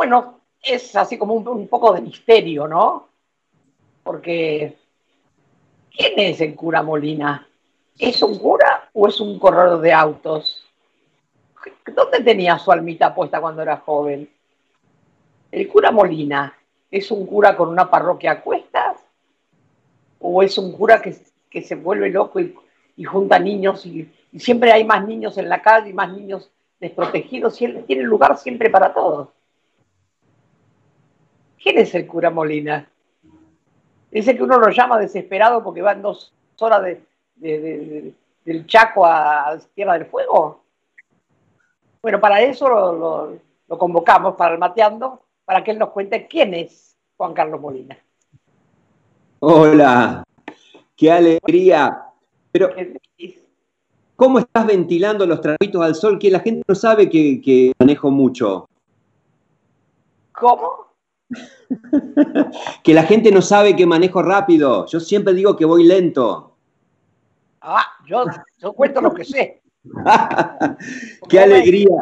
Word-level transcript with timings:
bueno, 0.00 0.40
es 0.62 0.96
así 0.96 1.18
como 1.18 1.34
un, 1.34 1.68
poco 1.68 1.92
de 1.92 2.00
misterio, 2.00 2.66
¿no? 2.66 3.08
Porque, 4.02 4.78
¿quién 5.94 6.14
es 6.16 6.40
el 6.40 6.54
cura 6.54 6.82
Molina? 6.82 7.46
¿Es 7.98 8.22
un 8.22 8.38
cura 8.38 8.88
o 8.94 9.08
es 9.08 9.20
un 9.20 9.38
corredor 9.38 9.78
de 9.82 9.92
autos? 9.92 10.64
¿Dónde 11.94 12.20
tenía 12.20 12.58
su 12.58 12.72
almita 12.72 13.14
puesta 13.14 13.42
cuando 13.42 13.60
era 13.60 13.76
joven? 13.76 14.26
¿El 15.52 15.68
cura 15.68 15.90
Molina 15.90 16.56
es 16.90 17.10
un 17.10 17.26
cura 17.26 17.54
con 17.54 17.68
una 17.68 17.90
parroquia 17.90 18.30
a 18.30 18.40
cuestas? 18.40 19.04
¿O 20.18 20.42
es 20.42 20.56
un 20.56 20.72
cura 20.72 21.02
que, 21.02 21.60
se 21.60 21.74
vuelve 21.74 22.08
loco 22.08 22.40
y, 22.40 23.04
junta 23.04 23.38
niños 23.38 23.84
y, 23.84 24.10
y, 24.32 24.40
siempre 24.40 24.72
hay 24.72 24.82
más 24.82 25.06
niños 25.06 25.36
en 25.36 25.50
la 25.50 25.60
calle 25.60 25.90
y 25.90 25.92
más 25.92 26.10
niños 26.10 26.50
desprotegidos 26.80 27.60
y 27.60 27.66
él 27.66 27.84
tiene 27.86 28.04
lugar 28.04 28.38
siempre 28.38 28.70
para 28.70 28.94
todos? 28.94 29.28
¿Quién 31.62 31.78
es 31.78 31.94
el 31.94 32.06
cura 32.06 32.30
Molina? 32.30 32.88
Dice 34.10 34.34
que 34.34 34.42
uno 34.42 34.58
lo 34.58 34.70
llama 34.70 34.98
desesperado 34.98 35.62
porque 35.62 35.82
van 35.82 36.00
dos 36.00 36.32
horas 36.58 36.96
del 37.36 38.66
Chaco 38.66 39.04
a, 39.04 39.58
Tierra 39.74 39.94
del 39.94 40.06
Fuego. 40.06 40.62
Bueno, 42.02 42.18
para 42.18 42.40
eso 42.40 42.68
lo, 43.68 43.78
convocamos, 43.78 44.36
para 44.36 44.54
el 44.54 44.58
Mateando, 44.58 45.20
para 45.44 45.62
que 45.62 45.72
él 45.72 45.78
nos 45.78 45.90
cuente 45.90 46.26
quién 46.26 46.54
es 46.54 46.96
Juan 47.16 47.34
Carlos 47.34 47.60
Molina. 47.60 47.96
Hola, 49.40 50.24
qué 50.96 51.12
alegría. 51.12 52.06
Pero, 52.50 52.70
¿cómo 54.16 54.38
estás 54.38 54.66
ventilando 54.66 55.26
los 55.26 55.40
trapitos 55.40 55.82
al 55.82 55.94
sol 55.94 56.18
que 56.18 56.30
la 56.30 56.40
gente 56.40 56.64
no 56.66 56.74
sabe 56.74 57.08
que 57.10 57.72
manejo 57.78 58.10
mucho? 58.10 58.66
¿Cómo? 60.32 60.89
que 62.82 62.94
la 62.94 63.04
gente 63.04 63.30
no 63.30 63.42
sabe 63.42 63.76
que 63.76 63.86
manejo 63.86 64.22
rápido. 64.22 64.86
Yo 64.86 65.00
siempre 65.00 65.34
digo 65.34 65.56
que 65.56 65.64
voy 65.64 65.84
lento. 65.84 66.56
Ah, 67.60 67.86
yo, 68.06 68.24
cuento 68.74 69.00
lo 69.00 69.12
que 69.12 69.24
sé. 69.24 69.62
qué 71.28 71.40
alegría, 71.40 71.96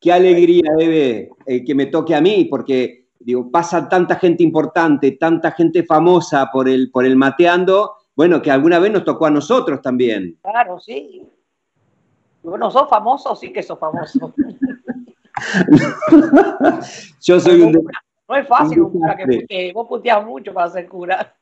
qué 0.00 0.12
alegría, 0.12 0.72
Eve, 0.78 1.30
eh, 1.46 1.64
que 1.64 1.74
me 1.74 1.86
toque 1.86 2.14
a 2.14 2.20
mí, 2.20 2.46
porque 2.46 3.08
digo, 3.18 3.50
pasa 3.50 3.88
tanta 3.88 4.16
gente 4.16 4.42
importante, 4.42 5.12
tanta 5.12 5.52
gente 5.52 5.84
famosa 5.84 6.48
por 6.52 6.68
el, 6.68 6.90
por 6.90 7.06
el 7.06 7.16
mateando, 7.16 7.96
bueno, 8.14 8.40
que 8.40 8.50
alguna 8.50 8.78
vez 8.78 8.92
nos 8.92 9.04
tocó 9.04 9.26
a 9.26 9.30
nosotros 9.30 9.82
también. 9.82 10.38
Claro, 10.42 10.78
sí. 10.78 11.26
Bueno, 12.42 12.70
sos 12.70 12.88
famoso, 12.88 13.34
sí 13.34 13.52
que 13.52 13.62
sos 13.62 13.78
famoso. 13.78 14.34
Yo 17.22 17.40
soy 17.40 17.62
un... 17.62 17.88
No 18.28 18.36
es 18.36 18.48
fácil 18.48 18.80
un 18.80 18.90
cura 18.90 19.16
que 19.16 19.26
putee. 19.26 19.72
Vos 19.72 19.86
puteas 19.88 20.24
mucho 20.24 20.54
para 20.54 20.70
ser 20.70 20.88
cura. 20.88 21.34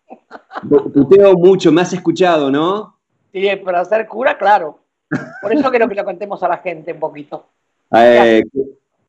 Puteo 0.69 1.34
mucho, 1.34 1.70
me 1.70 1.83
has 1.83 1.92
escuchado, 1.92 2.50
¿no? 2.50 2.98
Sí, 3.33 3.47
para 3.64 3.84
ser 3.84 4.06
cura, 4.06 4.36
claro. 4.36 4.80
Por 5.41 5.52
eso 5.52 5.70
quiero 5.70 5.89
que 5.89 5.94
lo 5.94 6.05
contemos 6.05 6.42
a 6.42 6.48
la 6.48 6.58
gente 6.58 6.92
un 6.92 6.98
poquito. 6.98 7.47
Eh, 7.92 8.42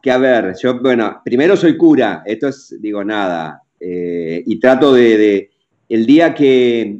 que, 0.01 0.11
a 0.11 0.17
ver, 0.17 0.55
yo, 0.61 0.79
bueno, 0.79 1.21
primero 1.23 1.55
soy 1.55 1.77
cura, 1.77 2.23
esto 2.25 2.49
es, 2.49 2.75
digo, 2.79 3.03
nada. 3.03 3.61
Eh, 3.79 4.43
y 4.45 4.59
trato 4.59 4.93
de, 4.93 5.49
el 5.89 6.05
día 6.05 6.33
que, 6.33 6.99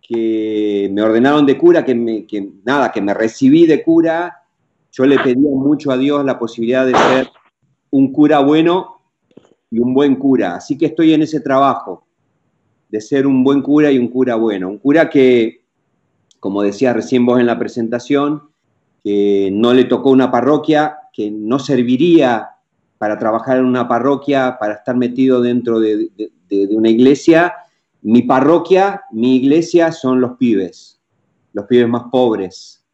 que 0.00 0.88
me 0.92 1.02
ordenaron 1.02 1.46
de 1.46 1.56
cura, 1.56 1.84
que, 1.84 1.94
me, 1.94 2.26
que 2.26 2.48
nada, 2.64 2.90
que 2.90 3.00
me 3.00 3.14
recibí 3.14 3.66
de 3.66 3.82
cura, 3.82 4.42
yo 4.90 5.06
le 5.06 5.18
pedía 5.18 5.50
mucho 5.50 5.90
a 5.90 5.96
Dios 5.96 6.24
la 6.24 6.38
posibilidad 6.38 6.86
de 6.86 6.94
ser 6.94 7.30
un 7.90 8.12
cura 8.12 8.40
bueno 8.40 9.01
y 9.72 9.80
un 9.80 9.94
buen 9.94 10.16
cura. 10.16 10.56
Así 10.56 10.76
que 10.76 10.86
estoy 10.86 11.14
en 11.14 11.22
ese 11.22 11.40
trabajo 11.40 12.04
de 12.90 13.00
ser 13.00 13.26
un 13.26 13.42
buen 13.42 13.62
cura 13.62 13.90
y 13.90 13.98
un 13.98 14.08
cura 14.08 14.36
bueno. 14.36 14.68
Un 14.68 14.78
cura 14.78 15.08
que, 15.08 15.64
como 16.38 16.62
decía 16.62 16.92
recién 16.92 17.24
vos 17.24 17.40
en 17.40 17.46
la 17.46 17.58
presentación, 17.58 18.42
que 19.02 19.48
no 19.50 19.72
le 19.72 19.84
tocó 19.84 20.10
una 20.10 20.30
parroquia, 20.30 20.98
que 21.12 21.30
no 21.30 21.58
serviría 21.58 22.50
para 22.98 23.18
trabajar 23.18 23.56
en 23.58 23.64
una 23.64 23.88
parroquia, 23.88 24.58
para 24.60 24.74
estar 24.74 24.94
metido 24.94 25.40
dentro 25.40 25.80
de, 25.80 26.10
una 26.70 26.90
iglesia. 26.90 27.54
Mi 28.02 28.22
parroquia, 28.22 29.02
mi 29.10 29.36
iglesia 29.36 29.90
son 29.90 30.20
los 30.20 30.32
pibes, 30.36 31.00
los 31.54 31.64
pibes 31.64 31.88
más 31.88 32.04
pobres, 32.12 32.84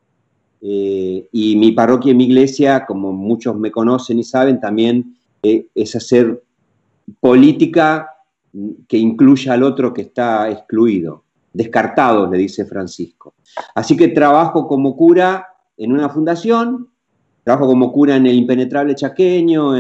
eh, 0.60 1.28
y 1.32 1.56
mi 1.56 1.72
parroquia 1.72 2.12
y 2.12 2.14
mi 2.14 2.24
iglesia, 2.24 2.86
como 2.86 3.12
muchos 3.12 3.56
me 3.56 3.72
conocen 3.72 4.20
y 4.20 4.24
saben, 4.24 4.60
también 4.60 5.16
eh, 5.42 5.66
es 5.74 5.96
hacer 5.96 6.42
política 7.20 8.08
que 8.86 8.98
incluya 8.98 9.54
al 9.54 9.62
otro 9.62 9.92
que 9.92 10.02
está 10.02 10.50
excluido, 10.50 11.24
descartado, 11.52 12.30
le 12.30 12.38
dice 12.38 12.64
Francisco. 12.64 13.34
Así 13.74 13.96
que 13.96 14.08
trabajo 14.08 14.66
como 14.66 14.96
cura 14.96 15.46
en 15.76 15.92
una 15.92 16.08
fundación, 16.08 16.88
trabajo 17.44 17.66
como 17.66 17.92
cura 17.92 18.16
en 18.16 18.26
el 18.26 18.36
impenetrable 18.36 18.94
chaqueño, 18.94 19.74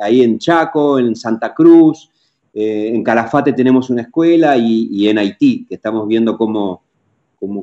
ahí 0.00 0.22
en 0.22 0.38
Chaco, 0.38 0.98
en 0.98 1.14
Santa 1.14 1.54
Cruz, 1.54 2.10
eh, 2.52 2.92
en 2.94 3.02
Calafate 3.02 3.52
tenemos 3.52 3.90
una 3.90 4.02
escuela 4.02 4.56
y 4.56 5.08
en 5.08 5.18
Haití, 5.18 5.66
que 5.66 5.74
estamos 5.74 6.06
viendo 6.06 6.36
cómo 6.36 6.84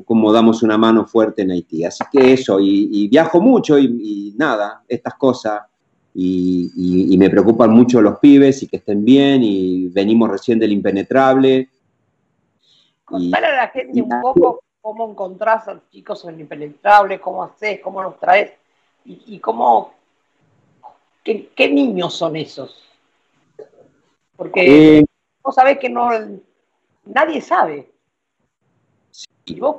cómo, 0.04 0.32
damos 0.32 0.62
una 0.62 0.78
mano 0.78 1.06
fuerte 1.06 1.42
en 1.42 1.50
Haití. 1.50 1.84
Así 1.84 2.04
que 2.10 2.32
eso, 2.32 2.58
y, 2.60 3.08
viajo 3.08 3.40
mucho 3.40 3.78
y, 3.78 4.34
nada, 4.36 4.82
estas 4.88 5.14
cosas, 5.14 5.62
y, 6.14 7.16
me 7.18 7.30
preocupan 7.30 7.70
mucho 7.70 8.00
los 8.00 8.18
pibes 8.18 8.62
y 8.62 8.68
que 8.68 8.76
estén 8.76 9.04
bien, 9.04 9.42
y 9.42 9.88
venimos 9.88 10.30
recién 10.30 10.58
del 10.58 10.72
impenetrable. 10.72 11.68
Contale 13.04 13.46
a 13.46 13.56
la 13.56 13.68
gente 13.68 14.02
un 14.02 14.20
poco 14.20 14.62
cómo 14.80 15.10
encontrás 15.10 15.68
a 15.68 15.74
los 15.74 15.88
chicos 15.90 16.24
en 16.24 16.34
el 16.34 16.40
impenetrable, 16.40 17.20
cómo 17.20 17.44
haces, 17.44 17.80
cómo 17.80 18.02
los 18.02 18.18
traes, 18.18 18.52
y, 19.04 19.38
cómo, 19.40 19.94
qué, 21.24 21.68
niños 21.68 22.14
son 22.14 22.36
esos. 22.36 22.82
Porque 24.36 24.98
eh, 24.98 25.04
vos 25.42 25.54
sabés 25.54 25.78
que 25.78 25.88
no, 25.88 26.10
nadie 27.04 27.40
sabe 27.40 27.90
y 29.44 29.60
vos 29.60 29.76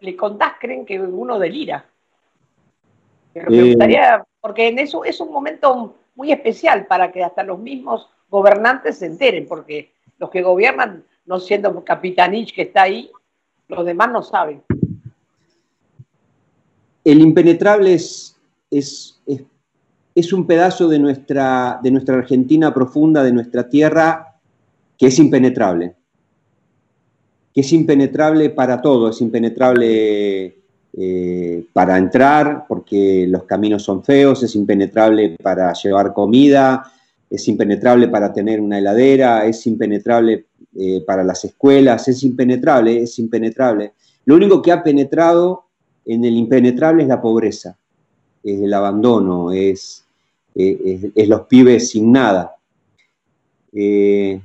le 0.00 0.16
contás, 0.16 0.54
creen 0.60 0.86
que 0.86 1.00
uno 1.00 1.38
delira. 1.38 1.89
Pero 3.32 3.50
me 3.50 3.58
eh, 3.58 3.66
gustaría, 3.68 4.24
porque 4.40 4.68
en 4.68 4.78
eso 4.78 5.04
es 5.04 5.20
un 5.20 5.32
momento 5.32 5.96
muy 6.14 6.32
especial 6.32 6.86
para 6.86 7.12
que 7.12 7.22
hasta 7.22 7.42
los 7.42 7.58
mismos 7.58 8.08
gobernantes 8.28 8.98
se 8.98 9.06
enteren, 9.06 9.46
porque 9.46 9.92
los 10.18 10.30
que 10.30 10.42
gobiernan, 10.42 11.04
no 11.26 11.40
siendo 11.40 11.84
Capitanich 11.84 12.54
que 12.54 12.62
está 12.62 12.82
ahí, 12.82 13.10
los 13.68 13.84
demás 13.84 14.10
no 14.10 14.22
saben. 14.22 14.62
El 17.04 17.20
impenetrable 17.20 17.94
es, 17.94 18.36
es, 18.70 19.20
es, 20.14 20.32
un 20.32 20.46
pedazo 20.46 20.88
de 20.88 20.98
nuestra, 20.98 21.80
de 21.82 21.90
nuestra 21.90 22.16
Argentina 22.16 22.74
profunda, 22.74 23.22
de 23.22 23.32
nuestra 23.32 23.68
tierra, 23.68 24.40
que 24.98 25.06
es 25.06 25.18
impenetrable 25.18 25.94
que 27.52 27.60
es 27.60 27.72
impenetrable 27.72 28.50
para 28.50 28.80
todo, 28.80 29.10
es 29.10 29.20
impenetrable 29.20 30.59
eh, 30.96 31.64
para 31.72 31.96
entrar 31.96 32.64
porque 32.68 33.26
los 33.28 33.44
caminos 33.44 33.82
son 33.82 34.02
feos, 34.02 34.42
es 34.42 34.54
impenetrable 34.54 35.36
para 35.42 35.72
llevar 35.72 36.12
comida, 36.12 36.92
es 37.28 37.46
impenetrable 37.48 38.08
para 38.08 38.32
tener 38.32 38.60
una 38.60 38.78
heladera, 38.78 39.46
es 39.46 39.66
impenetrable 39.66 40.46
eh, 40.76 41.02
para 41.06 41.22
las 41.22 41.44
escuelas, 41.44 42.08
es 42.08 42.22
impenetrable, 42.22 43.02
es 43.02 43.18
impenetrable. 43.18 43.92
Lo 44.24 44.36
único 44.36 44.60
que 44.60 44.72
ha 44.72 44.82
penetrado 44.82 45.64
en 46.04 46.24
el 46.24 46.36
impenetrable 46.36 47.02
es 47.02 47.08
la 47.08 47.20
pobreza, 47.20 47.76
es 48.42 48.60
el 48.60 48.74
abandono, 48.74 49.52
es, 49.52 50.04
es 50.54 51.28
los 51.28 51.42
pibes 51.42 51.90
sin 51.90 52.10
nada. 52.10 52.56
Eh, 53.72 54.40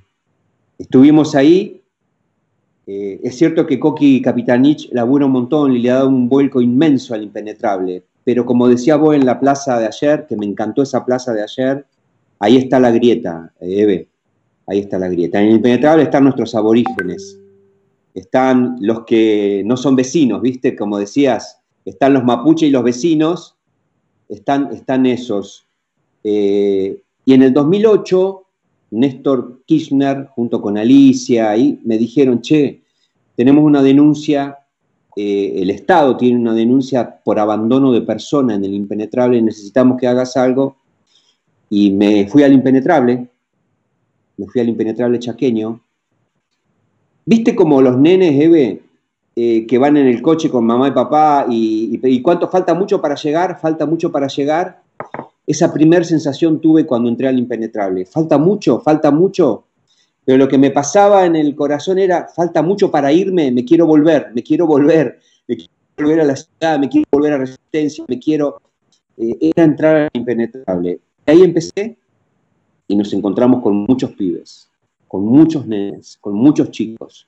estuvimos 0.77 1.35
ahí 1.35 1.81
eh, 2.87 3.19
es 3.23 3.37
cierto 3.37 3.65
que 3.65 3.79
Coqui 3.79 4.21
Capitanich 4.21 4.89
labura 4.91 5.25
un 5.25 5.31
montón 5.31 5.73
y 5.73 5.79
le 5.79 5.89
ha 5.89 5.95
dado 5.95 6.09
un 6.09 6.29
vuelco 6.29 6.61
inmenso 6.61 7.13
al 7.13 7.23
impenetrable, 7.23 8.03
pero 8.23 8.45
como 8.45 8.67
decía 8.67 8.95
vos 8.95 9.15
en 9.15 9.25
la 9.25 9.39
plaza 9.39 9.79
de 9.79 9.87
ayer, 9.87 10.25
que 10.27 10.35
me 10.35 10.45
encantó 10.45 10.83
esa 10.83 11.03
plaza 11.03 11.33
de 11.33 11.43
ayer, 11.43 11.85
ahí 12.39 12.57
está 12.57 12.79
la 12.79 12.91
grieta, 12.91 13.51
eh, 13.59 13.81
Eve, 13.81 14.07
ahí 14.67 14.79
está 14.79 14.99
la 14.99 15.09
grieta. 15.09 15.41
En 15.41 15.47
el 15.47 15.55
impenetrable 15.55 16.03
están 16.03 16.25
nuestros 16.25 16.53
aborígenes, 16.53 17.39
están 18.13 18.77
los 18.81 19.03
que 19.03 19.63
no 19.65 19.77
son 19.77 19.95
vecinos, 19.95 20.41
¿viste? 20.41 20.75
Como 20.75 20.99
decías, 20.99 21.59
están 21.85 22.13
los 22.13 22.23
mapuche 22.23 22.67
y 22.67 22.71
los 22.71 22.83
vecinos, 22.83 23.55
están, 24.29 24.71
están 24.73 25.05
esos. 25.05 25.67
Eh, 26.23 27.01
y 27.25 27.33
en 27.33 27.41
el 27.43 27.53
2008 27.53 28.44
Néstor 28.95 29.61
Kirchner 29.65 30.27
junto 30.35 30.61
con 30.61 30.77
Alicia, 30.77 31.55
y 31.57 31.79
me 31.83 31.97
dijeron, 31.97 32.41
che, 32.41 32.81
tenemos 33.35 33.63
una 33.63 33.81
denuncia, 33.81 34.59
eh, 35.15 35.53
el 35.57 35.69
Estado 35.69 36.17
tiene 36.17 36.39
una 36.39 36.53
denuncia 36.53 37.19
por 37.23 37.39
abandono 37.39 37.91
de 37.91 38.01
persona 38.01 38.55
en 38.55 38.65
el 38.65 38.73
impenetrable, 38.73 39.41
necesitamos 39.41 39.97
que 39.99 40.07
hagas 40.07 40.37
algo. 40.37 40.77
y 41.67 41.89
me 41.89 42.27
fui 42.27 42.43
al 42.43 42.53
impenetrable, 42.53 43.27
me 44.37 44.45
fui 44.45 44.61
al 44.61 44.69
impenetrable 44.69 45.19
chaqueño. 45.19 45.81
¿Viste 47.25 47.55
como 47.55 47.81
los 47.81 47.97
nenes, 47.97 48.39
Eve, 48.39 48.81
eh, 49.35 49.65
que 49.65 49.77
van 49.77 49.97
en 49.97 50.07
el 50.07 50.21
coche 50.21 50.49
con 50.49 50.63
mamá 50.63 50.89
y 50.89 50.91
papá 50.91 51.47
y, 51.49 51.99
y, 52.01 52.21
cuánto 52.21 52.47
falta 52.47 52.73
mucho 52.73 53.01
para 53.01 53.15
llegar? 53.15 53.59
Falta 53.59 53.85
mucho 53.85 54.11
para 54.11 54.27
llegar. 54.27 54.83
Esa 55.47 55.71
primera 55.71 56.03
sensación 56.03 56.59
tuve 56.59 56.85
cuando 56.85 57.09
entré 57.09 57.27
al 57.27 57.37
impenetrable. 57.37 58.05
Falta 58.05 58.37
mucho, 58.37 58.79
falta 58.79 59.11
mucho. 59.11 59.65
Pero 60.23 60.39
lo 60.39 60.47
que 60.47 60.57
me 60.57 60.71
pasaba 60.71 61.25
en 61.25 61.35
el 61.35 61.55
corazón 61.55 61.99
era, 61.99 62.27
falta 62.35 62.63
mucho 62.63 62.89
para 62.89 63.11
irme, 63.11 63.51
me 63.51 63.63
quiero 63.63 63.85
volver, 63.85 64.31
me 64.33 64.41
quiero 64.41 64.65
volver, 64.65 65.19
me 65.47 65.55
quiero 65.55 65.71
volver 65.97 66.21
a 66.21 66.23
la 66.23 66.35
ciudad, 66.35 66.79
me 66.79 66.89
quiero 66.89 67.07
volver 67.11 67.33
a 67.33 67.37
Resistencia, 67.37 68.03
me 68.07 68.19
quiero... 68.19 68.59
Eh, 69.17 69.37
era 69.55 69.63
entrar 69.63 69.95
al 69.95 70.09
impenetrable. 70.13 70.99
Ahí 71.27 71.41
empecé 71.41 71.97
y 72.87 72.95
nos 72.95 73.13
encontramos 73.13 73.61
con 73.61 73.85
muchos 73.87 74.11
pibes, 74.11 74.69
con 75.07 75.25
muchos 75.25 75.65
nenes, 75.65 76.17
con 76.19 76.33
muchos 76.33 76.71
chicos 76.71 77.27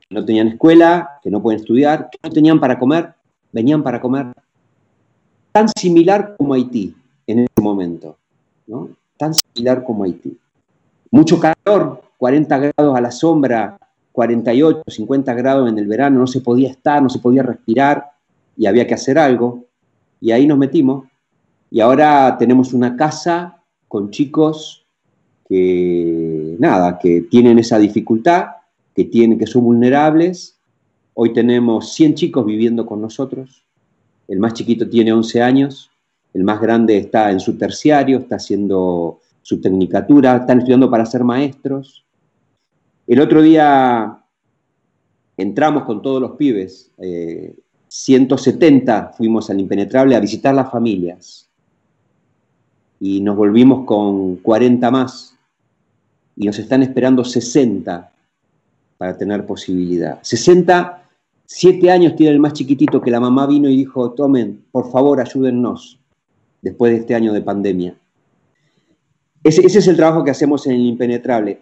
que 0.00 0.14
no 0.14 0.24
tenían 0.24 0.48
escuela, 0.48 1.20
que 1.22 1.30
no 1.30 1.40
pueden 1.40 1.60
estudiar, 1.60 2.08
que 2.10 2.18
no 2.22 2.30
tenían 2.30 2.58
para 2.58 2.78
comer, 2.78 3.14
venían 3.52 3.82
para 3.82 4.00
comer. 4.00 4.32
Tan 5.52 5.68
similar 5.78 6.34
como 6.36 6.54
Haití 6.54 6.94
en 7.32 7.40
ese 7.40 7.62
momento, 7.62 8.16
¿no? 8.66 8.90
Tan 9.16 9.34
similar 9.34 9.84
como 9.84 10.04
Haití. 10.04 10.36
Mucho 11.10 11.38
calor, 11.38 12.02
40 12.18 12.58
grados 12.58 12.96
a 12.96 13.00
la 13.00 13.10
sombra, 13.10 13.78
48, 14.12 14.82
50 14.86 15.34
grados 15.34 15.68
en 15.68 15.78
el 15.78 15.86
verano, 15.86 16.20
no 16.20 16.26
se 16.26 16.40
podía 16.40 16.70
estar, 16.70 17.02
no 17.02 17.08
se 17.08 17.18
podía 17.18 17.42
respirar 17.42 18.10
y 18.56 18.66
había 18.66 18.86
que 18.86 18.94
hacer 18.94 19.18
algo. 19.18 19.64
Y 20.20 20.32
ahí 20.32 20.46
nos 20.46 20.58
metimos. 20.58 21.08
Y 21.70 21.80
ahora 21.80 22.36
tenemos 22.38 22.72
una 22.72 22.96
casa 22.96 23.62
con 23.88 24.10
chicos 24.10 24.84
que, 25.48 26.56
nada, 26.58 26.98
que 26.98 27.22
tienen 27.22 27.58
esa 27.58 27.78
dificultad, 27.78 28.46
que, 28.94 29.04
tienen, 29.04 29.38
que 29.38 29.46
son 29.46 29.64
vulnerables. 29.64 30.58
Hoy 31.14 31.32
tenemos 31.32 31.92
100 31.94 32.14
chicos 32.14 32.44
viviendo 32.44 32.86
con 32.86 33.00
nosotros. 33.00 33.64
El 34.28 34.38
más 34.38 34.54
chiquito 34.54 34.88
tiene 34.88 35.12
11 35.12 35.42
años, 35.42 35.89
el 36.32 36.44
más 36.44 36.60
grande 36.60 36.96
está 36.96 37.30
en 37.30 37.40
su 37.40 37.56
terciario, 37.58 38.18
está 38.18 38.36
haciendo 38.36 39.20
su 39.42 39.60
tecnicatura, 39.60 40.36
están 40.36 40.58
estudiando 40.58 40.90
para 40.90 41.06
ser 41.06 41.24
maestros. 41.24 42.04
El 43.06 43.20
otro 43.20 43.42
día 43.42 44.22
entramos 45.36 45.84
con 45.84 46.02
todos 46.02 46.20
los 46.20 46.32
pibes, 46.32 46.92
170 47.88 48.98
eh, 48.98 49.16
fuimos 49.16 49.50
al 49.50 49.58
Impenetrable 49.58 50.14
a 50.14 50.20
visitar 50.20 50.54
las 50.54 50.70
familias 50.70 51.48
y 53.00 53.20
nos 53.20 53.36
volvimos 53.36 53.86
con 53.86 54.36
40 54.36 54.90
más 54.90 55.36
y 56.36 56.46
nos 56.46 56.58
están 56.58 56.82
esperando 56.82 57.24
60 57.24 58.12
para 58.98 59.16
tener 59.16 59.46
posibilidad. 59.46 60.18
60, 60.22 61.02
7 61.46 61.90
años 61.90 62.14
tiene 62.14 62.32
el 62.32 62.38
más 62.38 62.52
chiquitito 62.52 63.00
que 63.00 63.10
la 63.10 63.18
mamá 63.18 63.46
vino 63.46 63.68
y 63.68 63.76
dijo, 63.76 64.12
tomen, 64.12 64.62
por 64.70 64.92
favor, 64.92 65.20
ayúdennos 65.20 65.99
después 66.62 66.92
de 66.92 66.98
este 66.98 67.14
año 67.14 67.32
de 67.32 67.42
pandemia. 67.42 67.96
Ese, 69.42 69.66
es 69.66 69.86
el 69.86 69.96
trabajo 69.96 70.22
que 70.22 70.30
hacemos 70.30 70.66
en 70.66 70.72
el 70.74 70.86
Impenetrable. 70.86 71.60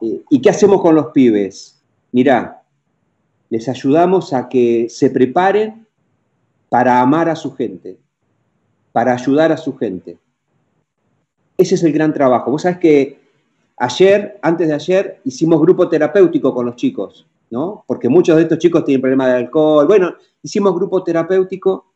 Eh, 0.00 0.22
¿Y 0.30 0.40
qué 0.40 0.50
hacemos 0.50 0.80
con 0.80 0.94
los 0.94 1.06
pibes? 1.08 1.80
Mirá, 2.10 2.62
les 3.48 3.68
ayudamos 3.68 4.32
a 4.32 4.48
que 4.48 4.88
se 4.88 5.10
preparen 5.10 5.86
para 6.68 7.00
amar 7.00 7.28
a 7.28 7.36
su 7.36 7.52
gente, 7.54 7.98
para 8.92 9.12
ayudar 9.12 9.52
a 9.52 9.56
su 9.56 9.76
gente. 9.76 10.18
Ese 11.56 11.76
es 11.76 11.82
el 11.82 11.92
gran 11.92 12.12
trabajo. 12.12 12.50
Vos 12.50 12.62
sabés 12.62 12.78
que 12.78 13.22
Ayer, 13.82 14.38
antes 14.42 14.68
de 14.68 14.74
ayer, 14.74 15.20
hicimos 15.24 15.60
grupo 15.60 15.88
terapéutico 15.88 16.54
con 16.54 16.66
los 16.66 16.76
chicos, 16.76 17.26
¿no? 17.50 17.82
Porque 17.84 18.08
muchos 18.08 18.36
de 18.36 18.42
estos 18.42 18.58
chicos 18.58 18.84
tienen 18.84 19.00
problemas 19.00 19.26
de 19.28 19.38
alcohol. 19.38 19.88
Bueno, 19.88 20.14
hicimos 20.40 20.72
grupo 20.72 21.02
terapéutico 21.02 21.86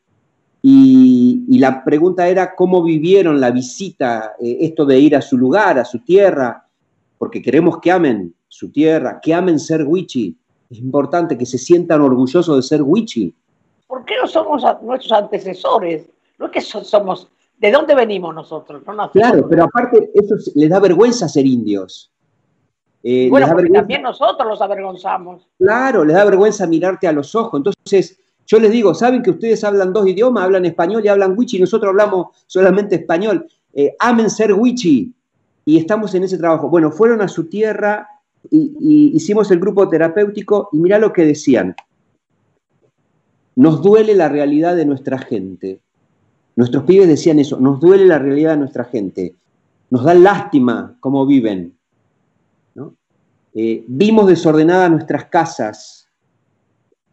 y, 0.62 1.35
la 1.58 1.84
pregunta 1.84 2.28
era 2.28 2.54
cómo 2.54 2.82
vivieron 2.82 3.40
la 3.40 3.50
visita, 3.50 4.34
eh, 4.40 4.58
esto 4.60 4.84
de 4.84 4.98
ir 4.98 5.16
a 5.16 5.22
su 5.22 5.36
lugar, 5.38 5.78
a 5.78 5.84
su 5.84 6.00
tierra, 6.00 6.66
porque 7.18 7.40
queremos 7.40 7.78
que 7.78 7.90
amen 7.92 8.34
su 8.48 8.70
tierra, 8.70 9.20
que 9.22 9.34
amen 9.34 9.58
ser 9.58 9.84
Wichi. 9.84 10.36
Es 10.68 10.78
importante 10.78 11.38
que 11.38 11.46
se 11.46 11.58
sientan 11.58 12.00
orgullosos 12.00 12.56
de 12.56 12.62
ser 12.62 12.82
Wichi. 12.82 13.34
¿Por 13.86 14.04
qué 14.04 14.14
no 14.20 14.26
somos 14.26 14.64
nuestros 14.82 15.12
antecesores? 15.12 16.06
No 16.38 16.46
es 16.46 16.52
que 16.52 16.60
somos 16.60 17.28
¿De 17.58 17.70
dónde 17.70 17.94
venimos 17.94 18.34
nosotros? 18.34 18.82
claro, 19.12 19.48
pero 19.48 19.64
aparte 19.64 20.10
eso 20.12 20.34
les 20.54 20.68
da 20.68 20.78
vergüenza 20.78 21.28
ser 21.28 21.46
indios. 21.46 22.12
Eh, 23.02 23.28
bueno, 23.30 23.46
porque 23.48 23.70
también 23.70 24.02
nosotros 24.02 24.46
los 24.46 24.60
avergonzamos. 24.60 25.46
Claro, 25.58 26.04
les 26.04 26.16
da 26.16 26.24
vergüenza 26.24 26.66
mirarte 26.66 27.06
a 27.06 27.12
los 27.12 27.34
ojos. 27.34 27.58
Entonces, 27.58 28.18
yo 28.46 28.58
les 28.60 28.70
digo, 28.70 28.94
¿saben 28.94 29.22
que 29.22 29.30
ustedes 29.30 29.62
hablan 29.64 29.92
dos 29.92 30.06
idiomas? 30.06 30.44
Hablan 30.44 30.64
español 30.64 31.04
y 31.04 31.08
hablan 31.08 31.34
wichi, 31.36 31.58
nosotros 31.58 31.90
hablamos 31.90 32.28
solamente 32.46 32.96
español. 32.96 33.46
Eh, 33.74 33.94
amen 33.98 34.30
ser 34.30 34.52
wichi. 34.52 35.12
Y 35.64 35.78
estamos 35.78 36.14
en 36.14 36.24
ese 36.24 36.38
trabajo. 36.38 36.68
Bueno, 36.68 36.92
fueron 36.92 37.20
a 37.20 37.28
su 37.28 37.46
tierra 37.46 38.08
y, 38.50 39.12
hicimos 39.14 39.50
el 39.50 39.58
grupo 39.58 39.88
terapéutico 39.88 40.68
y 40.72 40.78
mirá 40.78 40.98
lo 40.98 41.12
que 41.12 41.24
decían. 41.24 41.74
Nos 43.56 43.82
duele 43.82 44.14
la 44.14 44.28
realidad 44.28 44.76
de 44.76 44.84
nuestra 44.84 45.18
gente. 45.18 45.80
Nuestros 46.54 46.84
pibes 46.84 47.08
decían 47.08 47.38
eso, 47.38 47.58
nos 47.58 47.80
duele 47.80 48.06
la 48.06 48.18
realidad 48.18 48.52
de 48.52 48.56
nuestra 48.58 48.84
gente, 48.84 49.34
nos 49.90 50.04
da 50.04 50.14
lástima 50.14 50.96
cómo 51.00 51.26
viven. 51.26 51.74
Eh, 53.58 53.84
vimos 53.86 54.26
desordenadas 54.26 54.90
nuestras 54.90 55.26
casas, 55.26 56.05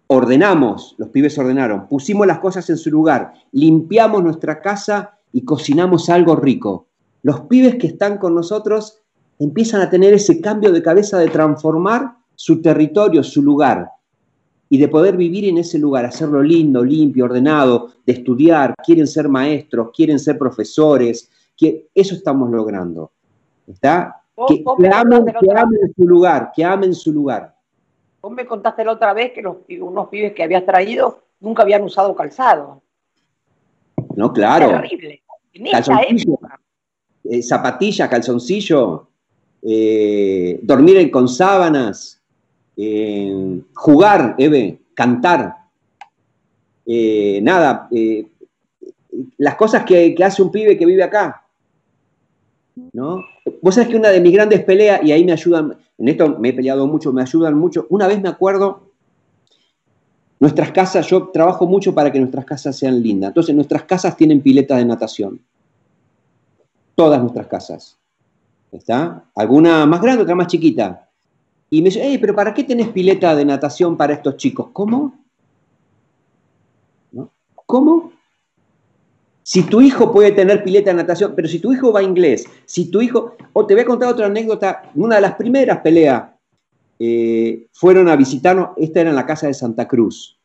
ordenamos, 0.07 0.95
los 0.97 1.09
pibes 1.09 1.37
ordenaron, 1.37 1.87
pusimos 1.87 2.27
las 2.27 2.39
cosas 2.39 2.69
en 2.69 2.77
su 2.77 2.89
lugar, 2.89 3.33
limpiamos 3.51 4.23
nuestra 4.23 4.61
casa 4.61 5.17
y 5.31 5.43
cocinamos 5.43 6.09
algo 6.09 6.35
rico. 6.35 6.87
Los 7.21 7.41
pibes 7.41 7.75
que 7.75 7.87
están 7.87 8.17
con 8.17 8.35
nosotros 8.35 9.01
empiezan 9.39 9.81
a 9.81 9.89
tener 9.89 10.13
ese 10.13 10.41
cambio 10.41 10.71
de 10.71 10.83
cabeza 10.83 11.17
de 11.17 11.29
transformar 11.29 12.17
su 12.35 12.61
territorio, 12.61 13.23
su 13.23 13.41
lugar 13.41 13.89
y 14.69 14.77
de 14.77 14.87
poder 14.87 15.17
vivir 15.17 15.45
en 15.45 15.57
ese 15.57 15.77
lugar, 15.77 16.05
hacerlo 16.05 16.41
lindo, 16.41 16.83
limpio, 16.83 17.25
ordenado, 17.25 17.91
de 18.05 18.13
estudiar, 18.13 18.73
quieren 18.83 19.07
ser 19.07 19.29
maestros, 19.29 19.89
quieren 19.95 20.19
ser 20.19 20.37
profesores, 20.37 21.29
que 21.55 21.89
eso 21.93 22.15
estamos 22.15 22.49
logrando. 22.49 23.11
¿Está? 23.67 24.23
Que, 24.47 24.63
amen, 24.91 25.25
su 25.95 26.07
lugar, 26.07 26.51
que 26.55 26.65
amen 26.65 26.93
su 26.93 27.13
lugar. 27.13 27.52
Vos 28.23 28.31
me 28.31 28.45
contaste 28.45 28.85
la 28.85 28.93
otra 28.93 29.13
vez 29.13 29.33
que 29.33 29.41
los, 29.41 29.57
unos 29.81 30.07
pibes 30.07 30.31
que 30.31 30.43
habías 30.43 30.65
traído 30.65 31.23
nunca 31.41 31.63
habían 31.63 31.83
usado 31.83 32.15
calzado. 32.15 32.81
No, 34.15 34.31
claro. 34.31 34.69
terrible. 34.69 35.21
En 35.51 35.67
esa 35.67 36.01
época. 36.01 36.57
Eh, 37.25 37.43
zapatilla, 37.43 38.09
calzoncillo, 38.09 39.09
eh, 39.61 40.57
dormir 40.63 41.11
con 41.11 41.27
sábanas, 41.27 42.21
eh, 42.77 43.61
jugar, 43.73 44.35
Eve, 44.37 44.79
cantar, 44.93 45.57
eh, 46.85 47.41
nada, 47.41 47.89
las 49.37 49.55
cosas 49.55 49.83
que, 49.83 50.15
hace 50.23 50.41
un 50.41 50.49
pibe 50.49 50.77
que 50.77 50.85
vive 50.85 51.03
acá. 51.03 51.45
¿no? 52.93 53.21
Vos 53.61 53.75
sabés 53.75 53.89
que 53.89 53.97
una 53.97 54.09
de 54.09 54.21
mis 54.21 54.31
grandes 54.31 54.63
peleas, 54.63 55.03
y 55.03 55.11
ahí 55.11 55.25
me 55.25 55.33
ayudan, 55.33 55.77
en 55.97 56.07
esto 56.07 56.37
me 56.39 56.49
he 56.49 56.53
peleado 56.53 56.87
mucho, 56.87 57.13
me 57.13 57.21
ayudan 57.21 57.55
mucho, 57.55 57.85
una 57.89 58.07
vez 58.07 58.21
me 58.21 58.29
acuerdo, 58.29 58.91
nuestras 60.39 60.71
casas, 60.71 61.07
yo 61.07 61.29
trabajo 61.29 61.65
mucho 61.65 61.93
para 61.93 62.11
que 62.11 62.19
nuestras 62.19 62.45
casas 62.45 62.75
sean 62.75 63.01
lindas, 63.01 63.29
entonces 63.29 63.55
nuestras 63.55 63.83
casas 63.83 64.17
tienen 64.17 64.41
piletas 64.41 64.77
de 64.77 64.85
natación, 64.85 65.41
todas 66.95 67.21
nuestras 67.21 67.47
casas. 67.47 67.97
¿Está? 68.73 69.23
Alguna 69.35 69.85
más 69.85 70.01
grande, 70.01 70.23
otra 70.23 70.33
más 70.33 70.47
chiquita. 70.47 71.07
Y 71.69 71.81
me 71.81 71.89
dice, 71.89 72.17
pero 72.19 72.35
¿para 72.35 72.53
qué 72.53 72.63
tenés 72.63 72.87
pileta 72.89 73.35
de 73.35 73.45
natación 73.45 73.95
para 73.95 74.13
estos 74.13 74.37
chicos? 74.37 74.69
¿Cómo? 74.73 75.13
¿Cómo? 77.67 78.12
Si 79.43 79.63
tu 79.63 79.81
hijo 79.81 80.11
puede 80.11 80.31
tener 80.31 80.63
pileta 80.63 80.91
de 80.91 80.95
natación, 80.95 81.33
pero 81.35 81.47
si 81.47 81.59
tu 81.59 81.73
hijo 81.73 81.91
va 81.91 81.99
a 81.99 82.03
inglés, 82.03 82.45
si 82.65 82.89
tu 82.89 83.01
hijo... 83.01 83.35
O 83.51 83.65
te 83.65 83.73
voy 83.73 83.83
a 83.83 83.85
contar 83.85 84.09
otra 84.09 84.25
anécdota. 84.25 84.89
Una 84.95 85.15
de 85.15 85.21
las 85.21 85.35
primeras 85.35 85.79
peleas 85.79 86.23
eh, 86.97 87.67
fueron 87.73 88.07
a 88.07 88.15
visitarnos, 88.15 88.69
esta 88.77 89.01
era 89.01 89.09
en 89.09 89.15
la 89.15 89.25
casa 89.25 89.47
de 89.47 89.53
Santa 89.53 89.87
Cruz. 89.87 90.39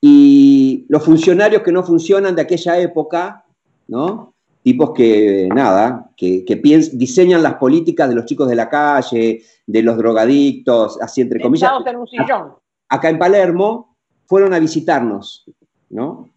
Y 0.00 0.86
los 0.88 1.04
funcionarios 1.04 1.62
que 1.62 1.70
no 1.70 1.84
funcionan 1.84 2.34
de 2.34 2.42
aquella 2.42 2.78
época, 2.80 3.44
¿no? 3.86 4.32
tipos 4.62 4.92
que, 4.92 5.48
nada, 5.54 6.10
que, 6.16 6.44
diseñan 6.92 7.42
las 7.42 7.54
políticas 7.54 8.08
de 8.08 8.14
los 8.14 8.24
chicos 8.24 8.48
de 8.48 8.54
la 8.54 8.68
calle, 8.68 9.42
de 9.66 9.82
los 9.82 9.96
drogadictos, 9.96 11.00
así 11.00 11.20
entre 11.20 11.40
comillas. 11.40 11.70
En 11.84 11.96
un 11.96 12.06
sillón. 12.06 12.54
Acá 12.88 13.10
en 13.10 13.18
Palermo 13.18 13.96
fueron 14.26 14.54
a 14.54 14.58
visitarnos, 14.58 15.44
¿no? 15.90 16.28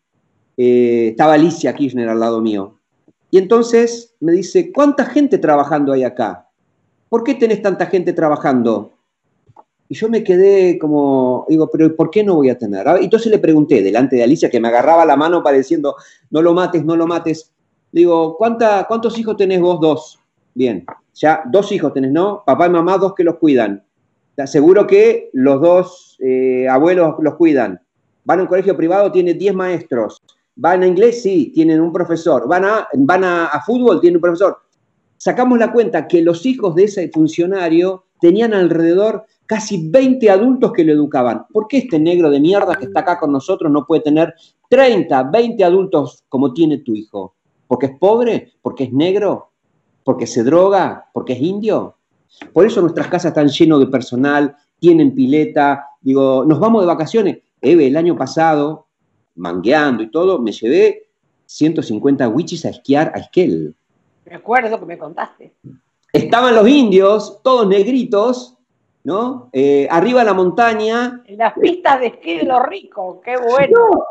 Eh, 0.58 1.10
estaba 1.10 1.34
Alicia 1.34 1.74
Kirchner 1.74 2.10
al 2.10 2.20
lado 2.20 2.42
mío. 2.42 2.80
Y 3.32 3.38
entonces 3.38 4.16
me 4.20 4.32
dice, 4.32 4.72
¿cuánta 4.72 5.06
gente 5.06 5.38
trabajando 5.38 5.94
hay 5.94 6.04
acá? 6.04 6.50
¿Por 7.10 7.24
qué 7.24 7.36
tenés 7.36 7.62
tanta 7.62 7.86
gente 7.88 8.14
trabajando? 8.14 8.94
Y 9.88 9.96
yo 9.96 10.10
me 10.10 10.24
quedé 10.24 10.80
como, 10.80 11.46
digo, 11.48 11.70
pero 11.70 11.96
¿por 11.96 12.10
qué 12.10 12.24
no 12.24 12.36
voy 12.36 12.50
a 12.50 12.58
tener? 12.58 12.88
Ah, 12.88 12.98
entonces 13.00 13.32
le 13.32 13.40
pregunté, 13.40 13.84
delante 13.84 14.16
de 14.16 14.24
Alicia, 14.24 14.50
que 14.50 14.60
me 14.60 14.68
agarraba 14.68 15.06
la 15.06 15.16
mano 15.16 15.44
pareciendo, 15.44 15.96
no 16.32 16.42
lo 16.42 16.54
mates, 16.54 16.84
no 16.84 16.96
lo 16.96 17.06
mates. 17.06 17.52
Digo, 17.92 18.36
¿cuánta, 18.38 18.86
¿cuántos 18.88 19.18
hijos 19.20 19.38
tenés 19.38 19.62
vos? 19.62 19.80
Dos. 19.80 20.20
Bien, 20.54 20.86
ya 21.14 21.44
dos 21.46 21.72
hijos 21.72 21.94
tenés, 21.94 22.12
¿no? 22.12 22.44
Papá 22.46 22.68
y 22.68 22.70
mamá, 22.70 22.98
dos 22.98 23.14
que 23.14 23.24
los 23.24 23.36
cuidan. 23.36 23.84
Seguro 24.46 24.86
que 24.86 25.30
los 25.34 25.62
dos 25.62 26.18
eh, 26.20 26.68
abuelos 26.68 27.16
los 27.20 27.36
cuidan. 27.36 27.80
Van 28.26 28.40
a 28.40 28.42
un 28.42 28.48
colegio 28.48 28.76
privado, 28.76 29.12
tiene 29.12 29.34
10 29.34 29.54
maestros. 29.54 30.22
Van 30.56 30.84
a 30.84 30.88
inglés, 30.88 31.22
sí, 31.22 31.52
tienen 31.54 31.82
un 31.82 31.92
profesor. 31.92 32.48
Van 32.48 32.66
a, 32.66 32.88
van 32.94 33.24
a, 33.24 33.50
fútbol, 33.66 34.00
tienen 34.00 34.18
un 34.18 34.22
profesor. 34.22 34.58
Sacamos 35.18 35.60
la 35.60 35.72
cuenta 35.72 36.08
que 36.08 36.22
los 36.22 36.46
hijos 36.46 36.76
de 36.76 36.86
ese 36.86 37.10
funcionario 37.10 38.06
tenían 38.20 38.54
alrededor 38.54 39.26
casi 39.46 39.90
20 39.90 40.30
adultos 40.30 40.72
que 40.72 40.84
lo 40.84 40.94
educaban. 40.94 41.46
¿Por 41.52 41.68
qué 41.68 41.80
este 41.80 42.00
negro 42.00 42.30
de 42.30 42.40
mierda 42.40 42.76
que 42.76 42.86
está 42.86 43.02
acá 43.02 43.20
con 43.20 43.32
nosotros 43.32 43.72
no 43.72 43.86
puede 43.86 44.02
tener 44.02 44.34
30, 44.70 45.24
20 45.24 45.64
adultos 45.64 46.24
como 46.30 46.54
tiene 46.54 46.80
tu 46.80 46.94
hijo? 46.96 47.36
¿Porque 47.68 47.88
es 47.88 48.00
pobre? 48.00 48.54
¿Porque 48.62 48.86
es 48.86 48.94
negro? 48.94 49.52
¿Porque 50.04 50.28
se 50.28 50.44
droga? 50.44 51.10
¿Porque 51.14 51.34
es 51.34 51.42
indio? 51.42 51.98
Por 52.54 52.66
eso 52.66 52.82
nuestras 52.82 53.08
casas 53.08 53.30
están 53.30 53.48
llenas 53.48 53.80
de 53.80 53.88
personal, 53.88 54.56
tienen 54.80 55.16
pileta. 55.16 55.88
Digo, 56.02 56.46
nos 56.46 56.60
vamos 56.60 56.82
de 56.82 56.88
vacaciones. 56.88 57.38
Eve, 57.62 57.88
el 57.88 57.98
año 57.98 58.16
pasado, 58.16 58.85
mangueando 59.36 60.04
y 60.04 60.12
todo, 60.12 60.40
me 60.40 60.52
llevé 60.52 61.08
150 61.46 62.28
wichis 62.30 62.66
a 62.66 62.70
esquiar 62.70 63.12
a 63.16 63.20
Esquel. 63.20 63.76
Me 64.26 64.36
acuerdo 64.36 64.80
que 64.80 64.86
me 64.86 64.98
contaste. 64.98 65.54
Estaban 66.12 66.56
los 66.56 66.68
indios, 66.68 67.42
todos 67.44 67.68
negritos, 67.68 68.58
¿no? 69.04 69.50
Eh, 69.54 69.88
arriba 69.90 70.22
de 70.22 70.26
la 70.26 70.34
montaña. 70.34 71.22
En 71.26 71.38
las 71.38 71.54
pistas 71.54 72.00
de 72.00 72.08
esquí 72.08 72.38
de 72.38 72.44
los 72.44 72.66
ricos, 72.66 73.18
qué 73.24 73.38
bueno. 73.38 74.06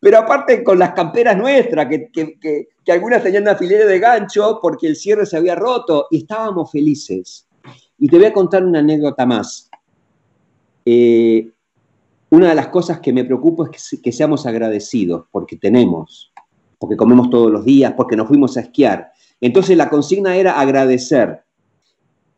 pero 0.00 0.18
aparte 0.18 0.64
con 0.64 0.78
las 0.78 0.92
camperas 0.92 1.36
nuestras, 1.36 1.86
que, 1.86 2.68
algunas 2.88 3.22
tenían 3.22 3.44
una 3.44 3.54
filera 3.54 3.86
de 3.86 3.98
gancho 3.98 4.58
porque 4.60 4.88
el 4.88 4.96
cierre 4.96 5.26
se 5.26 5.36
había 5.36 5.54
roto 5.54 6.08
y 6.10 6.18
estábamos 6.18 6.70
felices. 6.70 7.46
Y 7.98 8.08
te 8.08 8.16
voy 8.16 8.26
a 8.26 8.32
contar 8.32 8.64
una 8.64 8.80
anécdota 8.80 9.24
más. 9.24 9.70
Eh, 10.84 11.48
una 12.32 12.48
de 12.48 12.54
las 12.54 12.68
cosas 12.68 13.00
que 13.00 13.12
me 13.12 13.26
preocupa 13.26 13.68
es 13.70 14.00
que, 14.02 14.10
seamos 14.10 14.46
agradecidos 14.46 15.26
porque 15.30 15.58
tenemos, 15.58 16.32
porque 16.78 16.96
comemos 16.96 17.28
todos 17.28 17.52
los 17.52 17.62
días, 17.62 17.92
porque 17.94 18.16
nos 18.16 18.26
fuimos 18.26 18.56
a 18.56 18.62
esquiar. 18.62 19.12
Entonces 19.38 19.76
la 19.76 19.90
consigna 19.90 20.34
era 20.34 20.58
agradecer. 20.58 21.44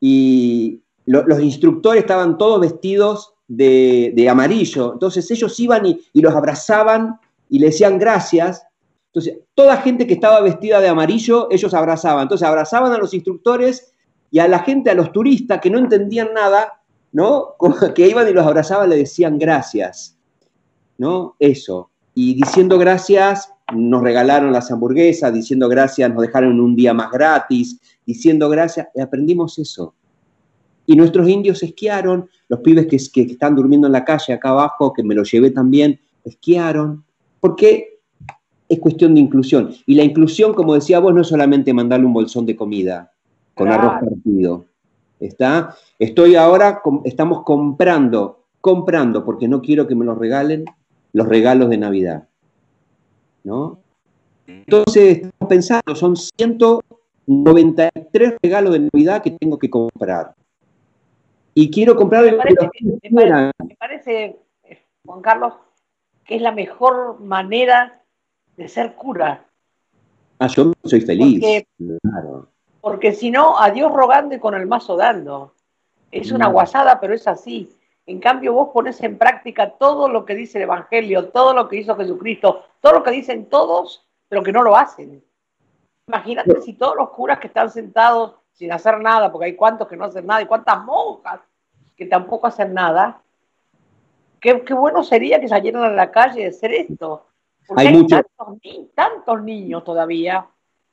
Y 0.00 0.80
los 1.06 1.40
instructores 1.40 2.02
estaban 2.02 2.36
todos 2.38 2.60
vestidos 2.60 3.34
de, 3.46 4.26
amarillo. 4.28 4.94
Entonces 4.94 5.30
ellos 5.30 5.60
iban 5.60 5.86
y, 5.86 6.00
los 6.14 6.34
abrazaban 6.34 7.20
y 7.48 7.60
le 7.60 7.66
decían 7.66 7.96
gracias. 7.96 8.66
Entonces, 9.12 9.42
toda 9.54 9.76
gente 9.76 10.08
que 10.08 10.14
estaba 10.14 10.40
vestida 10.40 10.80
de 10.80 10.88
amarillo, 10.88 11.46
ellos 11.52 11.72
abrazaban. 11.72 12.22
Entonces, 12.22 12.48
abrazaban 12.48 12.90
a 12.90 12.98
los 12.98 13.14
instructores 13.14 13.92
y 14.32 14.40
a 14.40 14.48
la 14.48 14.58
gente, 14.58 14.90
a 14.90 14.94
los 14.94 15.12
turistas 15.12 15.60
que 15.60 15.70
no 15.70 15.78
entendían 15.78 16.34
nada, 16.34 16.82
¿no? 17.14 17.54
Que 17.94 18.08
iban 18.08 18.28
y 18.28 18.32
los 18.32 18.46
abrazaban, 18.46 18.90
le 18.90 18.96
decían 18.96 19.38
gracias, 19.38 20.18
¿no? 20.98 21.36
Eso. 21.38 21.90
Y 22.12 22.34
diciendo 22.34 22.76
gracias, 22.76 23.50
nos 23.72 24.02
regalaron 24.02 24.52
las 24.52 24.70
hamburguesas, 24.70 25.32
diciendo 25.32 25.68
gracias, 25.68 26.12
nos 26.12 26.22
dejaron 26.22 26.60
un 26.60 26.76
día 26.76 26.92
más 26.92 27.10
gratis, 27.10 27.80
diciendo 28.04 28.48
gracias, 28.50 28.88
y 28.94 29.00
aprendimos 29.00 29.58
eso. 29.58 29.94
Y 30.86 30.96
nuestros 30.96 31.28
indios 31.28 31.62
esquiaron, 31.62 32.28
los 32.48 32.60
pibes 32.60 32.86
que, 32.86 32.98
que 33.26 33.32
están 33.32 33.54
durmiendo 33.54 33.86
en 33.86 33.92
la 33.92 34.04
calle 34.04 34.34
acá 34.34 34.50
abajo, 34.50 34.92
que 34.92 35.02
me 35.02 35.14
lo 35.14 35.22
llevé 35.22 35.50
también, 35.50 35.98
esquiaron, 36.24 37.04
porque 37.40 38.00
es 38.68 38.78
cuestión 38.80 39.14
de 39.14 39.20
inclusión. 39.20 39.72
Y 39.86 39.94
la 39.94 40.02
inclusión, 40.02 40.52
como 40.52 40.74
decía 40.74 40.98
vos, 40.98 41.14
no 41.14 41.22
es 41.22 41.28
solamente 41.28 41.72
mandarle 41.72 42.06
un 42.06 42.12
bolsón 42.12 42.44
de 42.44 42.56
comida 42.56 43.12
con 43.54 43.68
arroz 43.68 44.00
partido. 44.00 44.66
¿Está? 45.20 45.76
Estoy 45.98 46.36
ahora, 46.36 46.82
estamos 47.04 47.42
comprando, 47.42 48.44
comprando, 48.60 49.24
porque 49.24 49.48
no 49.48 49.62
quiero 49.62 49.86
que 49.86 49.94
me 49.94 50.04
los 50.04 50.18
regalen, 50.18 50.64
los 51.12 51.28
regalos 51.28 51.70
de 51.70 51.78
Navidad. 51.78 52.28
¿No? 53.42 53.78
Entonces, 54.46 55.18
estamos 55.18 55.48
pensando, 55.48 55.94
son 55.94 56.14
193 56.16 58.34
regalos 58.42 58.72
de 58.72 58.90
Navidad 58.92 59.22
que 59.22 59.30
tengo 59.30 59.58
que 59.58 59.70
comprar. 59.70 60.34
Y 61.54 61.70
quiero 61.70 61.96
comprar... 61.96 62.24
Me 62.24 62.32
parece, 62.32 62.68
me 63.10 63.76
parece, 63.76 64.36
Juan 65.06 65.22
Carlos, 65.22 65.54
que 66.24 66.36
es 66.36 66.42
la 66.42 66.52
mejor 66.52 67.20
manera 67.20 68.02
de 68.56 68.68
ser 68.68 68.94
cura. 68.94 69.46
Ah, 70.38 70.48
yo 70.48 70.72
soy 70.84 71.00
feliz. 71.00 71.40
Porque, 71.40 71.66
si 73.14 73.30
no, 73.30 73.58
a 73.58 73.70
Dios 73.70 73.92
rogando 73.92 74.34
y 74.34 74.38
con 74.38 74.54
el 74.54 74.66
mazo 74.66 74.96
dando. 74.96 75.54
Es 76.10 76.30
una 76.30 76.48
guasada, 76.48 77.00
pero 77.00 77.14
es 77.14 77.26
así. 77.26 77.76
En 78.06 78.20
cambio, 78.20 78.52
vos 78.52 78.68
pones 78.72 79.02
en 79.02 79.16
práctica 79.16 79.70
todo 79.70 80.08
lo 80.08 80.24
que 80.24 80.34
dice 80.34 80.58
el 80.58 80.64
Evangelio, 80.64 81.30
todo 81.30 81.54
lo 81.54 81.68
que 81.68 81.76
hizo 81.76 81.96
Jesucristo, 81.96 82.64
todo 82.80 82.92
lo 82.92 83.02
que 83.02 83.10
dicen 83.10 83.48
todos, 83.48 84.06
pero 84.28 84.42
que 84.42 84.52
no 84.52 84.62
lo 84.62 84.76
hacen. 84.76 85.24
Imagínate 86.06 86.60
si 86.60 86.74
todos 86.74 86.96
los 86.96 87.10
curas 87.10 87.38
que 87.38 87.46
están 87.46 87.70
sentados 87.70 88.34
sin 88.52 88.70
hacer 88.72 89.00
nada, 89.00 89.32
porque 89.32 89.46
hay 89.46 89.56
cuantos 89.56 89.88
que 89.88 89.96
no 89.96 90.04
hacen 90.04 90.26
nada 90.26 90.42
y 90.42 90.46
cuántas 90.46 90.84
monjas 90.84 91.40
que 91.96 92.06
tampoco 92.06 92.46
hacen 92.46 92.74
nada, 92.74 93.22
qué, 94.40 94.74
bueno 94.74 95.02
sería 95.02 95.40
que 95.40 95.48
salieran 95.48 95.84
a 95.84 95.90
la 95.90 96.10
calle 96.10 96.46
a 96.46 96.50
hacer 96.50 96.72
esto. 96.72 97.26
Porque 97.66 97.88
hay, 97.88 98.06
tantos, 98.94 99.42
niños 99.42 99.82
todavía 99.84 100.46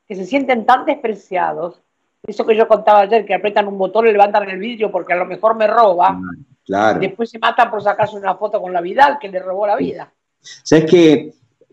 que 0.06 0.14
se 0.14 0.26
sienten 0.26 0.66
tan 0.66 0.84
despreciados. 0.84 1.82
Eso 2.26 2.46
que 2.46 2.56
yo 2.56 2.68
contaba 2.68 3.00
ayer, 3.00 3.26
que 3.26 3.34
apretan 3.34 3.66
un 3.66 3.78
botón 3.78 4.06
y 4.06 4.12
levantan 4.12 4.48
el 4.48 4.58
vidrio 4.58 4.90
porque 4.90 5.12
a 5.12 5.16
lo 5.16 5.26
mejor 5.26 5.56
me 5.56 5.66
roba. 5.66 6.20
Claro. 6.64 7.00
Después 7.00 7.30
se 7.30 7.38
matan 7.38 7.70
por 7.70 7.82
sacarse 7.82 8.16
una 8.16 8.36
foto 8.36 8.60
con 8.60 8.72
la 8.72 8.80
Vidal 8.80 9.18
que 9.20 9.28
le 9.28 9.40
robó 9.40 9.66
la 9.66 9.76
vida. 9.76 10.12
¿Sabes 10.40 10.88
que 10.88 11.32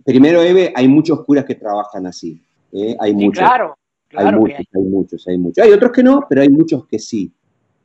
Primero, 0.09 0.41
Eve, 0.41 0.73
hay 0.75 0.87
muchos 0.87 1.23
curas 1.23 1.45
que 1.45 1.53
trabajan 1.53 2.07
así. 2.07 2.41
¿eh? 2.71 2.95
Hay 2.99 3.13
muchos. 3.13 3.43
Claro, 3.43 3.77
hay 4.15 4.31
muchos, 4.33 4.57
hay. 4.57 4.81
muchos, 4.81 5.27
hay 5.27 5.37
muchos. 5.37 5.63
Hay 5.63 5.71
otros 5.71 5.91
que 5.91 6.01
no, 6.03 6.25
pero 6.27 6.41
hay 6.41 6.49
muchos 6.49 6.87
que 6.87 6.97
sí. 6.97 7.31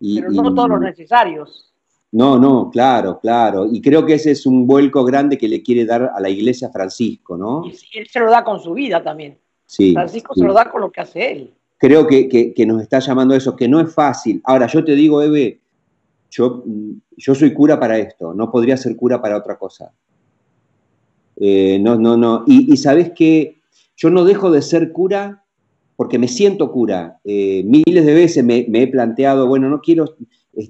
pero 0.01 0.31
no 0.31 0.55
todos 0.55 0.71
los 0.71 0.81
necesarios. 0.81 1.71
No, 2.13 2.39
no, 2.39 2.71
claro, 2.71 3.19
claro. 3.21 3.67
Y 3.71 3.83
creo 3.83 4.07
que 4.07 4.15
ese 4.15 4.31
es 4.31 4.47
un 4.47 4.67
vuelco 4.67 5.05
grande 5.05 5.37
que 5.37 5.49
le 5.49 5.63
quiere 5.63 5.85
dar 5.85 6.13
a 6.15 6.21
la 6.21 6.31
iglesia 6.31 6.71
Francisco, 6.71 7.37
¿no? 7.37 7.65
Y 7.67 7.99
él 7.99 8.07
se 8.09 8.21
lo 8.21 8.31
da 8.31 8.43
con 8.43 8.59
su 8.59 8.73
vida 8.73 9.03
también. 9.03 9.37
Sí. 9.67 9.93
Francisco 9.93 10.35
se 10.35 10.45
lo 10.45 10.53
da 10.53 10.71
con 10.71 10.81
lo 10.81 10.91
que 10.91 11.01
hace 11.01 11.33
él. 11.33 11.55
Creo 11.79 12.07
que, 12.07 12.55
nos 12.67 12.83
está 12.83 12.99
llamando 12.99 13.35
a 13.35 13.37
eso, 13.37 13.57
que 13.57 13.69
no 13.69 13.81
es 13.81 13.93
fácil. 13.93 14.41
Ahora, 14.45 14.67
yo 14.67 14.85
te 14.85 14.95
digo, 14.95 15.21
Eve, 15.21 15.61
yo, 16.31 16.65
yo 17.17 17.35
soy 17.35 17.53
cura 17.53 17.79
para 17.79 17.99
esto, 17.99 18.33
no 18.33 18.51
podría 18.51 18.77
ser 18.77 18.97
cura 18.97 19.21
para 19.21 19.37
otra 19.37 19.59
cosa. 19.59 19.93
Eh, 21.37 21.79
no, 21.81 21.97
no, 21.97 22.17
no. 22.17 22.45
Y, 22.47 22.77
sabes 22.77 23.13
que 23.13 23.61
yo 23.97 24.11
no 24.11 24.25
dejo 24.25 24.51
de 24.51 24.63
ser 24.63 24.93
cura 24.93 25.45
porque 25.97 26.19
me 26.19 26.29
siento 26.29 26.73
cura. 26.73 27.21
Eh, 27.25 27.63
miles 27.65 28.07
de 28.07 28.15
veces 28.15 28.45
me, 28.45 28.67
he 28.67 28.87
planteado, 28.89 29.47
bueno, 29.47 29.69
no 29.69 29.81
quiero, 29.81 30.17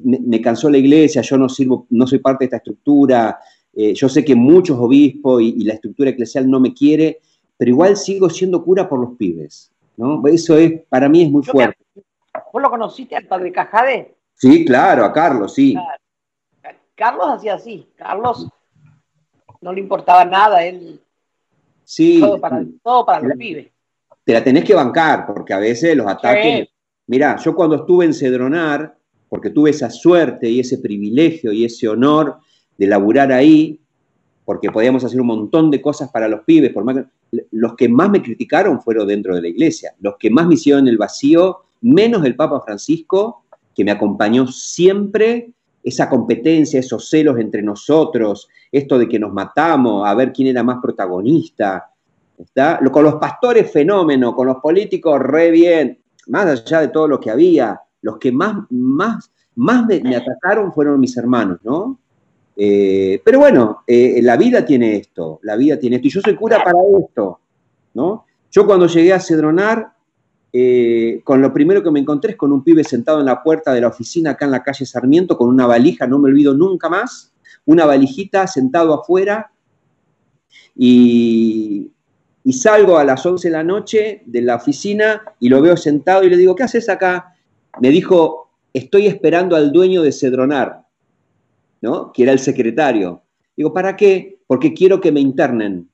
me, 0.03 0.41
cansó 0.41 0.71
la 0.71 0.79
iglesia, 0.79 1.23
yo 1.23 1.39
no 1.39 1.49
sirvo, 1.49 1.87
no 1.91 2.07
soy 2.07 2.19
parte 2.19 2.45
de 2.45 2.47
esta 2.47 2.57
estructura, 2.59 3.39
eh, 3.75 3.95
yo 3.95 4.09
sé 4.09 4.25
que 4.25 4.35
muchos 4.35 4.79
obispos 4.79 5.43
y, 5.43 5.65
la 5.65 5.75
estructura 5.75 6.11
eclesial 6.11 6.49
no 6.49 6.61
me 6.61 6.75
quiere, 6.75 7.21
pero 7.57 7.71
igual 7.71 7.97
sigo 7.97 8.29
siendo 8.31 8.65
cura 8.65 8.89
por 8.89 9.01
los 9.01 9.17
pibes, 9.17 9.71
¿no? 9.97 10.27
Eso 10.27 10.57
es, 10.57 10.83
para 10.89 11.09
mí 11.09 11.23
es 11.23 11.31
muy 11.31 11.43
fuerte. 11.43 11.85
¿Vos 12.53 12.63
lo 12.63 12.71
conociste 12.71 13.17
al 13.17 13.27
padre 13.27 13.53
Cajade? 13.53 14.15
Sí, 14.35 14.65
claro, 14.65 15.05
a 15.05 15.13
Carlos, 15.13 15.55
sí. 15.55 15.77
Carlos 16.95 17.27
hacía 17.29 17.55
así, 17.55 17.89
Carlos 17.97 18.49
no 19.61 19.73
le 19.73 19.81
importaba 19.81 20.25
nada, 20.25 20.65
él... 20.65 21.01
Sí. 21.85 22.19
Todo 22.21 22.41
para, 22.41 22.65
todo 22.83 23.05
para 23.05 23.21
los 23.21 23.37
pibes 23.37 23.75
te 24.25 24.33
la 24.33 24.43
tenés 24.43 24.65
que 24.65 24.75
bancar, 24.75 25.27
porque 25.27 25.53
a 25.53 25.59
veces 25.59 25.97
los 25.97 26.07
ataques. 26.07 26.69
Mirá, 27.07 27.37
yo 27.37 27.55
cuando 27.55 27.77
estuve 27.77 28.07
en 28.07 28.15
Cedronar, 28.15 28.97
porque 29.29 29.51
tuve 29.51 29.71
esa 29.71 29.91
suerte 29.91 30.49
y 30.49 30.61
ese 30.61 30.79
privilegio 30.79 31.53
y 31.53 31.65
ese 31.65 31.89
honor 31.89 32.39
de 32.79 32.87
laburar 32.87 33.31
ahí, 33.31 33.81
porque 34.45 34.71
podíamos 34.71 35.05
hacer 35.05 35.21
un 35.21 35.27
montón 35.27 35.71
de 35.71 35.83
cosas 35.83 36.11
para 36.11 36.29
los 36.29 36.41
pibes, 36.45 36.73
por 36.73 36.85
más 36.85 36.97
los 37.51 37.75
que 37.75 37.89
más 37.89 38.11
me 38.11 38.23
criticaron 38.23 38.81
fueron 38.81 39.09
dentro 39.09 39.35
de 39.35 39.43
la 39.43 39.49
iglesia, 39.49 39.95
los 40.01 40.17
que 40.19 40.31
más 40.31 40.47
me 40.47 40.55
hicieron 40.55 40.89
el 40.89 40.99
vacío, 40.99 41.65
menos 41.81 42.25
el 42.25 42.37
Papa 42.37 42.61
Francisco, 42.61 43.45
que 43.75 43.85
me 43.85 43.91
acompañó 43.91 44.47
siempre, 44.47 45.53
esa 45.83 46.09
competencia, 46.09 46.81
esos 46.81 47.09
celos 47.11 47.39
entre 47.39 47.63
nosotros, 47.63 48.49
esto 48.73 48.99
de 48.99 49.09
que 49.09 49.19
nos 49.19 49.33
matamos, 49.33 50.07
a 50.07 50.15
ver 50.15 50.33
quién 50.33 50.49
era 50.49 50.63
más 50.63 50.79
protagonista, 50.81 51.91
¿Está? 52.39 52.81
Con 52.91 53.05
los 53.05 53.15
pastores, 53.17 53.71
fenómeno, 53.71 54.35
con 54.35 54.47
los 54.49 54.57
políticos, 54.57 55.21
re 55.21 55.51
bien, 55.51 55.99
más 56.27 56.47
allá 56.47 56.81
de 56.81 56.89
todo 56.89 57.07
lo 57.07 57.21
que 57.21 57.31
había, 57.31 57.81
los 58.03 58.19
que 58.19 58.33
más, 58.33 58.57
más, 58.71 59.31
más 59.55 59.87
me, 59.87 60.17
atacaron 60.17 60.73
fueron 60.73 61.01
mis 61.01 61.17
hermanos, 61.17 61.61
¿no? 61.63 62.01
Eh, 62.57 63.21
pero 63.25 63.41
bueno, 63.41 63.83
eh, 63.87 64.21
la 64.23 64.37
vida 64.37 64.65
tiene 64.65 64.97
esto, 64.97 65.41
la 65.43 65.57
vida 65.57 65.79
tiene 65.79 65.97
esto, 65.97 66.09
y 66.09 66.11
yo 66.11 66.21
soy 66.21 66.37
cura 66.37 66.63
para 66.63 66.79
esto, 67.01 67.41
¿no? 67.95 68.27
Yo 68.51 68.65
cuando 68.65 68.87
llegué 68.87 69.13
a 69.13 69.21
Cedronar, 69.21 69.93
eh, 70.53 71.21
con 71.25 71.43
lo 71.43 71.53
primero 71.53 71.83
que 71.83 71.91
me 71.91 71.99
encontré 71.99 72.33
es 72.33 72.37
con 72.37 72.53
un 72.53 72.63
pibe 72.63 72.85
sentado 72.85 73.19
en 73.19 73.27
la 73.27 73.43
puerta 73.43 73.73
de 73.73 73.81
la 73.81 73.89
oficina 73.89 74.31
acá 74.31 74.45
en 74.45 74.53
la 74.53 74.63
calle 74.63 74.87
Sarmiento, 74.87 75.37
con 75.37 75.49
una 75.49 75.67
valija, 75.67 76.07
no 76.07 76.21
me 76.21 76.29
olvido 76.29 76.55
nunca 76.55 76.89
más, 76.89 77.33
una 77.67 77.87
valijita 77.87 78.47
sentado 78.47 78.95
afuera, 78.95 79.51
y, 80.77 81.91
y 82.45 82.53
salgo 82.53 82.99
a 82.99 83.05
las 83.05 83.25
11 83.25 83.49
de 83.49 83.53
la 83.53 83.65
noche 83.65 84.23
de 84.27 84.43
la 84.43 84.57
oficina 84.57 85.23
y 85.41 85.49
lo 85.49 85.63
veo 85.63 85.77
sentado 85.77 86.25
y 86.25 86.31
le 86.31 86.37
digo, 86.37 86.55
¿qué 86.55 86.65
haces 86.65 86.89
acá? 86.89 87.35
Me 87.81 87.91
dijo, 87.91 88.51
estoy 88.73 89.07
esperando 89.07 89.57
al 89.57 89.73
dueño 89.73 90.03
de 90.03 90.13
Cedronar, 90.13 90.84
¿no? 91.85 92.13
Que 92.13 92.23
era 92.23 92.33
el 92.33 92.39
secretario. 92.39 93.23
Digo, 93.55 93.73
¿para 93.75 93.95
qué? 93.95 94.39
Porque 94.47 94.73
quiero 94.73 95.01
que 95.03 95.13
me 95.13 95.21
internen. 95.21 95.91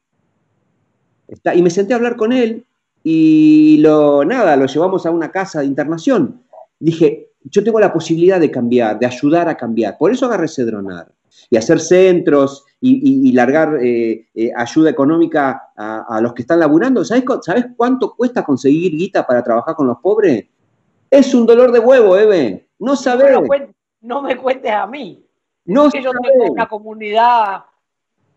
Está, 1.26 1.54
y 1.54 1.62
me 1.62 1.70
senté 1.70 1.92
a 1.92 1.96
hablar 1.96 2.16
con 2.16 2.32
él 2.32 2.64
y 3.02 3.78
lo, 3.78 4.24
nada, 4.24 4.56
lo 4.56 4.66
llevamos 4.66 5.04
a 5.04 5.10
una 5.10 5.32
casa 5.32 5.60
de 5.60 5.66
internación. 5.66 6.42
Dije, 6.78 7.30
yo 7.42 7.64
tengo 7.64 7.80
la 7.80 7.92
posibilidad 7.92 8.38
de 8.38 8.52
cambiar, 8.52 9.00
de 9.00 9.06
ayudar 9.06 9.48
a 9.48 9.56
cambiar. 9.56 9.98
Por 9.98 10.12
eso 10.12 10.26
agarré 10.26 10.46
Cedronar. 10.46 11.12
Y 11.48 11.56
hacer 11.56 11.80
centros 11.80 12.64
y, 12.80 13.32
largar 13.32 13.78
eh, 13.82 14.28
eh, 14.34 14.52
ayuda 14.56 14.90
económica 14.90 15.72
a, 15.76 16.20
los 16.20 16.34
que 16.34 16.42
están 16.42 16.60
laburando. 16.60 17.04
¿Sabes, 17.04 17.24
¿Sabes 17.42 17.66
cuánto 17.76 18.14
cuesta 18.14 18.44
conseguir 18.44 18.92
guita 18.92 19.26
para 19.26 19.42
trabajar 19.42 19.74
con 19.74 19.88
los 19.88 19.98
pobres? 19.98 20.46
Es 21.10 21.34
un 21.34 21.46
dolor 21.46 21.72
de 21.72 21.80
huevo, 21.80 22.16
Eve. 22.16 22.68
No 22.78 22.94
sabes. 22.94 23.36
No, 24.00 24.22
me 24.22 24.36
cuentes 24.36 24.72
a 24.72 24.86
mí. 24.86 25.24
No 25.72 25.90
que 25.90 26.02
yo 26.02 26.10
tengo 26.12 26.52
una 26.52 26.68
comunidad 26.68 27.64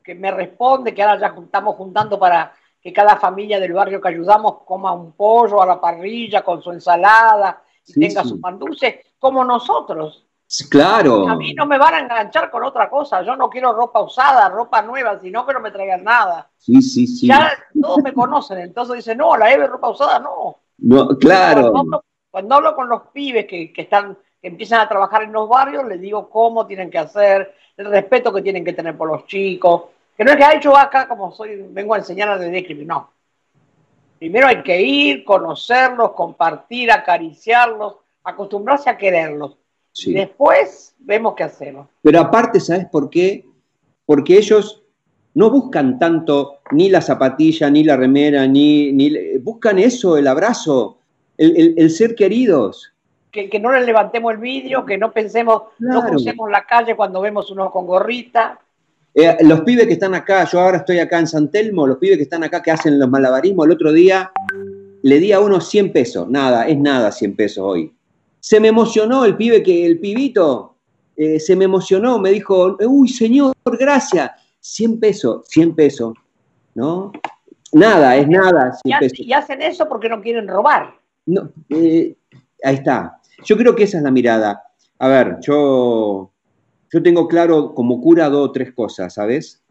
que 0.04 0.16
me 0.16 0.32
responde, 0.32 0.94
que 0.94 1.02
ahora 1.02 1.20
ya 1.20 1.42
estamos 1.42 1.75
juntando 1.75 2.20
para 2.20 2.54
que 2.82 2.92
cada 2.92 3.16
familia 3.16 3.60
del 3.60 3.74
barrio 3.74 4.02
que 4.02 4.10
ayudamos 4.10 4.63
coma 4.66 4.92
un 4.92 5.13
pollo 5.13 5.62
a 5.62 5.66
la 5.66 5.80
parrilla 5.80 6.44
con 6.44 6.62
su 6.62 6.72
ensalada 6.72 7.63
y 7.86 8.00
tenga 8.00 8.24
su 8.24 8.40
pan 8.42 8.60
dulce, 8.60 9.06
como 9.18 9.44
nosotros. 9.44 10.25
Claro. 10.70 11.28
A 11.28 11.36
mí 11.36 11.54
no 11.54 11.66
me 11.66 11.78
van 11.78 11.96
a 11.96 12.00
enganchar 12.00 12.52
con 12.52 12.63
otra 12.63 12.90
cosa. 12.90 13.24
Yo 13.24 13.36
no 13.36 13.50
quiero 13.50 13.74
ropa 13.74 14.02
usada, 14.02 14.50
ropa 14.50 14.82
nueva, 14.82 15.20
sino 15.20 15.46
que 15.46 15.54
no 15.54 15.60
me 15.60 15.72
traigan 15.72 16.04
nada. 16.04 16.52
Sí, 16.58 16.82
sí, 16.82 17.08
sí. 17.08 17.28
Ya 17.28 17.52
todos 17.82 18.04
me 18.04 18.13
conocen, 18.13 18.60
entonces 18.60 18.98
dicen, 18.98 19.18
no, 19.18 19.36
la 19.36 19.52
Eve 19.52 19.68
ropa 19.68 19.90
usada, 19.90 20.20
no. 20.20 20.60
No, 20.78 21.08
claro. 21.18 21.74
Cuando 22.30 22.56
hablo, 22.56 22.75
con 22.75 22.90
los 22.90 23.04
pibes 23.13 23.46
que, 23.46 23.74
están, 23.75 24.18
que 24.44 24.50
empiezan 24.50 24.82
a 24.82 24.90
trabajar 24.90 25.24
en 25.24 25.32
los 25.32 25.48
barrios, 25.48 25.88
les 25.88 26.00
digo 26.00 26.30
cómo 26.30 26.68
tienen 26.68 26.92
que 26.92 27.00
hacer, 27.00 27.56
el 27.78 27.86
respeto 27.86 28.32
que 28.32 28.42
tienen 28.44 28.64
que 28.64 28.74
tener 28.74 28.96
por 28.96 29.08
los 29.08 29.26
chicos. 29.26 29.84
Que 30.16 30.24
no 30.24 30.32
es 30.32 30.38
que 30.38 30.44
ha 30.44 30.54
hecho 30.54 30.78
acá 30.78 31.08
como 31.08 31.32
soy, 31.32 31.66
vengo 31.70 31.96
a 31.96 31.98
enseñar 32.00 32.30
a 32.30 32.38
describir, 32.38 32.86
no. 32.86 33.10
Primero 34.20 34.48
hay 34.48 34.62
que 34.62 34.80
ir, 34.82 35.24
conocerlos, 35.24 36.12
compartir, 36.12 36.92
acariciarlos, 36.92 37.96
acostumbrarse 38.24 38.90
a 38.90 38.98
quererlos 38.98 39.58
Después 40.08 40.96
vemos 41.00 41.36
qué 41.36 41.44
hacemos. 41.44 41.88
Pero 42.02 42.20
aparte, 42.20 42.60
¿sabes 42.60 42.86
por 42.88 43.10
qué? 43.10 43.46
Porque 44.06 44.38
ellos 44.38 44.84
no 45.36 45.50
buscan 45.50 46.00
tanto 46.00 46.60
ni 46.72 46.90
la 46.90 47.02
zapatilla, 47.02 47.70
ni 47.70 47.84
la 47.84 47.96
remera, 47.96 48.48
ni, 48.48 48.92
ni 48.92 49.38
buscan 49.38 49.80
eso, 49.80 50.18
el 50.18 50.28
abrazo, 50.28 50.98
el, 51.38 51.90
ser 51.90 52.16
queridos. 52.16 52.93
Que, 53.34 53.60
no 53.60 53.72
le 53.72 53.84
levantemos 53.84 54.32
el 54.32 54.38
vidrio, 54.38 54.86
que 54.86 54.96
no 54.96 55.12
pensemos, 55.12 55.63
no 55.80 56.06
crucemos 56.06 56.51
la 56.51 56.64
calle 56.66 56.96
cuando 56.96 57.20
vemos 57.20 57.50
uno 57.50 57.72
con 57.72 57.88
gorrita. 57.88 58.60
Eh, 59.16 59.38
los 59.42 59.62
pibes 59.62 59.88
que 59.88 59.94
están 59.94 60.14
acá, 60.14 60.46
yo 60.46 60.60
ahora 60.60 60.77
estoy 60.77 61.00
acá 61.00 61.18
en 61.18 61.25
San 61.25 61.50
Telmo, 61.50 61.88
los 61.88 61.98
pibes 61.98 62.18
que 62.18 62.24
están 62.24 62.44
acá 62.44 62.62
que 62.62 62.70
hacen 62.70 63.00
los 63.00 63.10
malabarismos, 63.10 63.66
el 63.66 63.72
otro 63.72 63.92
día 63.92 64.31
le 65.01 65.20
di 65.20 65.31
a 65.31 65.40
uno 65.40 65.60
100 65.60 65.92
pesos, 65.92 66.29
nada, 66.29 66.68
es 66.68 66.77
nada 66.77 67.12
100 67.12 67.36
pesos 67.36 67.64
hoy. 67.66 67.92
Se 68.40 68.60
me 68.60 68.68
emocionó 68.68 69.25
el 69.25 69.36
pibe, 69.36 69.64
que 69.64 69.86
el 69.86 70.00
pibito, 70.00 70.75
eh, 71.16 71.40
se 71.40 71.55
me 71.55 71.66
emocionó, 71.66 72.20
me 72.20 72.31
dijo, 72.31 72.77
uy, 72.88 73.10
señor, 73.10 73.55
gracias. 73.66 74.31
100 74.60 75.00
pesos, 75.00 75.48
100 75.48 75.75
pesos, 75.75 76.14
¿no? 76.75 77.12
Nada, 77.74 78.16
es 78.16 78.27
nada. 78.27 78.74
100 78.84 79.00
pesos. 79.00 79.20
y 79.20 79.34
hacen 79.34 79.62
eso 79.62 79.88
porque 79.90 80.07
no 80.07 80.22
quieren 80.22 80.48
robar. 80.48 80.96
No, 81.25 81.50
eh, 81.70 82.16
ahí 82.64 82.75
está. 82.75 83.20
Yo 83.44 83.58
creo 83.58 83.75
que 83.75 83.84
esa 83.84 83.98
es 83.98 84.03
la 84.03 84.12
mirada. 84.12 84.64
A 85.00 85.08
ver, 85.08 85.38
yo, 85.42 86.32
yo 86.92 87.03
tengo 87.03 87.27
claro 87.27 87.74
como 87.74 88.01
cura 88.01 88.29
dos 88.29 88.50
o 88.50 88.51
tres 88.51 88.74
cosas, 88.74 89.14
¿sabes? 89.14 89.64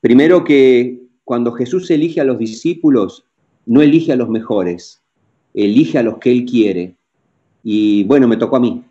Primero 0.00 0.44
que 0.44 1.02
cuando 1.24 1.52
Jesús 1.52 1.90
elige 1.90 2.20
a 2.20 2.24
los 2.24 2.38
discípulos, 2.38 3.26
no 3.66 3.82
elige 3.82 4.12
a 4.12 4.16
los 4.16 4.28
mejores, 4.28 5.02
elige 5.54 5.98
a 5.98 6.02
los 6.02 6.18
que 6.18 6.30
Él 6.32 6.44
quiere. 6.44 6.96
Y 7.62 8.04
bueno, 8.04 8.26
me 8.26 8.36
tocó 8.36 8.56
a 8.56 8.60
mí. 8.60 8.84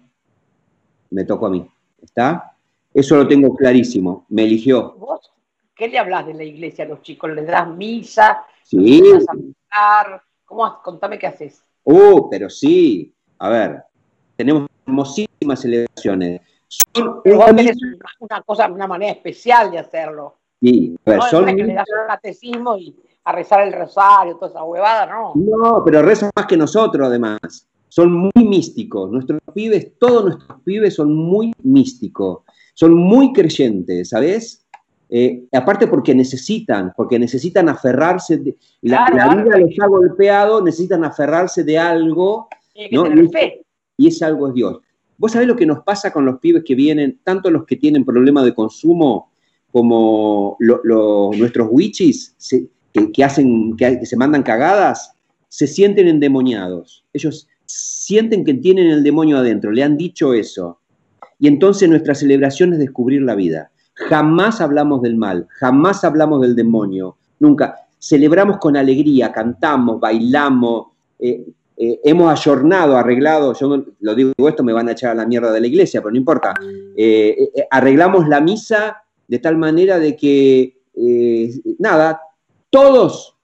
Me 1.10 1.26
tocó 1.26 1.48
a 1.48 1.50
mí. 1.50 1.68
¿Está? 2.02 2.56
Eso 2.94 3.18
lo 3.18 3.28
tengo 3.28 3.56
clarísimo. 3.56 4.26
Me 4.30 4.44
eligió. 4.44 4.96
¿Vos 4.98 5.32
qué 5.76 5.88
le 5.88 5.98
hablas 5.98 6.28
de 6.28 6.34
la 6.34 6.44
iglesia 6.44 6.86
a 6.86 6.88
los 6.88 7.02
chicos? 7.02 7.32
¿Les 7.32 7.48
das 7.48 7.68
misa? 7.76 8.44
Sí. 8.64 9.02
A 9.72 10.22
¿Cómo? 10.46 10.82
Contame 10.84 11.18
qué 11.20 11.28
haces. 11.28 11.64
Uh, 11.84 12.30
pero 12.30 12.50
sí. 12.50 13.14
A 13.40 13.50
ver, 13.50 13.84
tenemos 14.36 14.68
hermosísimas 14.86 15.62
celebraciones. 15.62 16.42
Son 16.68 17.22
una, 18.20 18.42
cosa, 18.46 18.68
una 18.68 18.88
manera 18.88 19.14
especial 19.14 19.72
de 19.72 19.80
hacerlo. 19.80 20.36
Sí, 20.62 20.96
no 21.06 21.22
son. 21.24 21.46
que 21.46 21.64
le 21.64 21.74
das 21.74 21.88
un 21.90 22.08
catecismo 22.08 22.78
y 22.78 22.96
a 23.24 23.32
rezar 23.32 23.68
el 23.68 23.74
rosario, 23.74 24.36
toda 24.36 24.52
esa 24.52 24.64
huevada, 24.64 25.06
no. 25.06 25.34
No, 25.36 25.82
pero 25.84 26.02
rezan 26.02 26.32
más 26.36 26.46
que 26.46 26.58
nosotros, 26.58 27.08
además 27.08 27.40
son 27.88 28.14
muy 28.14 28.48
místicos. 28.48 29.12
Nuestros 29.12 29.42
pibes, 29.54 29.98
todos 29.98 30.26
nuestros 30.26 30.62
pibes 30.62 30.96
son 30.96 31.14
muy 31.14 31.54
místicos, 31.64 32.44
son 32.74 32.94
muy 32.94 33.34
creyentes, 33.34 34.10
¿sabes? 34.10 34.66
Eh, 35.10 35.48
aparte 35.52 35.88
porque 35.88 36.14
necesitan, 36.14 36.94
porque 36.96 37.18
necesitan 37.18 37.68
aferrarse, 37.68 38.38
de, 38.38 38.58
la, 38.82 39.10
vida 39.10 39.58
les 39.58 39.80
ha 39.80 39.88
golpeado, 39.88 40.62
necesitan 40.62 41.04
aferrarse 41.04 41.64
de 41.64 41.80
algo, 41.80 42.48
y, 42.80 42.96
y 43.98 44.08
ese 44.08 44.26
algo 44.26 44.48
es 44.48 44.54
Dios. 44.54 44.80
¿Vos 45.18 45.34
sabés 45.34 45.48
lo 45.48 45.56
que 45.58 45.66
nos 45.66 45.84
pasa 45.84 46.14
con 46.14 46.26
los 46.26 46.40
pibes 46.40 46.64
que 46.64 46.76
vienen, 46.76 47.20
tanto 47.24 47.52
los 47.52 47.66
que 47.66 47.76
tienen 47.76 48.06
problemas 48.06 48.46
de 48.46 48.54
consumo 48.54 49.32
como 49.72 50.58
nuestros 50.60 51.68
wichis 51.70 52.36
que, 52.94 53.24
hacen, 53.24 53.76
que 53.76 54.06
se 54.06 54.16
mandan 54.16 54.44
cagadas? 54.44 55.14
Se 55.50 55.68
sienten 55.68 56.08
endemoniados. 56.08 57.04
Ellos 57.12 57.48
sienten 57.66 58.46
que 58.46 58.54
tienen 58.54 58.88
el 58.88 59.04
demonio 59.04 59.38
adentro, 59.38 59.72
le 59.72 59.84
han 59.84 59.98
dicho 59.98 60.34
eso. 60.34 60.80
Y 61.38 61.48
entonces 61.48 61.90
nuestra 61.90 62.16
celebración 62.16 62.74
es 62.74 62.80
descubrir 62.80 63.22
la 63.22 63.36
vida. 63.36 63.72
Jamás 63.96 64.62
hablamos 64.62 65.02
del 65.02 65.18
mal, 65.18 65.48
jamás 65.60 66.06
hablamos 66.06 66.42
del 66.42 66.56
demonio, 66.56 67.18
nunca. 67.40 67.76
Celebramos 68.00 68.58
con 68.58 68.78
alegría, 68.78 69.34
cantamos, 69.34 70.00
bailamos, 70.00 70.88
eh, 71.20 71.46
eh, 71.82 72.02
hemos 72.04 72.30
ayornado, 72.30 72.98
arreglado, 72.98 73.54
yo 73.54 73.86
lo 74.02 74.16
digo 74.16 74.34
esto, 74.50 74.64
me 74.64 74.74
van 74.74 74.90
a 74.90 74.92
echar 74.92 75.12
a 75.12 75.16
la 75.16 75.26
mierda 75.26 75.52
de 75.52 75.62
la 75.62 75.68
iglesia, 75.68 76.02
pero 76.02 76.12
no 76.12 76.18
importa. 76.18 76.54
Eh, 76.96 77.52
arreglamos 77.72 78.28
la 78.28 78.42
misa 78.42 79.02
de 79.28 79.40
tal 79.40 79.58
manera 79.58 79.98
de 79.98 80.16
que, 80.16 80.78
nada, 81.80 82.20
todos, 82.70 83.38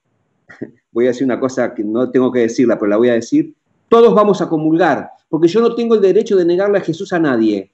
voy 0.91 1.05
a 1.05 1.07
decir 1.09 1.25
una 1.25 1.39
cosa 1.39 1.73
que 1.73 1.83
no 1.83 2.11
tengo 2.11 2.31
que 2.31 2.41
decirla, 2.41 2.77
pero 2.77 2.89
la 2.89 2.97
voy 2.97 3.09
a 3.09 3.13
decir, 3.13 3.55
todos 3.87 4.13
vamos 4.13 4.41
a 4.41 4.49
comulgar, 4.49 5.09
porque 5.29 5.47
yo 5.47 5.61
no 5.61 5.73
tengo 5.73 5.95
el 5.95 6.01
derecho 6.01 6.35
de 6.35 6.45
negarle 6.45 6.79
a 6.79 6.81
Jesús 6.81 7.13
a 7.13 7.19
nadie. 7.19 7.71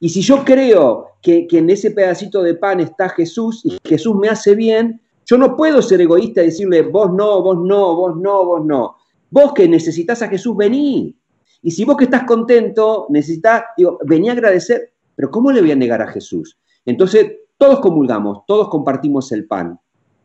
Y 0.00 0.10
si 0.10 0.20
yo 0.20 0.44
creo 0.44 1.12
que, 1.22 1.46
en 1.50 1.70
ese 1.70 1.90
pedacito 1.92 2.42
de 2.42 2.54
pan 2.54 2.80
está 2.80 3.08
Jesús 3.08 3.64
y 3.64 3.78
Jesús 3.84 4.14
me 4.16 4.28
hace 4.28 4.54
bien, 4.54 5.00
yo 5.24 5.38
no 5.38 5.56
puedo 5.56 5.80
ser 5.80 6.00
egoísta 6.00 6.42
y 6.42 6.46
decirle, 6.46 6.82
vos 6.82 7.10
no, 7.12 7.42
vos 7.42 7.56
no, 7.58 7.96
vos 7.96 8.16
no, 8.16 8.44
vos 8.44 8.64
no. 8.64 8.93
Vos 9.34 9.52
que 9.52 9.66
necesitas 9.66 10.22
a 10.22 10.28
Jesús, 10.28 10.56
vení. 10.56 11.18
Y 11.60 11.72
si 11.72 11.84
vos 11.84 11.96
que 11.96 12.04
estás 12.04 12.22
contento, 12.22 13.06
necesitas, 13.08 13.64
digo, 13.76 13.98
vení 14.04 14.28
a 14.28 14.32
agradecer, 14.32 14.92
pero 15.16 15.28
¿cómo 15.28 15.50
le 15.50 15.60
voy 15.60 15.72
a 15.72 15.74
negar 15.74 16.00
a 16.00 16.06
Jesús? 16.06 16.56
Entonces, 16.86 17.32
todos 17.58 17.80
comulgamos, 17.80 18.46
todos 18.46 18.68
compartimos 18.68 19.32
el 19.32 19.48
pan, 19.48 19.80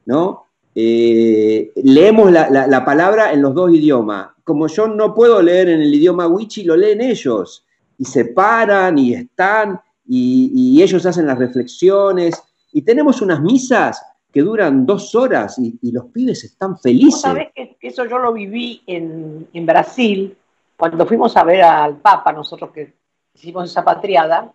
¿no? 0.05 0.43
Eh, 0.75 1.71
leemos 1.77 2.31
la, 2.31 2.85
palabra 2.85 3.33
en 3.33 3.41
los 3.41 3.55
dos 3.55 3.73
idiomas. 3.73 4.27
Como 4.43 4.67
yo 4.67 4.87
no 4.87 5.15
puedo 5.15 5.41
leer 5.41 5.69
en 5.69 5.81
el 5.81 5.91
idioma 5.91 6.27
wichi, 6.27 6.63
lo 6.63 6.77
leen 6.77 7.01
ellos. 7.01 7.65
Y 7.97 8.05
se 8.05 8.25
paran 8.25 8.99
y 8.99 9.15
están 9.15 9.81
y, 10.07 10.79
ellos 10.83 11.03
hacen 11.07 11.25
las 11.25 11.39
reflexiones. 11.39 12.39
Y 12.71 12.83
tenemos 12.83 13.23
unas 13.23 13.41
misas 13.41 13.99
que 14.31 14.41
duran 14.41 14.85
dos 14.85 15.15
horas 15.15 15.57
y, 15.59 15.91
los 15.91 16.05
pibes 16.05 16.43
están 16.43 16.77
felices. 16.77 17.21
¿Sabes 17.21 17.49
que, 17.55 17.77
eso 17.81 18.05
yo 18.05 18.19
lo 18.19 18.31
viví 18.33 18.83
en, 18.85 19.47
en, 19.53 19.65
Brasil, 19.65 20.37
cuando 20.77 21.05
fuimos 21.05 21.35
a 21.35 21.43
ver 21.43 21.63
al 21.63 21.97
Papa, 21.97 22.31
nosotros 22.31 22.71
que 22.71 22.93
hicimos 23.33 23.69
esa 23.69 23.83
patriada, 23.83 24.53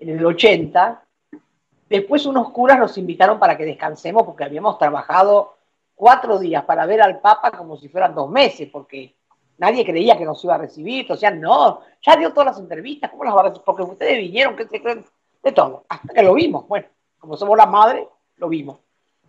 en 0.00 0.08
el 0.10 0.26
80, 0.26 1.02
después 1.88 2.26
unos 2.26 2.50
curas 2.50 2.78
nos 2.78 2.98
invitaron 2.98 3.38
para 3.38 3.56
que 3.56 3.64
descansemos 3.64 4.24
porque 4.24 4.44
habíamos 4.44 4.78
trabajado 4.78 5.54
cuatro 5.94 6.38
días 6.38 6.64
para 6.64 6.86
ver 6.86 7.00
al 7.00 7.20
Papa 7.20 7.52
como 7.52 7.76
si 7.76 7.88
fueran 7.88 8.14
dos 8.14 8.30
meses, 8.30 8.68
porque 8.70 9.14
nadie 9.58 9.84
creía 9.84 10.18
que 10.18 10.24
nos 10.24 10.42
iba 10.44 10.56
a 10.56 10.58
recibir, 10.58 11.10
o 11.10 11.16
sea, 11.16 11.30
no, 11.30 11.80
ya 12.02 12.16
dio 12.16 12.32
todas 12.32 12.46
las 12.46 12.58
entrevistas, 12.58 13.10
¿cómo 13.10 13.24
las 13.24 13.34
va 13.34 13.40
a 13.40 13.44
recibir? 13.44 13.64
Porque 13.64 13.82
ustedes 13.82 14.18
vinieron, 14.18 14.56
¿qué 14.56 14.66
se 14.66 14.82
creen? 14.82 15.04
De 15.42 15.52
todo, 15.52 15.84
hasta 15.88 16.12
que 16.12 16.22
lo 16.22 16.34
vimos, 16.34 16.66
bueno, 16.66 16.86
como 17.18 17.36
somos 17.36 17.56
las 17.56 17.68
madres, 17.68 18.06
lo 18.36 18.48
vimos. 18.48 18.80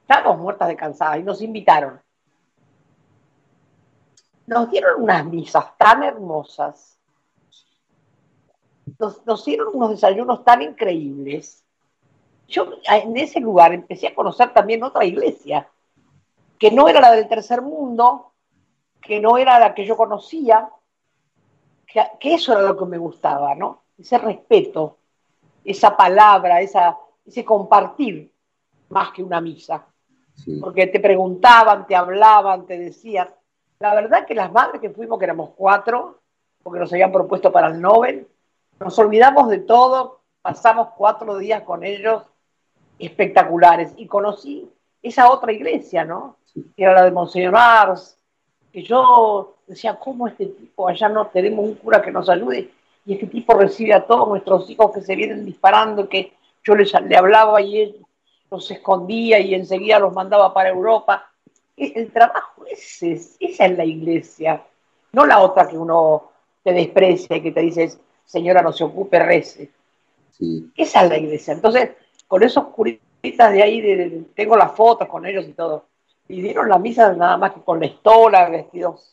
Estábamos 0.02 0.39
muertas 0.39 0.68
de 0.68 0.76
cansada 0.76 1.18
y 1.18 1.24
nos 1.24 1.41
invitaron. 1.41 2.02
Nos 4.48 4.70
dieron 4.70 5.02
unas 5.02 5.26
misas 5.26 5.76
tan 5.78 6.04
hermosas, 6.04 6.96
nos, 9.26 9.46
dieron 9.46 9.70
unos 9.74 9.91
desayunos 9.91 10.44
tan 10.44 10.62
increíbles. 10.62 11.63
Yo 12.48 12.68
en 12.88 13.18
ese 13.18 13.39
lugar 13.39 13.74
empecé 13.74 14.08
a 14.08 14.15
conocer 14.15 14.54
también 14.54 14.84
otra 14.84 15.04
iglesia, 15.04 15.68
que 16.60 16.72
no 16.72 16.88
era 16.88 17.02
la 17.02 17.12
del 17.12 17.28
tercer 17.28 17.62
mundo, 17.62 18.34
que 19.02 19.20
no 19.20 19.38
era 19.38 19.60
la 19.60 19.74
que 19.74 19.86
yo 19.86 19.98
conocía, 19.98 20.70
que, 21.88 22.34
eso 22.34 22.54
era 22.54 22.62
lo 22.62 22.78
que 22.78 22.86
me 22.86 22.98
gustaba, 22.98 23.56
¿no? 23.56 23.82
Ese 23.98 24.18
respeto, 24.18 24.98
esa 25.63 25.98
palabra, 25.98 26.62
esa, 26.62 26.98
ese 27.26 27.44
compartir, 27.44 28.32
más 28.89 29.12
que 29.12 29.24
una 29.24 29.41
misa. 29.41 29.86
Porque 30.62 30.88
te 30.88 31.00
preguntaban, 31.00 31.88
te 31.88 31.95
hablaban, 31.95 32.65
te 32.65 32.78
decían. 32.78 33.30
La 33.80 33.95
verdad 33.95 34.26
que 34.26 34.36
las 34.36 34.52
madres 34.52 34.82
que 34.82 34.89
fuimos, 34.89 35.17
que 35.17 35.26
éramos 35.26 35.52
cuatro, 35.56 36.19
porque 36.62 36.80
nos 36.80 36.91
habían 36.91 37.12
propuesto 37.12 37.52
para 37.52 37.67
el 37.67 37.80
Nobel, 37.80 38.28
nos 38.80 38.98
olvidamos 39.00 39.50
de 39.50 39.60
todo, 39.60 40.21
pasamos 40.41 40.89
cuatro 40.98 41.38
días 41.38 41.63
con 41.63 41.84
ellos 41.84 42.24
espectaculares 43.00 43.93
y 43.98 44.08
conocí 44.08 44.69
esa 45.02 45.32
otra 45.32 45.52
iglesia, 45.52 46.04
¿no? 46.04 46.38
Que 46.54 46.84
era 46.84 46.93
la 46.93 47.06
de 47.06 47.12
Monseñor 47.12 47.56
Ars, 47.56 48.17
que 48.71 48.84
yo 48.84 49.56
decía, 49.67 49.95
¿cómo 49.95 50.28
este 50.28 50.48
tipo, 50.48 50.88
allá 50.88 51.08
no 51.10 51.28
tenemos 51.28 51.65
un 51.65 51.76
cura 51.76 52.02
que 52.02 52.12
nos 52.12 52.30
ayude? 52.30 52.71
Y 53.06 53.13
este 53.13 53.28
tipo 53.28 53.54
recibe 53.54 53.93
a 53.93 54.06
todos 54.06 54.28
nuestros 54.28 54.69
hijos 54.69 54.91
que 54.91 55.02
se 55.02 55.15
vienen 55.15 55.45
disparando, 55.45 56.10
que 56.10 56.34
yo 56.63 56.76
les, 56.76 56.91
le 57.02 57.15
hablaba 57.15 57.62
y 57.62 57.80
él 57.80 58.05
los 58.51 58.69
escondía 58.71 59.39
y 59.39 59.53
enseguida 59.53 59.99
los 59.99 60.13
mandaba 60.13 60.53
para 60.53 60.69
Europa. 60.69 61.29
E, 61.75 61.93
el 61.95 62.12
trabajo 62.12 62.65
ese, 62.65 63.13
esa 63.39 63.65
es 63.65 63.77
la 63.77 63.86
iglesia, 63.86 64.63
no 65.12 65.25
la 65.25 65.39
otra 65.39 65.67
que 65.67 65.77
uno 65.77 66.31
te 66.63 66.73
desprecia 66.73 67.38
y 67.38 67.41
que 67.41 67.51
te 67.51 67.62
dices, 67.62 67.99
señora, 68.25 68.62
no 68.62 68.73
se 68.73 68.84
ocupe, 68.84 69.19
rece. 69.19 69.69
Esa 70.75 71.03
es 71.03 71.10
la 71.10 71.17
iglesia. 71.17 71.53
Entonces, 71.53 71.91
con 72.27 72.43
esos 72.43 72.65
curitas 72.67 73.53
de 73.53 73.63
ahí, 73.63 74.25
tengo 74.36 74.58
las 74.58 74.73
fotos 74.73 75.08
con 75.08 75.25
ellos 75.25 75.45
y 75.47 75.53
todo 75.53 75.86
y 76.27 76.41
dieron 76.41 76.69
la 76.69 76.79
misa 76.79 77.13
nada 77.13 77.38
más 77.38 77.53
que 77.53 77.62
con 77.62 77.79
la 77.79 77.86
estola, 77.86 78.49
vestidos. 78.49 79.12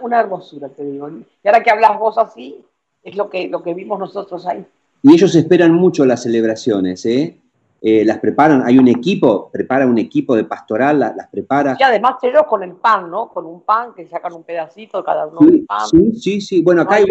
Una, 0.00 0.20
hermosura, 0.20 0.68
te 0.68 0.84
digo. 0.84 1.10
Y 1.10 1.48
ahora 1.48 1.62
que 1.62 1.70
hablas 1.70 1.98
vos 1.98 2.16
así, 2.16 2.64
es 3.02 3.16
lo 3.16 3.28
que, 3.28 3.48
lo 3.48 3.62
que 3.62 3.74
vimos 3.74 3.98
nosotros 3.98 4.46
ahí. 4.46 4.64
Y 5.02 5.12
ellos 5.12 5.34
esperan 5.34 5.74
mucho 5.74 6.06
las 6.06 6.22
celebraciones, 6.22 7.04
¿eh? 7.04 7.38
Eh 7.86 8.02
las 8.02 8.18
preparan, 8.18 8.62
hay 8.64 8.78
un 8.78 8.88
equipo, 8.88 9.50
prepara 9.52 9.86
un 9.86 9.98
equipo 9.98 10.34
de 10.34 10.44
pastoral, 10.44 10.98
las, 11.00 11.28
prepara. 11.28 11.76
Y 11.78 11.82
además 11.82 12.14
ellos 12.22 12.44
con 12.48 12.62
el 12.62 12.72
pan, 12.76 13.10
¿no? 13.10 13.28
Con 13.28 13.44
un 13.44 13.60
pan 13.60 13.92
que 13.92 14.06
sacan 14.08 14.32
un 14.32 14.42
pedacito 14.42 15.04
cada 15.04 15.26
uno 15.26 15.38
del 15.40 15.66
pan. 15.66 15.86
Sí, 15.88 16.12
sí, 16.14 16.40
sí. 16.40 16.62
Bueno, 16.62 16.80
acá 16.80 16.94
hay. 16.94 17.04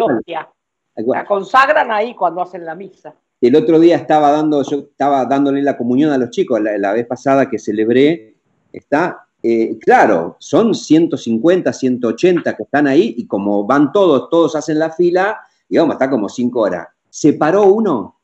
La 0.95 1.25
consagran 1.25 1.91
ahí 1.91 2.15
cuando 2.15 2.41
hacen 2.41 2.65
la 2.65 2.73
misa. 2.73 3.13
El 3.39 3.55
otro 3.55 3.79
día 3.79 3.97
estaba 3.97 4.31
dando, 4.31 4.63
yo 4.63 4.79
estaba 4.79 5.25
dándole 5.25 5.61
la 5.61 5.77
comunión 5.77 6.11
a 6.11 6.17
los 6.17 6.31
chicos, 6.31 6.59
la 6.59 6.93
vez 6.93 7.05
pasada 7.05 7.47
que 7.47 7.59
celebré, 7.59 8.33
está, 8.71 9.27
eh, 9.43 9.77
claro, 9.79 10.37
son 10.39 10.73
150, 10.73 11.71
180 11.71 12.55
que 12.55 12.63
están 12.63 12.87
ahí 12.87 13.13
y 13.17 13.27
como 13.27 13.63
van 13.65 13.91
todos, 13.91 14.27
todos 14.29 14.55
hacen 14.55 14.79
la 14.79 14.89
fila, 14.89 15.39
digamos, 15.69 15.93
está 15.93 16.09
como 16.09 16.29
cinco 16.29 16.61
horas. 16.61 16.87
Se 17.09 17.33
paró 17.33 17.65
uno 17.65 18.21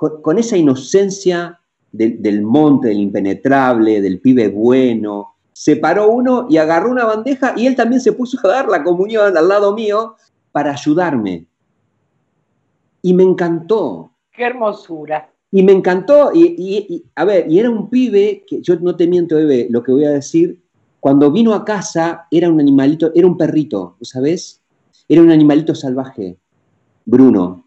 con, 0.00 0.38
esa 0.38 0.56
inocencia 0.56 1.60
del 1.92 2.42
monte, 2.42 2.88
del 2.88 3.00
impenetrable, 3.00 4.00
del 4.00 4.18
pibe 4.20 4.48
bueno. 4.48 5.34
Se 5.52 5.76
paró 5.76 6.08
uno 6.08 6.46
y 6.48 6.56
agarró 6.56 6.90
una 6.90 7.04
bandeja 7.04 7.52
y 7.54 7.66
él 7.66 7.76
también 7.76 8.00
se 8.00 8.12
puso 8.12 8.38
a 8.44 8.50
dar 8.50 8.68
la 8.68 8.82
comunión 8.82 9.36
al 9.36 9.48
lado 9.48 9.74
mío 9.74 10.16
para 10.52 10.72
ayudarme. 10.72 11.46
Y 13.02 13.12
me 13.12 13.24
encantó. 13.24 14.12
Qué 14.32 14.44
hermosura. 14.44 15.30
Y 15.50 15.62
me 15.62 15.72
encantó, 15.72 16.30
y, 16.32 17.04
a 17.16 17.24
ver, 17.24 17.50
y 17.50 17.58
era 17.58 17.68
un 17.68 17.90
pibe, 17.90 18.44
que 18.46 18.62
yo 18.62 18.76
no 18.76 18.96
te 18.96 19.08
miento, 19.08 19.34
bebé, 19.34 19.66
lo 19.68 19.82
que 19.82 19.90
voy 19.90 20.04
a 20.04 20.10
decir, 20.10 20.62
cuando 21.00 21.30
vino 21.32 21.54
a 21.54 21.64
casa 21.64 22.26
era 22.30 22.48
un 22.48 22.60
animalito, 22.60 23.10
era 23.16 23.26
un 23.26 23.36
perrito, 23.36 23.96
¿sabes? 24.00 24.62
Era 25.08 25.20
un 25.20 25.30
animalito 25.32 25.74
salvaje, 25.74 26.38
Bruno, 27.04 27.64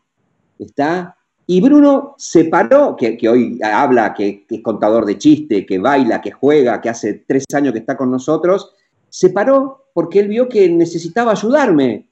¿está? 0.58 1.18
Y 1.46 1.62
Bruno 1.62 2.16
se 2.18 2.46
paró, 2.46 2.96
que, 2.96 3.18
hoy 3.28 3.60
habla, 3.62 4.14
que, 4.14 4.46
es 4.50 4.62
contador 4.62 5.06
de 5.06 5.18
chiste, 5.18 5.66
que 5.66 5.78
baila, 5.78 6.22
que 6.22 6.32
juega, 6.32 6.80
que 6.80 6.90
hace 6.90 7.26
tres 7.28 7.46
años 7.54 7.74
que 7.74 7.80
está 7.80 7.98
con 7.98 8.10
nosotros, 8.10 8.74
se 9.10 9.30
paró 9.30 9.88
porque 9.94 10.20
él 10.20 10.30
vio 10.30 10.48
que 10.48 10.70
necesitaba 10.70 11.34
ayudarme 11.34 12.08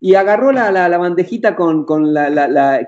y 0.00 0.14
agarró 0.14 0.50
la, 0.50 0.72
la, 0.72 0.98
bandejita 0.98 1.54
con, 1.54 1.84
con, 1.84 2.14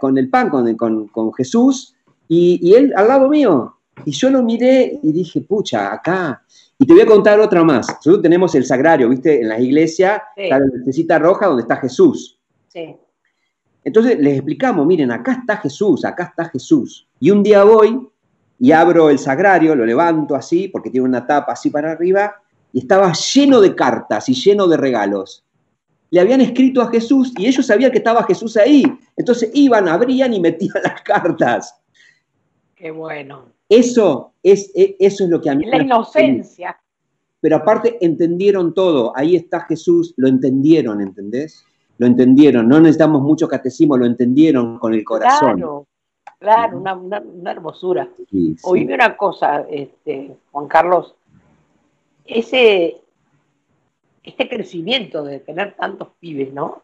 con, 0.00 0.18
el 0.18 0.30
pan, 0.30 0.48
con, 0.48 1.08
con 1.08 1.32
Jesús, 1.34 1.94
y, 2.34 2.74
él 2.74 2.92
al 2.96 3.08
lado 3.08 3.28
mío. 3.28 3.76
Y 4.06 4.12
yo 4.12 4.30
lo 4.30 4.42
miré 4.42 4.98
y 5.02 5.12
dije, 5.12 5.42
pucha, 5.42 5.92
acá. 5.92 6.42
Y 6.78 6.86
te 6.86 6.94
voy 6.94 7.02
a 7.02 7.06
contar 7.06 7.38
otra 7.38 7.62
más. 7.62 7.86
Nosotros 7.88 8.22
tenemos 8.22 8.54
el 8.54 8.64
sagrario, 8.64 9.08
¿viste? 9.10 9.42
En 9.42 9.50
las 9.50 9.60
iglesias 9.60 10.22
está 10.34 10.58
la 10.58 10.66
necesita 10.78 11.18
roja 11.18 11.46
donde 11.46 11.62
está 11.62 11.76
Jesús. 11.76 12.38
Sí. 12.68 12.96
Entonces 13.84 14.18
les 14.18 14.34
explicamos, 14.34 14.86
miren, 14.86 15.10
acá 15.10 15.32
está 15.32 15.56
Jesús, 15.56 16.04
acá 16.04 16.24
está 16.24 16.44
Jesús. 16.46 17.08
Y 17.18 17.30
un 17.30 17.42
día 17.42 17.64
voy 17.64 18.08
y 18.58 18.70
abro 18.70 19.10
el 19.10 19.18
sagrario, 19.18 19.74
lo 19.74 19.84
levanto 19.84 20.36
así, 20.36 20.68
porque 20.68 20.90
tiene 20.90 21.06
una 21.08 21.26
tapa 21.26 21.52
así 21.52 21.68
para 21.68 21.90
arriba, 21.90 22.36
y 22.72 22.78
estaba 22.78 23.12
lleno 23.12 23.60
de 23.60 23.74
cartas 23.74 24.28
y 24.28 24.34
lleno 24.34 24.68
de 24.68 24.76
regalos. 24.76 25.44
Le 26.10 26.20
habían 26.20 26.40
escrito 26.40 26.80
a 26.80 26.88
Jesús 26.88 27.32
y 27.38 27.46
ellos 27.46 27.66
sabían 27.66 27.90
que 27.90 27.98
estaba 27.98 28.22
Jesús 28.24 28.56
ahí. 28.56 28.84
Entonces 29.16 29.50
iban, 29.54 29.88
abrían 29.88 30.32
y 30.32 30.40
metían 30.40 30.74
las 30.84 31.02
cartas. 31.02 31.74
Qué 32.76 32.90
bueno. 32.90 33.46
Eso 33.68 34.32
es, 34.42 34.70
e, 34.74 34.96
eso 35.00 35.24
es 35.24 35.30
lo 35.30 35.40
que 35.40 35.50
a 35.50 35.54
mí... 35.54 35.64
La 35.66 35.82
inocencia. 35.82 36.78
Pero 37.40 37.56
aparte 37.56 37.98
entendieron 38.00 38.74
todo. 38.74 39.12
Ahí 39.16 39.34
está 39.34 39.60
Jesús, 39.62 40.14
lo 40.16 40.28
entendieron, 40.28 41.00
¿entendés? 41.00 41.64
Lo 42.02 42.08
entendieron. 42.08 42.66
No 42.66 42.80
necesitamos 42.80 43.22
mucho 43.22 43.46
catecismo, 43.46 43.96
lo 43.96 44.04
entendieron 44.04 44.76
con 44.80 44.92
el 44.92 45.04
corazón. 45.04 45.56
Claro, 45.56 45.86
claro, 46.40 46.78
una, 46.80 47.52
hermosura. 47.52 48.08
Oíme 48.64 48.94
una 48.94 49.16
cosa, 49.16 49.64
este, 49.70 50.36
Juan 50.50 50.66
Carlos. 50.66 51.14
Ese, 52.24 53.00
este 54.24 54.48
crecimiento 54.48 55.22
de 55.22 55.38
tener 55.38 55.74
tantos 55.74 56.08
pibes, 56.18 56.52
¿no? 56.52 56.82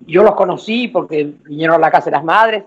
Yo 0.00 0.22
los 0.22 0.34
conocí 0.34 0.88
porque 0.88 1.24
vinieron 1.24 1.76
a 1.76 1.78
la 1.78 1.90
casa 1.90 2.10
de 2.10 2.16
las 2.16 2.24
madres 2.24 2.64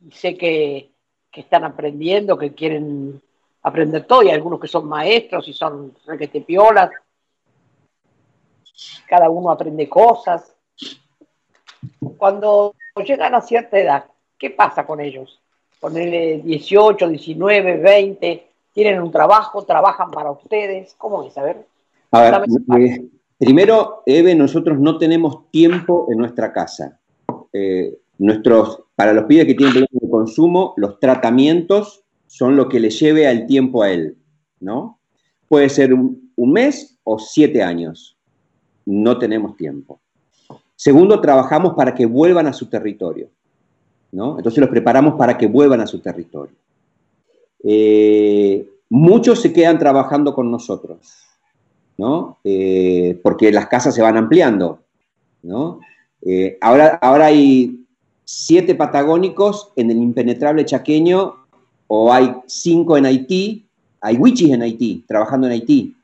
y 0.00 0.10
sé 0.12 0.38
que, 0.38 0.90
están 1.32 1.64
aprendiendo, 1.64 2.38
que 2.38 2.54
quieren 2.54 3.20
aprender 3.62 4.06
todo, 4.06 4.22
y 4.24 4.30
algunos 4.30 4.58
que 4.58 4.66
son 4.68 4.88
maestros 4.88 5.46
y 5.46 5.52
son 5.52 5.92
requete 6.06 6.40
piolas. 6.40 6.90
Cada 9.08 9.30
uno 9.30 9.50
aprende 9.50 9.88
cosas. 9.88 10.54
Cuando 12.16 12.74
llegan 13.04 13.34
a 13.34 13.40
cierta 13.40 13.78
edad, 13.78 14.04
¿qué 14.38 14.50
pasa 14.50 14.86
con 14.86 15.00
ellos? 15.00 15.40
Ponerle 15.80 16.40
18, 16.44 17.08
19, 17.08 17.76
20, 17.76 18.46
tienen 18.72 19.00
un 19.00 19.10
trabajo, 19.10 19.64
trabajan 19.64 20.10
para 20.10 20.30
ustedes. 20.30 20.94
¿Cómo 20.98 21.24
es? 21.24 21.36
A 21.38 21.42
ver. 21.42 21.66
A 22.10 22.20
ver, 22.20 22.80
eh, 22.80 23.04
primero, 23.38 24.02
Eve, 24.06 24.34
nosotros 24.34 24.78
no 24.78 24.98
tenemos 24.98 25.50
tiempo 25.50 26.06
en 26.10 26.18
nuestra 26.18 26.52
casa. 26.52 26.98
Eh, 27.52 27.98
nuestros 28.18 28.82
para 28.98 29.12
los 29.12 29.26
pibes 29.26 29.46
que 29.46 29.54
tienen 29.54 29.74
problemas 29.74 30.02
de 30.02 30.10
consumo, 30.10 30.74
los 30.76 30.98
tratamientos 30.98 32.02
son 32.26 32.56
lo 32.56 32.68
que 32.68 32.80
le 32.80 32.90
lleve 32.90 33.28
al 33.28 33.46
tiempo 33.46 33.84
a 33.84 33.92
él, 33.92 34.16
¿no? 34.58 34.98
Puede 35.46 35.68
ser 35.68 35.94
un, 35.94 36.32
mes 36.36 36.98
o 37.04 37.20
siete 37.20 37.62
años. 37.62 38.17
No 38.90 39.18
tenemos 39.18 39.54
tiempo. 39.54 40.00
Segundo, 40.74 41.20
trabajamos 41.20 41.74
para 41.74 41.94
que 41.94 42.06
vuelvan 42.06 42.46
a 42.46 42.54
su 42.54 42.70
territorio, 42.70 43.28
¿no? 44.12 44.38
Entonces 44.38 44.60
los 44.60 44.70
preparamos 44.70 45.14
para 45.16 45.36
que 45.36 45.46
vuelvan 45.46 45.82
a 45.82 45.86
su 45.86 45.98
territorio. 46.00 46.56
eh, 47.62 48.66
muchos 48.88 49.40
se 49.42 49.52
quedan 49.52 49.78
trabajando 49.78 50.32
con 50.32 50.50
nosotros, 50.50 50.98
¿no? 51.98 52.38
Eh, 52.44 53.20
porque 53.22 53.52
las 53.52 53.66
casas 53.66 53.94
se 53.94 54.00
van 54.00 54.16
ampliando, 54.16 54.78
¿no? 55.42 55.80
Eh, 56.22 56.56
ahora, 56.62 56.98
ahora 57.02 57.26
hay 57.26 57.84
siete 58.24 58.74
patagónicos 58.74 59.70
en 59.76 59.90
el 59.90 59.98
impenetrable 59.98 60.64
chaqueño, 60.64 61.34
o 61.88 62.10
hay 62.10 62.34
cinco 62.46 62.96
en 62.96 63.04
Haití, 63.04 63.66
hay 64.00 64.16
wichis 64.16 64.50
en 64.50 64.62
Haití, 64.62 65.04
trabajando 65.06 65.46
en 65.46 65.52
Haití, 65.52 65.94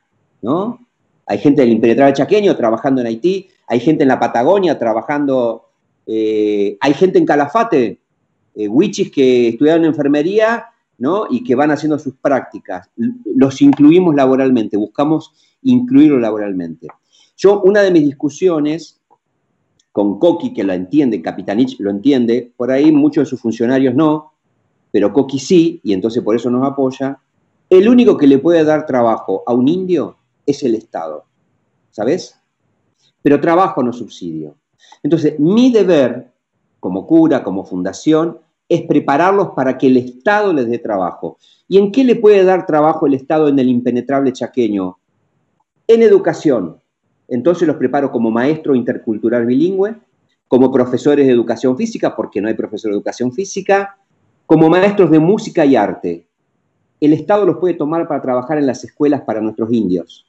¿no? 0.43 0.84
Hay 1.27 1.39
gente 1.39 1.63
del 1.63 1.73
impenetrable 1.73 2.15
chaqueño 2.15 2.57
trabajando 2.57 3.01
en 3.01 3.07
Haití, 3.07 3.49
hay 3.67 3.81
gente 3.81 4.03
en 4.05 4.09
la 4.09 4.21
Patagonia 4.21 4.79
trabajando, 4.79 5.71
hay 6.07 6.95
gente 6.95 7.19
en 7.19 7.27
Calafate, 7.27 7.99
wichis 8.55 9.11
que 9.11 9.49
estudiaron 9.49 9.85
enfermería 9.85 10.67
¿no? 10.99 11.27
y 11.31 11.43
que 11.43 11.55
van 11.55 11.71
haciendo 11.71 11.99
sus 11.99 12.15
prácticas. 12.15 12.91
Los 13.25 13.61
incluimos 13.63 14.15
laboralmente, 14.15 14.77
buscamos 14.77 15.33
incluirlo 15.63 16.19
laboralmente. 16.19 16.89
Yo, 17.37 17.63
una 17.63 17.81
de 17.81 17.91
mis 17.91 18.05
discusiones 18.05 19.01
con 19.93 20.19
Coqui, 20.19 20.53
que 20.53 20.65
la 20.65 20.75
entiende, 20.75 21.23
Capitanich 21.23 21.79
lo 21.79 21.91
entiende, 21.91 22.53
por 22.57 22.71
ahí 22.71 22.93
muchos 22.93 23.25
de 23.25 23.31
sus 23.31 23.41
funcionarios 23.41 23.95
no, 23.95 24.33
pero 24.91 25.13
Coqui 25.13 25.39
sí, 25.39 25.81
y 25.83 25.93
entonces 25.93 26.23
por 26.23 26.37
eso 26.37 26.51
nos 26.51 26.67
apoya, 26.67 27.19
el 27.71 27.89
único 27.89 28.17
que 28.17 28.27
le 28.27 28.39
puede 28.39 28.65
dar 28.65 28.87
trabajo 28.87 29.43
a 29.47 29.55
un 29.55 29.69
indio 29.69 30.17
es 30.47 30.63
el 30.63 30.75
Estado, 30.75 31.25
¿sabes? 31.91 32.39
Pero 33.23 33.41
trabajo 33.41 33.83
no 33.83 33.93
subsidio. 33.93 34.57
Entonces, 35.03 35.39
mi 35.39 35.71
deber 35.71 36.35
como 36.85 37.07
cura, 37.07 37.43
como 37.43 37.65
fundación, 37.65 38.41
es 38.69 38.83
prepararlos 38.83 39.53
para 39.57 39.79
que 39.79 39.87
el 39.87 39.97
Estado 39.97 40.53
les 40.53 40.69
dé 40.69 40.79
trabajo. 40.79 41.39
¿Y 41.67 41.79
en 41.79 41.91
qué 41.91 42.05
le 42.05 42.15
puede 42.15 42.45
dar 42.45 42.67
trabajo 42.67 43.07
el 43.07 43.15
Estado 43.15 43.49
en 43.49 43.59
el 43.59 43.71
impenetrable 43.71 44.35
chaqueño? 44.35 44.99
En 45.87 46.03
educación. 46.03 46.79
Entonces 47.27 47.67
los 47.67 47.79
preparo 47.79 48.13
como 48.13 48.31
maestro 48.31 48.75
intercultural 48.75 49.47
bilingüe, 49.47 49.97
como 50.47 50.71
profesores 50.71 51.27
de 51.27 51.33
educación 51.33 51.75
física, 51.75 52.15
porque 52.15 52.43
no 52.43 52.49
hay 52.49 52.55
profesor 52.55 52.91
de 52.91 52.99
educación 52.99 53.33
física, 53.33 53.97
como 54.45 54.69
maestros 54.69 55.11
de 55.11 55.21
música 55.21 55.65
y 55.65 55.77
arte. 55.77 56.27
El 57.01 57.15
Estado 57.15 57.47
los 57.47 57.57
puede 57.57 57.73
tomar 57.73 58.07
para 58.07 58.21
trabajar 58.21 58.59
en 58.59 58.67
las 58.67 58.85
escuelas 58.85 59.23
para 59.23 59.41
nuestros 59.41 59.73
indios. 59.73 60.27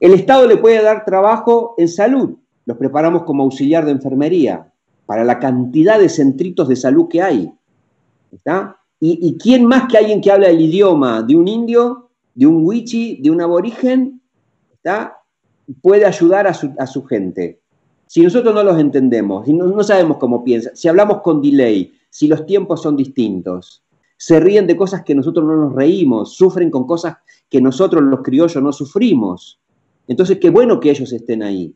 El 0.00 0.14
Estado 0.14 0.46
le 0.46 0.56
puede 0.56 0.82
dar 0.82 1.04
trabajo 1.04 1.74
en 1.76 1.88
salud. 1.88 2.36
Los 2.64 2.76
preparamos 2.76 3.24
como 3.24 3.42
auxiliar 3.42 3.84
de 3.84 3.92
enfermería, 3.92 4.70
para 5.06 5.24
la 5.24 5.38
cantidad 5.38 5.98
de 5.98 6.08
centritos 6.08 6.68
de 6.68 6.76
salud 6.76 7.08
que 7.08 7.22
hay. 7.22 7.52
¿Está? 8.30 8.78
¿Y, 9.00 9.38
quién 9.38 9.64
más 9.64 9.88
que 9.88 9.96
alguien 9.96 10.20
que 10.20 10.30
habla 10.30 10.48
el 10.48 10.60
idioma 10.60 11.22
de 11.22 11.36
un 11.36 11.46
indio, 11.46 12.10
de 12.34 12.46
un 12.46 12.64
wichi, 12.64 13.16
de 13.22 13.30
un 13.30 13.40
aborigen, 13.40 14.20
¿está? 14.72 15.22
puede 15.80 16.04
ayudar 16.04 16.48
a 16.48 16.52
su, 16.52 17.04
gente? 17.04 17.60
Si 18.06 18.22
nosotros 18.22 18.52
no 18.54 18.64
los 18.64 18.78
entendemos, 18.78 19.46
si 19.46 19.52
no, 19.52 19.82
sabemos 19.84 20.16
cómo 20.16 20.42
piensan, 20.42 20.74
si 20.74 20.88
hablamos 20.88 21.22
con 21.22 21.40
delay, 21.40 21.92
si 22.10 22.26
los 22.26 22.44
tiempos 22.44 22.82
son 22.82 22.96
distintos, 22.96 23.84
se 24.16 24.40
ríen 24.40 24.66
de 24.66 24.76
cosas 24.76 25.04
que 25.04 25.14
nosotros 25.14 25.46
no 25.46 25.56
nos 25.56 25.74
reímos, 25.74 26.34
sufren 26.34 26.70
con 26.70 26.84
cosas 26.84 27.18
que 27.48 27.60
nosotros 27.60 28.02
los 28.02 28.20
criollos 28.22 28.60
no 28.60 28.72
sufrimos. 28.72 29.60
Entonces, 30.08 30.38
qué 30.40 30.50
bueno 30.50 30.80
que 30.80 30.90
ellos 30.90 31.12
estén 31.12 31.42
ahí. 31.42 31.74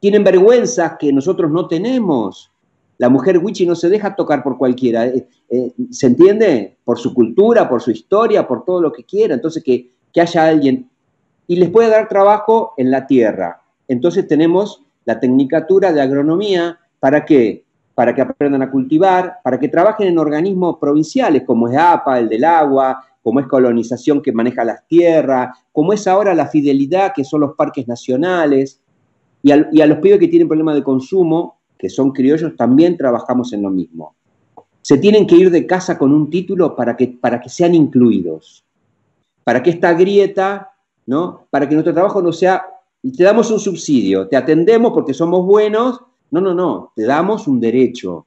Tienen 0.00 0.24
vergüenza 0.24 0.96
que 0.98 1.12
nosotros 1.12 1.50
no 1.50 1.68
tenemos. 1.68 2.50
La 2.96 3.10
mujer 3.10 3.38
wichi 3.38 3.66
no 3.66 3.74
se 3.74 3.90
deja 3.90 4.16
tocar 4.16 4.42
por 4.42 4.58
cualquiera, 4.58 5.06
eh, 5.06 5.28
eh, 5.50 5.72
¿se 5.90 6.06
entiende? 6.06 6.78
Por 6.84 6.98
su 6.98 7.14
cultura, 7.14 7.68
por 7.68 7.82
su 7.82 7.90
historia, 7.90 8.48
por 8.48 8.64
todo 8.64 8.80
lo 8.80 8.92
que 8.92 9.04
quiera. 9.04 9.34
Entonces, 9.34 9.62
que, 9.62 9.92
haya 10.20 10.46
alguien. 10.46 10.88
Y 11.46 11.56
les 11.56 11.70
puede 11.70 11.90
dar 11.90 12.08
trabajo 12.08 12.72
en 12.76 12.90
la 12.90 13.06
tierra. 13.06 13.62
Entonces 13.88 14.26
tenemos 14.26 14.82
la 15.04 15.20
tecnicatura 15.20 15.92
de 15.92 16.00
agronomía, 16.00 16.78
¿para 16.98 17.24
qué? 17.24 17.64
Para 17.94 18.14
que 18.14 18.22
aprendan 18.22 18.62
a 18.62 18.70
cultivar, 18.70 19.38
para 19.42 19.58
que 19.58 19.68
trabajen 19.68 20.08
en 20.08 20.18
organismos 20.18 20.78
provinciales, 20.78 21.42
como 21.44 21.68
es 21.68 21.76
APA, 21.76 22.18
el 22.20 22.28
del 22.28 22.44
agua, 22.44 23.04
como 23.22 23.40
es 23.40 23.46
colonización 23.46 24.22
que 24.22 24.32
maneja 24.32 24.64
las 24.64 24.86
tierras, 24.86 25.56
como 25.72 25.92
es 25.92 26.06
ahora 26.06 26.34
la 26.34 26.46
fidelidad, 26.46 27.12
que 27.14 27.24
son 27.24 27.40
los 27.40 27.54
parques 27.54 27.86
nacionales, 27.86 28.80
y 29.42 29.52
a, 29.52 29.86
los 29.86 29.98
pibes 29.98 30.18
que 30.18 30.28
tienen 30.28 30.48
problemas 30.48 30.74
de 30.74 30.82
consumo, 30.82 31.60
que 31.78 31.88
son 31.88 32.12
criollos, 32.12 32.54
también 32.56 32.96
trabajamos 32.96 33.52
en 33.52 33.62
lo 33.62 33.70
mismo. 33.70 34.14
Se 34.82 34.98
tienen 34.98 35.26
que 35.26 35.36
ir 35.36 35.50
de 35.50 35.66
casa 35.66 35.96
con 35.96 36.12
un 36.12 36.28
título 36.28 36.76
para 36.76 36.96
que, 36.96 37.08
para 37.08 37.40
que 37.40 37.48
sean 37.48 37.74
incluidos, 37.74 38.64
para 39.44 39.62
que 39.62 39.70
esta 39.70 39.94
grieta, 39.94 40.72
¿no? 41.06 41.46
Para 41.50 41.68
que 41.68 41.74
nuestro 41.74 41.94
trabajo 41.94 42.20
no 42.20 42.32
sea, 42.32 42.64
te 43.16 43.24
damos 43.24 43.50
un 43.50 43.58
subsidio, 43.58 44.28
te 44.28 44.36
atendemos 44.36 44.92
porque 44.92 45.14
somos 45.14 45.46
buenos, 45.46 46.00
no, 46.30 46.40
no, 46.40 46.54
no, 46.54 46.92
te 46.94 47.04
damos 47.04 47.48
un 47.48 47.60
derecho, 47.60 48.26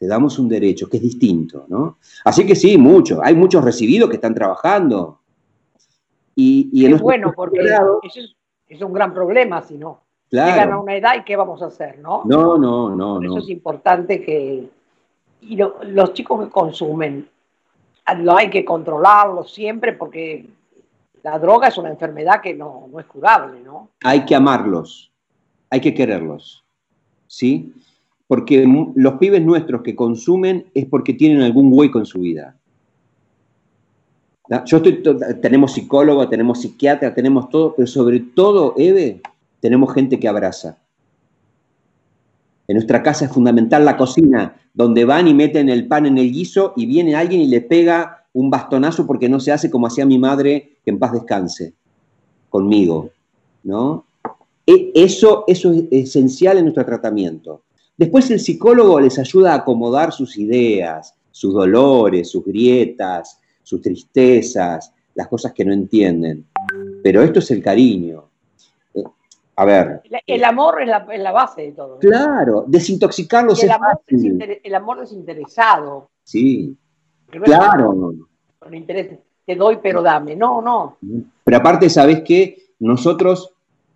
te 0.00 0.06
damos 0.06 0.38
un 0.38 0.48
derecho 0.48 0.88
que 0.88 0.96
es 0.96 1.02
distinto, 1.02 1.66
¿no? 1.68 1.98
Así 2.24 2.46
que 2.46 2.56
sí, 2.56 2.78
muchos, 2.78 3.20
hay 3.22 3.34
muchos 3.34 3.62
recibidos 3.62 4.08
que 4.08 4.16
están 4.16 4.34
trabajando. 4.34 5.20
Y, 6.34 6.70
y 6.72 6.86
es 6.86 6.98
bueno, 6.98 7.34
porque 7.36 7.60
eso 7.60 8.00
es, 8.02 8.34
es, 8.66 8.80
un 8.80 8.94
gran 8.94 9.12
problema, 9.12 9.60
si 9.60 9.76
no. 9.76 10.00
Llegan 10.30 10.72
a 10.72 10.78
una 10.80 10.96
edad 10.96 11.16
y 11.18 11.24
qué 11.24 11.36
vamos 11.36 11.60
a 11.60 11.66
hacer, 11.66 11.98
¿no? 11.98 12.22
No, 12.24 12.56
no, 12.56 12.96
no. 12.96 13.16
Por 13.16 13.26
eso 13.26 13.38
es 13.40 13.50
importante 13.50 14.22
que 14.22 14.70
y 15.42 15.56
los 15.56 16.14
chicos 16.14 16.46
que 16.46 16.50
consumen, 16.50 17.28
lo 18.20 18.36
hay 18.36 18.48
que 18.48 18.64
controlarlo 18.64 19.44
siempre 19.44 19.92
porque 19.92 20.48
la 21.22 21.38
droga 21.38 21.68
es 21.68 21.76
una 21.76 21.90
enfermedad 21.90 22.40
que 22.40 22.54
no, 22.54 22.88
no 22.90 23.00
es 23.00 23.06
curable, 23.06 23.60
¿no? 23.60 23.90
Hay 24.02 24.24
que 24.24 24.34
amarlos, 24.34 25.12
hay 25.68 25.80
que 25.82 25.92
quererlos, 25.92 26.64
¿sí? 27.26 27.74
Porque 28.30 28.64
los 28.94 29.14
pibes 29.14 29.44
nuestros 29.44 29.82
que 29.82 29.96
consumen 29.96 30.66
es 30.72 30.86
porque 30.86 31.14
tienen 31.14 31.42
algún 31.42 31.72
hueco 31.72 31.98
en 31.98 32.06
su 32.06 32.20
vida. 32.20 32.56
Yo 34.66 34.76
estoy, 34.76 35.02
tenemos 35.42 35.72
psicólogo, 35.72 36.28
tenemos 36.28 36.60
psiquiatra, 36.60 37.12
tenemos 37.12 37.48
todo, 37.48 37.74
pero 37.74 37.88
sobre 37.88 38.20
todo, 38.20 38.74
Eve, 38.76 39.20
tenemos 39.58 39.92
gente 39.92 40.20
que 40.20 40.28
abraza. 40.28 40.78
En 42.68 42.76
nuestra 42.76 43.02
casa 43.02 43.24
es 43.24 43.32
fundamental 43.32 43.84
la 43.84 43.96
cocina, 43.96 44.54
donde 44.74 45.04
van 45.04 45.26
y 45.26 45.34
meten 45.34 45.68
el 45.68 45.88
pan 45.88 46.06
en 46.06 46.16
el 46.16 46.30
guiso 46.30 46.72
y 46.76 46.86
viene 46.86 47.16
alguien 47.16 47.40
y 47.40 47.48
le 47.48 47.62
pega 47.62 48.26
un 48.32 48.48
bastonazo 48.48 49.08
porque 49.08 49.28
no 49.28 49.40
se 49.40 49.50
hace 49.50 49.72
como 49.72 49.88
hacía 49.88 50.06
mi 50.06 50.20
madre, 50.20 50.76
que 50.84 50.90
en 50.92 51.00
paz 51.00 51.14
descanse, 51.14 51.74
conmigo, 52.48 53.10
¿no? 53.64 54.04
E, 54.68 54.92
eso, 54.94 55.42
eso 55.48 55.72
es 55.72 55.82
esencial 55.90 56.58
en 56.58 56.66
nuestro 56.66 56.86
tratamiento. 56.86 57.62
Después 58.00 58.30
el 58.30 58.40
psicólogo 58.40 58.98
les 58.98 59.18
ayuda 59.18 59.52
a 59.52 59.56
acomodar 59.56 60.10
sus 60.10 60.38
ideas, 60.38 61.14
sus 61.30 61.52
dolores, 61.52 62.30
sus 62.30 62.42
grietas, 62.42 63.38
sus 63.62 63.82
tristezas, 63.82 64.94
las 65.14 65.28
cosas 65.28 65.52
que 65.52 65.66
no 65.66 65.74
entienden. 65.74 66.46
Pero 67.02 67.20
esto 67.20 67.40
es 67.40 67.50
el 67.50 67.62
cariño. 67.62 68.24
A 69.54 69.64
ver. 69.66 70.00
El, 70.26 70.44
amor 70.44 70.80
es 70.80 70.88
la, 70.88 71.30
base 71.30 71.60
de 71.60 71.72
todo. 71.72 71.98
Claro, 71.98 72.64
desintoxicarlos 72.66 73.62
el 73.62 73.68
es 73.68 74.60
el 74.64 74.74
amor 74.74 75.00
desinteresado. 75.00 76.08
Sí, 76.24 76.74
claro. 77.28 78.14
Con 78.58 78.74
interés, 78.74 79.18
te 79.44 79.54
doy 79.56 79.78
pero 79.82 80.00
dame. 80.00 80.34
No, 80.34 80.62
no. 80.62 80.96
Pero 81.44 81.56
aparte, 81.58 81.90
¿sabes 81.90 82.22
qué? 82.22 82.72
Nosotros, 82.78 83.52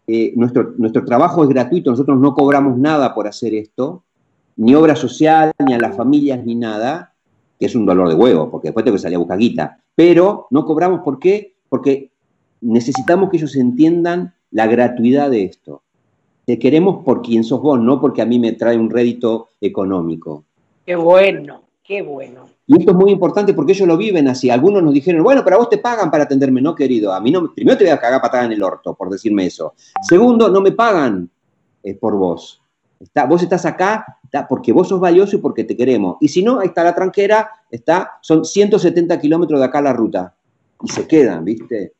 eh, 0.07 0.33
nuestro, 0.37 0.75
nuestro 0.77 1.05
trabajo 1.05 1.43
es 1.43 1.49
gratuito, 1.49 1.91
nosotros 1.91 2.19
no 2.19 2.35
cobramos 2.35 2.77
nada 2.77 3.15
por 3.15 3.27
hacer 3.27 3.55
esto, 3.55 4.03
ni 4.57 4.75
obra 4.75 4.95
social, 4.97 5.53
ni 5.67 5.75
a 5.75 5.79
las 5.79 5.97
familias, 5.97 6.45
ni 6.45 6.55
nada, 6.55 7.15
que 7.59 7.67
es 7.67 7.75
un 7.75 7.87
dolor 7.87 8.09
de 8.09 8.15
huevo, 8.15 8.51
porque 8.51 8.69
después 8.69 8.85
tengo 8.85 8.97
que 8.97 9.03
salir 9.03 9.17
a 9.17 9.21
buscar 9.21 9.39
guita. 9.39 9.79
Pero 9.95 10.47
no 10.51 10.65
cobramos, 10.65 11.01
¿por 11.01 11.19
qué? 11.19 11.55
Porque 11.69 12.11
necesitamos 12.61 13.31
que 13.31 13.39
ellos 13.39 13.57
entiendan 13.57 14.35
la 14.51 14.67
gratuidad 14.67 15.31
de 15.31 15.45
esto. 15.45 15.83
Te 16.45 16.59
queremos 16.59 17.05
por 17.05 17.23
quien 17.23 17.43
sos 17.43 17.61
vos, 17.61 17.81
no 17.81 18.01
porque 18.01 18.23
a 18.23 18.27
mí 18.27 18.39
me 18.39 18.53
trae 18.53 18.77
un 18.77 18.91
rédito 18.91 19.49
económico. 19.61 20.45
Qué 20.85 20.95
bueno, 20.95 21.63
qué 21.85 22.03
bueno. 22.03 22.49
Y 22.67 22.79
esto 22.79 22.93
es 22.93 22.97
muy 22.97 23.11
importante 23.11 23.53
porque 23.53 23.73
ellos 23.73 23.87
lo 23.87 23.97
viven 23.97 24.27
así. 24.27 24.51
Algunos 24.51 24.83
nos 24.83 24.95
dijeron, 24.95 25.23
bueno, 25.23 25.43
pero 25.45 25.57
a 25.57 25.59
vos 25.61 25.69
te 25.69 25.79
pagan 25.79 26.11
para 26.11 26.25
atenderme, 26.25 26.61
no, 26.61 26.75
querido. 26.75 27.13
A 27.13 27.21
mí 27.21 27.31
no, 27.31 27.53
primero 27.55 27.77
te 27.77 27.85
voy 27.85 27.93
a 27.93 28.01
cagar 28.01 28.21
patada 28.21 28.47
en 28.47 28.53
el 28.53 28.63
orto 28.63 28.95
por 28.95 29.11
decirme 29.11 29.47
eso. 29.47 29.75
Segundo, 30.03 30.49
no 30.49 30.61
me 30.61 30.73
pagan 30.73 31.31
eh, 31.83 31.95
por 31.95 32.17
vos. 32.17 32.63
Vos 33.29 33.43
estás 33.43 33.67
acá 33.67 34.19
porque 34.49 34.73
vos 34.73 34.89
sos 34.89 34.99
valioso 34.99 35.37
y 35.37 35.39
porque 35.39 35.65
te 35.65 35.77
queremos. 35.77 36.17
Y 36.21 36.29
si 36.29 36.43
no, 36.43 36.61
ahí 36.61 36.69
está 36.69 36.83
la 36.83 36.95
tranquera, 36.95 37.51
está, 37.71 38.19
son 38.23 38.45
170 38.45 39.21
kilómetros 39.21 39.61
de 39.61 39.67
acá 39.67 39.81
la 39.81 39.93
ruta. 39.93 40.35
Y 40.83 40.89
se 40.89 41.07
quedan, 41.07 41.45
¿viste? 41.45 41.95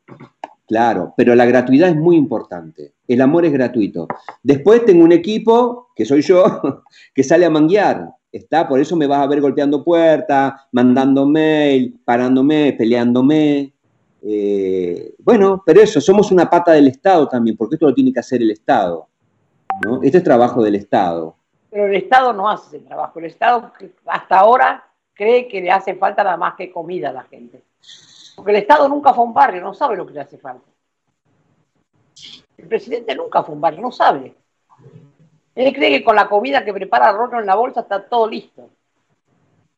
Claro, 0.67 1.13
pero 1.15 1.35
la 1.35 1.45
gratuidad 1.45 1.89
es 1.89 1.95
muy 1.95 2.15
importante. 2.15 2.93
El 3.07 3.21
amor 3.21 3.45
es 3.45 3.53
gratuito. 3.53 4.07
Después 4.41 4.83
tengo 4.83 5.03
un 5.03 5.11
equipo, 5.11 5.89
que 5.95 6.05
soy 6.05 6.21
yo, 6.21 6.43
que 7.13 7.23
sale 7.23 7.45
a 7.45 7.49
manguear. 7.49 8.09
Está, 8.37 8.67
por 8.67 8.79
eso 8.79 8.95
me 8.95 9.07
vas 9.07 9.19
a 9.19 9.27
ver 9.27 9.41
golpeando 9.41 9.83
puertas, 9.83 10.53
mandando 10.71 11.25
mail, 11.25 11.99
parándome, 12.03 12.73
peleándome. 12.73 13.73
Eh, 14.21 15.13
bueno, 15.19 15.61
pero 15.65 15.81
eso, 15.81 16.01
somos 16.01 16.31
una 16.31 16.49
pata 16.49 16.71
del 16.71 16.87
Estado 16.87 17.27
también, 17.27 17.55
porque 17.55 17.75
esto 17.75 17.87
lo 17.87 17.93
tiene 17.93 18.11
que 18.11 18.19
hacer 18.19 18.41
el 18.41 18.51
Estado. 18.51 19.07
¿no? 19.83 20.01
Este 20.03 20.17
es 20.19 20.23
trabajo 20.23 20.63
del 20.63 20.75
Estado. 20.75 21.35
Pero 21.69 21.87
el 21.87 21.95
Estado 21.95 22.33
no 22.33 22.49
hace 22.49 22.77
ese 22.77 22.85
trabajo. 22.85 23.19
El 23.19 23.25
Estado 23.25 23.71
hasta 24.05 24.39
ahora 24.39 24.83
cree 25.13 25.47
que 25.47 25.61
le 25.61 25.71
hace 25.71 25.95
falta 25.95 26.23
nada 26.23 26.37
más 26.37 26.55
que 26.55 26.71
comida 26.71 27.09
a 27.09 27.13
la 27.13 27.23
gente. 27.23 27.63
Porque 28.35 28.51
el 28.51 28.57
Estado 28.57 28.87
nunca 28.89 29.13
fue 29.13 29.23
un 29.23 29.33
barrio, 29.33 29.61
no 29.61 29.73
sabe 29.73 29.95
lo 29.95 30.05
que 30.05 30.13
le 30.13 30.21
hace 30.21 30.37
falta. 30.37 30.67
El 32.57 32.67
presidente 32.67 33.15
nunca 33.15 33.43
fue 33.43 33.55
un 33.55 33.61
barrio, 33.61 33.81
no 33.81 33.91
sabe. 33.91 34.35
Él 35.55 35.73
cree 35.73 35.89
que 35.89 36.03
con 36.03 36.15
la 36.15 36.27
comida 36.27 36.63
que 36.65 36.73
prepara 36.73 37.13
Rono 37.13 37.39
en 37.39 37.45
la 37.45 37.55
bolsa 37.55 37.81
está 37.81 38.03
todo 38.03 38.27
listo. 38.27 38.69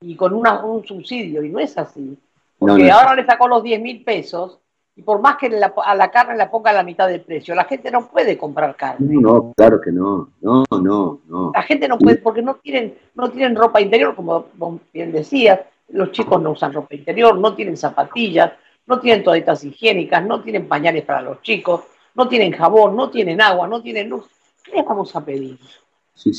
Y 0.01 0.15
con 0.15 0.33
un 0.33 0.85
subsidio, 0.85 1.43
y 1.43 1.49
no 1.49 1.59
es 1.59 1.77
así. 1.77 2.17
Porque 2.59 2.89
ahora 2.91 3.15
le 3.15 3.25
sacó 3.25 3.47
los 3.47 3.63
10 3.63 3.81
mil 3.81 4.03
pesos 4.03 4.59
y 4.97 5.03
por 5.03 5.21
más 5.21 5.37
que 5.37 5.45
a 5.45 5.95
la 5.95 6.11
carne 6.11 6.35
la 6.35 6.49
ponga 6.49 6.71
a 6.71 6.73
la 6.73 6.81
mitad 6.81 7.07
del 7.07 7.21
precio, 7.21 7.53
la 7.53 7.65
gente 7.65 7.91
no 7.91 8.07
puede 8.07 8.35
comprar 8.35 8.75
carne. 8.75 9.07
No, 9.11 9.53
claro 9.55 9.79
que 9.79 9.91
no. 9.91 10.29
No, 10.41 10.63
no, 10.71 11.19
no. 11.27 11.51
La 11.53 11.61
gente 11.61 11.87
no 11.87 11.99
puede, 11.99 12.17
porque 12.17 12.41
no 12.41 12.55
tienen, 12.55 12.97
no 13.13 13.29
tienen 13.29 13.55
ropa 13.55 13.79
interior, 13.79 14.15
como 14.15 14.47
bien 14.91 15.11
decías. 15.11 15.59
Los 15.89 16.11
chicos 16.11 16.41
no 16.41 16.51
usan 16.51 16.73
ropa 16.73 16.95
interior, 16.95 17.37
no 17.37 17.53
tienen 17.53 17.77
zapatillas, 17.77 18.53
no 18.87 18.99
tienen 18.99 19.23
toallitas 19.23 19.63
higiénicas, 19.63 20.25
no 20.25 20.41
tienen 20.41 20.67
pañales 20.67 21.05
para 21.05 21.21
los 21.21 21.43
chicos, 21.43 21.83
no 22.15 22.27
tienen 22.27 22.51
jabón, 22.51 22.95
no 22.95 23.11
tienen 23.11 23.39
agua, 23.39 23.67
no 23.67 23.83
tienen 23.83 24.09
luz. 24.09 24.25
¿Qué 24.67 24.75
les 24.75 24.85
vamos 24.85 25.15
a 25.15 25.23
pedir? 25.23 25.57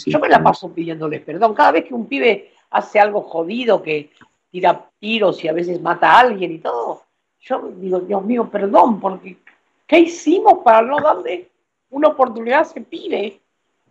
Yo 0.07 0.19
me 0.19 0.29
la 0.29 0.43
paso 0.43 0.73
pidiéndoles 0.73 1.23
perdón. 1.23 1.55
Cada 1.55 1.73
vez 1.73 1.85
que 1.85 1.95
un 1.95 2.07
pibe 2.07 2.53
hace 2.71 3.01
algo 3.01 3.23
jodido, 3.23 3.83
que 3.83 4.11
tira 4.51 4.91
tiros 4.99 5.43
y 5.43 5.49
a 5.49 5.53
veces 5.53 5.81
mata 5.81 6.13
a 6.13 6.21
alguien 6.21 6.53
y 6.53 6.59
todo, 6.59 7.03
yo 7.41 7.71
digo, 7.77 8.01
Dios 8.01 8.25
mío, 8.25 8.49
perdón, 8.51 9.01
porque 9.01 9.39
¿qué 9.87 10.01
hicimos 10.01 10.59
para 10.65 10.83
no 10.83 11.01
darle 11.01 11.49
una 11.91 12.09
oportunidad 12.09 12.61
a 12.61 12.63
ese 12.63 12.81
pibe? 12.81 13.41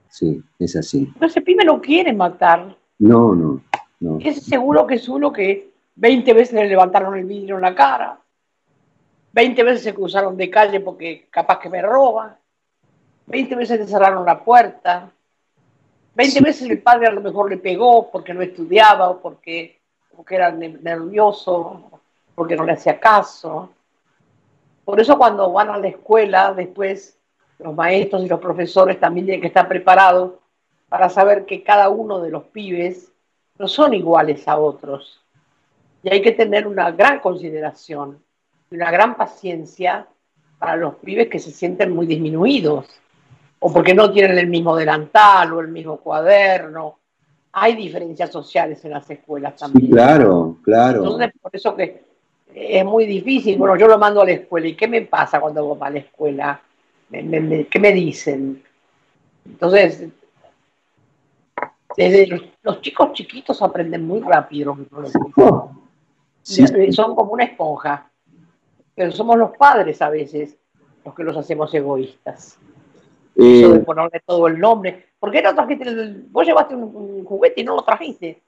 Sí, 0.10 0.41
es 0.60 0.76
así. 0.76 1.06
Porque 1.06 1.26
ese 1.28 1.41
pibe 1.41 1.65
no 1.65 1.82
quiere 1.82 2.13
matar. 2.13 2.76
No, 3.00 3.34
no, 3.34 3.62
no. 4.00 4.19
Es 4.21 4.43
seguro 4.43 4.86
que 4.86 4.95
es 4.95 5.08
uno 5.10 5.32
que 5.32 5.71
20 5.95 6.34
veces 6.34 6.54
le 6.54 6.67
levantaron 6.67 7.15
el 7.15 7.26
vidrio 7.26 7.56
en 7.56 7.62
la 7.62 7.73
cara, 7.73 8.19
20 9.32 9.63
veces 9.63 9.84
se 9.84 9.93
cruzaron 9.93 10.38
de 10.38 10.50
calle 10.50 10.80
porque 10.80 11.28
capaz 11.30 11.60
que 11.60 11.69
me 11.69 11.82
roban, 11.82 12.36
20 13.28 13.56
veces 13.56 13.80
le 13.80 13.88
cerraron 13.88 14.26
la 14.26 14.44
puerta, 14.44 15.12
20 16.16 16.42
veces 16.42 16.70
el 16.70 16.82
padre 16.82 17.08
a 17.08 17.12
lo 17.12 17.22
mejor 17.22 17.50
le 17.50 17.58
pegó 17.58 18.10
porque 18.10 18.34
no 18.34 18.42
estudiaba 18.42 19.10
o 19.10 19.20
porque, 19.20 19.80
porque 20.16 20.36
era 20.36 20.52
nervioso, 20.52 22.02
porque 22.34 22.56
no 22.56 22.63
le 22.63 22.72
hacía 22.72 23.00
caso. 23.00 23.70
Por 24.84 25.00
eso 25.00 25.18
cuando 25.18 25.52
van 25.52 25.70
a 25.70 25.78
la 25.78 25.90
escuela, 25.90 26.54
después 26.54 27.20
los 27.60 27.76
maestros 27.76 28.24
y 28.24 28.28
los 28.28 28.40
profesores 28.40 29.00
también 29.00 29.28
tienen 29.28 29.42
que 29.42 29.48
estar 29.48 29.68
preparados 29.68 30.34
para 30.90 31.10
saber 31.10 31.46
que 31.46 31.63
cada 31.63 31.90
uno 31.90 32.20
de 32.20 32.32
los 32.32 32.46
pibes 32.46 33.12
no 33.60 33.68
son 33.68 33.94
iguales 33.94 34.48
a 34.48 34.58
otros. 34.58 35.22
Y 36.02 36.10
hay 36.10 36.22
que 36.22 36.32
tener 36.32 36.66
una 36.66 36.92
gran 36.92 37.20
consideración 37.20 38.24
y 38.72 38.76
una 38.76 38.90
gran 38.90 39.18
paciencia 39.18 40.08
para 40.58 40.78
los 40.78 40.96
pibes 40.96 41.28
que 41.28 41.40
se 41.40 41.52
sienten 41.52 41.94
muy 41.94 42.08
disminuidos, 42.08 42.88
o 43.60 43.74
porque 43.74 43.93
no 43.93 44.12
tienen 44.12 44.38
el 44.38 44.48
mismo 44.48 44.76
delantal 44.76 45.54
o 45.54 45.60
el 45.60 45.67
mismo 45.70 45.98
cuaderno. 45.98 47.00
Hay 47.54 47.76
diferencias 47.76 48.32
sociales 48.32 48.84
en 48.86 48.91
las 48.91 49.10
escuelas 49.10 49.56
también. 49.56 49.91
claro, 49.91 50.58
claro. 50.63 51.00
Entonces, 51.00 51.32
por 51.41 51.56
eso 51.56 51.76
que 51.76 52.04
es 52.54 52.86
muy 52.86 53.06
difícil. 53.06 53.58
Bueno, 53.58 53.76
yo 53.76 53.88
lo 53.88 53.98
mando 53.98 54.22
a 54.22 54.26
la 54.26 54.32
escuela. 54.32 54.67
¿Y 54.67 54.76
qué 54.76 54.88
me 54.88 55.02
pasa 55.02 55.39
cuando 55.39 55.65
voy 55.65 55.78
a 55.82 55.89
la 55.89 56.00
escuela? 56.00 56.62
¿Qué 57.10 57.80
me 57.80 57.91
dicen? 57.93 58.63
Entonces, 59.46 60.08
desde 61.96 62.28
los, 62.62 62.82
chicos 62.82 63.13
chiquitos 63.13 63.62
aprenden 63.62 64.06
muy 64.06 64.20
rápido. 64.20 64.78
Son 66.43 67.15
como 67.15 67.34
una 67.34 67.46
esponja. 67.46 68.10
Pero 68.96 69.12
somos 69.12 69.38
los 69.38 69.56
padres 69.58 70.02
a 70.02 70.10
veces 70.10 70.58
los 71.06 71.13
que 71.13 71.24
los 71.24 71.38
hacemos 71.38 71.74
egoístas. 71.74 72.58
Eh, 73.38 73.62
Eso 73.62 73.73
de 73.73 73.80
ponerle 73.80 74.21
todo 74.26 74.47
el 74.47 74.60
nombre. 74.60 75.06
¿Por 75.19 75.32
qué 75.32 75.41
no 75.41 75.54
trajiste? 75.54 75.86
vos 76.30 76.45
llevaste 76.45 76.76
un, 76.76 77.23
juguete 77.23 77.62
y 77.62 77.63
no 77.63 77.76
lo 77.76 77.84
trajiste. 77.84 78.41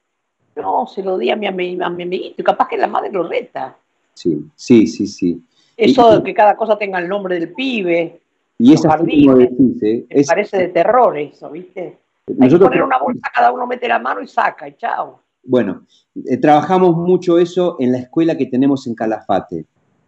No, 0.56 0.86
se 0.86 1.02
lo 1.02 1.16
di 1.16 1.30
a 1.30 1.36
mi, 1.36 1.46
a 1.46 1.52
mi, 1.52 1.80
amiguito 1.80 2.42
y 2.42 2.44
capaz 2.44 2.68
que 2.68 2.76
la 2.76 2.88
madre 2.88 3.10
lo 3.12 3.22
reta 3.22 3.76
sí, 4.20 4.50
sí, 4.54 4.86
sí, 4.86 5.06
sí. 5.06 5.42
Eso 5.76 6.18
de 6.18 6.22
que 6.22 6.34
cada 6.34 6.56
cosa 6.56 6.76
tenga 6.76 6.98
el 6.98 7.08
nombre 7.08 7.38
del 7.38 7.52
pibe. 7.52 8.20
Y 8.58 8.74
esa 8.74 8.90
jardines, 8.90 9.48
¿eh? 9.82 10.04
es, 10.10 10.26
parece 10.26 10.58
de 10.58 10.68
terror 10.68 11.16
eso, 11.16 11.50
¿viste? 11.50 11.98
Hay 12.38 12.48
que 12.48 12.58
poner 12.58 12.82
una 12.82 12.98
bolsa, 12.98 13.30
cada 13.34 13.50
uno 13.52 13.66
mete 13.66 13.88
la 13.88 13.98
mano 13.98 14.20
y 14.20 14.26
saca, 14.26 14.68
y 14.68 14.74
chao. 14.74 15.22
Bueno, 15.42 15.86
eh, 16.26 16.36
trabajamos 16.36 16.94
mucho 16.94 17.38
eso 17.38 17.76
en 17.80 17.92
la 17.92 17.98
escuela 17.98 18.36
que 18.36 18.44
tenemos 18.44 18.86
en 18.86 18.94
Calafate. 18.94 19.64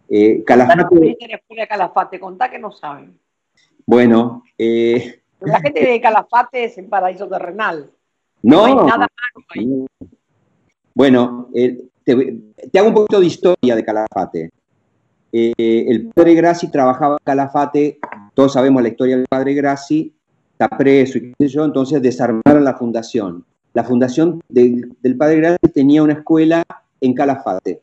Eh, 0.07 0.43
Calafate... 0.43 0.95
la 0.99 1.35
escuela 1.35 1.63
de 1.63 1.67
Calafate? 1.67 2.19
Contá 2.19 2.51
que 2.51 2.59
no 2.59 2.71
saben. 2.71 3.17
Bueno, 3.85 4.43
eh... 4.57 5.21
La 5.41 5.59
gente 5.59 5.85
de 5.85 5.99
Calafate 5.99 6.65
es 6.65 6.77
el 6.77 6.85
paraíso 6.85 7.27
terrenal. 7.27 7.91
No, 8.41 8.57
no 8.57 8.65
hay 8.65 8.75
nada 8.75 9.07
malo 9.07 9.45
ahí. 9.49 9.85
Bueno, 10.93 11.49
eh, 11.53 11.85
te, 12.03 12.79
hago 12.79 12.89
un 12.89 12.93
poquito 12.93 13.19
de 13.19 13.25
historia 13.25 13.75
de 13.75 13.83
Calafate. 13.83 14.51
Eh, 15.31 15.53
el 15.57 16.09
padre 16.09 16.35
Grassi 16.35 16.69
trabajaba 16.69 17.15
en 17.15 17.23
Calafate, 17.23 17.99
todos 18.35 18.53
sabemos 18.53 18.83
la 18.83 18.89
historia 18.89 19.17
del 19.17 19.25
padre 19.27 19.55
Grassi, 19.55 20.13
está 20.51 20.69
preso 20.69 21.17
y 21.17 21.21
qué 21.21 21.33
sé 21.39 21.47
yo, 21.47 21.65
entonces 21.65 22.01
desarmaron 22.01 22.63
la 22.63 22.75
fundación. 22.75 23.45
La 23.73 23.83
fundación 23.83 24.41
del, 24.49 24.95
padre 25.17 25.37
Grassi 25.37 25.69
tenía 25.73 26.03
una 26.03 26.13
escuela 26.13 26.63
en 27.01 27.13
Calafate. 27.15 27.81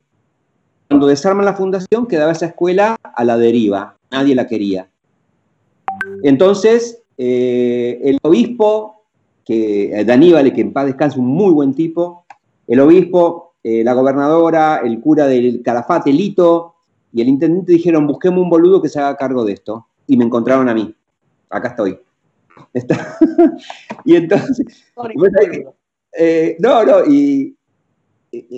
Cuando 0.89 1.09
desarman 1.09 1.45
la 1.45 1.55
fundación, 1.55 2.07
quedaba 2.07 2.33
esa 2.33 2.47
escuela 2.47 2.97
a 3.03 3.25
la 3.25 3.37
deriva, 3.37 3.97
nadie 4.11 4.35
la 4.35 4.47
quería. 4.47 4.90
Entonces, 6.23 7.03
eh, 7.19 8.01
el 8.03 8.19
obispo, 8.23 9.05
que, 9.45 9.93
eh, 9.93 10.05
Daníbal, 10.05 10.53
que 10.53 10.61
en 10.61 10.73
paz 10.73 10.87
descanse, 10.87 11.19
un 11.19 11.27
muy 11.27 11.53
buen 11.53 11.75
tipo, 11.75 12.25
el 12.67 12.81
obispo 12.81 13.51
eh, 13.63 13.85
la 13.85 13.93
gobernadora, 13.93 14.79
el 14.79 15.01
cura 15.01 15.27
del 15.27 15.63
Calafate, 15.63 16.13
Lito, 16.13 16.77
y 17.13 17.21
el 17.21 17.29
intendente 17.29 17.73
dijeron, 17.73 18.07
busquemos 18.07 18.43
un 18.43 18.49
boludo 18.49 18.81
que 18.81 18.89
se 18.89 18.99
haga 18.99 19.17
cargo 19.17 19.45
de 19.45 19.53
esto. 19.53 19.87
Y 20.07 20.17
me 20.17 20.25
encontraron 20.25 20.69
a 20.69 20.75
mí. 20.75 20.95
Acá 21.51 21.69
estoy. 21.69 21.99
y 24.05 24.17
entonces... 24.17 24.67
Eh, 26.13 26.57
no, 26.59 26.85
no, 26.85 27.05
y 27.07 27.57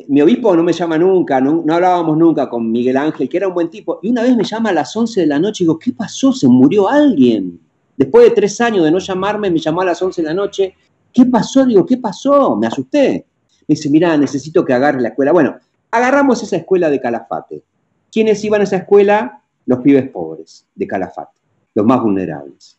mi 0.09 0.21
obispo 0.21 0.55
no 0.55 0.63
me 0.63 0.73
llama 0.73 0.99
nunca, 0.99 1.41
no, 1.41 1.63
hablábamos 1.73 2.19
nunca 2.19 2.49
con 2.49 2.71
Miguel 2.71 2.97
Ángel, 2.97 3.29
que 3.29 3.39
era 3.39 3.49
un 3.49 3.55
buen 3.55 3.71
tipo, 3.71 3.99
y 4.03 4.11
una 4.11 4.23
vez 4.23 4.37
me 4.37 4.45
llama 4.45 4.71
a 4.71 4.73
las 4.75 4.95
11 4.95 5.23
de 5.23 5.27
la 5.27 5.39
noche 5.39 5.65
y 5.65 5.67
digo, 5.67 5.79
¿qué 5.79 5.93
pasó? 5.93 6.33
¿Se 6.33 6.47
murió 6.47 6.89
alguien? 6.89 7.59
Después 7.97 8.29
de 8.29 8.35
tres 8.35 8.61
años 8.61 8.85
de 8.85 8.91
no 8.91 8.99
llamarme, 8.99 9.51
me 9.51 9.59
llamó 9.59 9.81
a 9.81 9.87
las 9.87 10.03
11 10.03 10.23
de 10.23 10.29
la 10.29 10.35
noche, 10.35 10.75
¿qué 11.13 11.25
pasó? 11.25 11.65
Digo, 11.65 11.87
¿qué 11.87 11.97
pasó? 11.97 12.57
Me 12.57 12.67
asusté 12.67 13.27
dice, 13.73 13.91
mira, 13.91 14.17
necesito 14.17 14.65
que 14.65 14.73
agarre 14.73 15.01
la 15.01 15.09
escuela. 15.09 15.33
Bueno, 15.33 15.57
agarramos 15.91 16.43
esa 16.43 16.57
escuela 16.57 16.91
de 16.91 17.01
Calafate. 17.01 17.63
¿Quiénes 18.11 18.43
iban 18.45 18.61
a 18.61 18.65
esa 18.65 18.77
escuela? 18.77 19.43
Los 19.67 19.81
pibes 19.81 20.09
pobres 20.11 20.67
de 20.75 20.87
Calafate, 20.87 21.41
los 21.75 21.87
más 21.87 22.03
vulnerables. 22.03 22.79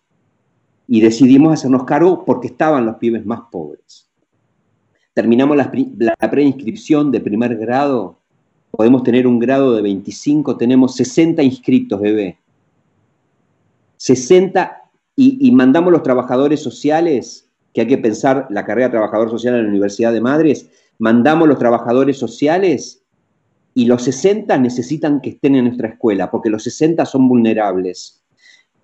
Y 0.88 1.02
decidimos 1.02 1.54
hacernos 1.54 1.86
cargo 1.86 2.26
porque 2.26 2.48
estaban 2.48 2.86
los 2.86 2.98
pibes 2.98 3.26
más 3.26 3.42
pobres. 3.52 4.10
Terminamos 5.14 5.58
la, 5.58 5.72
preinscripción 6.30 7.12
de 7.12 7.20
primer 7.20 7.56
grado, 7.58 8.18
podemos 8.72 9.04
tener 9.04 9.28
un 9.28 9.40
grado 9.40 9.76
de 9.76 9.82
25, 9.82 10.58
tenemos 10.58 10.96
60 10.96 11.44
inscritos, 11.44 12.02
bebé. 12.02 12.38
60 13.98 14.82
y, 15.16 15.48
y 15.48 15.52
mandamos 15.52 15.92
los 15.92 16.04
trabajadores 16.04 16.62
sociales 16.62 17.48
que 17.74 17.82
hay 17.82 17.88
que 17.88 17.98
pensar 17.98 18.48
la 18.50 18.66
carrera 18.66 18.88
de 18.88 18.92
trabajador 18.92 19.30
social 19.30 19.56
en 19.56 19.64
la 19.64 19.70
Universidad 19.70 20.14
de 20.14 20.22
Madres, 20.22 20.70
mandamos 21.00 21.48
los 21.48 21.58
trabajadores 21.58 22.18
sociales 22.18 23.04
y 23.74 23.86
los 23.86 24.04
60 24.04 24.58
necesitan 24.58 25.20
que 25.20 25.32
estén 25.32 25.56
en 25.56 25.66
nuestra 25.66 25.90
escuela, 25.90 26.30
porque 26.30 26.50
los 26.50 26.64
60 26.64 27.06
son 27.06 27.28
vulnerables. 27.28 28.24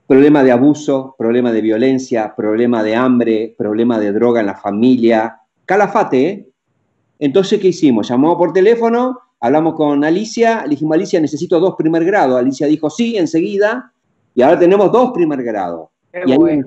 Problema 0.08 0.44
de 0.44 0.52
abuso, 0.52 1.16
problema 1.18 1.52
de 1.52 1.62
violencia, 1.62 2.34
problema 2.36 2.82
de 2.82 2.96
hambre, 2.96 3.54
problema 3.56 4.00
de 4.00 4.12
droga 4.12 4.40
en 4.40 4.48
la 4.48 4.56
familia. 4.56 5.39
Calafate, 5.70 6.28
¿eh? 6.28 6.48
Entonces, 7.20 7.60
¿qué 7.60 7.68
hicimos? 7.68 8.08
Llamó 8.10 8.36
por 8.40 8.54
teléfono, 8.54 9.20
hablamos 9.40 9.76
con 9.76 10.04
Alicia, 10.04 10.64
le 10.64 10.70
dijimos, 10.70 10.96
Alicia, 10.96 11.22
necesito 11.22 11.60
dos 11.60 11.76
primer 11.78 12.04
grado. 12.06 12.38
Alicia 12.38 12.66
dijo, 12.66 12.90
sí, 12.90 13.18
enseguida, 13.18 13.94
y 14.34 14.42
ahora 14.42 14.58
tenemos 14.58 14.92
dos 14.92 15.12
primer 15.12 15.44
grado. 15.44 15.92
Y 16.26 16.32
ahí, 16.32 16.62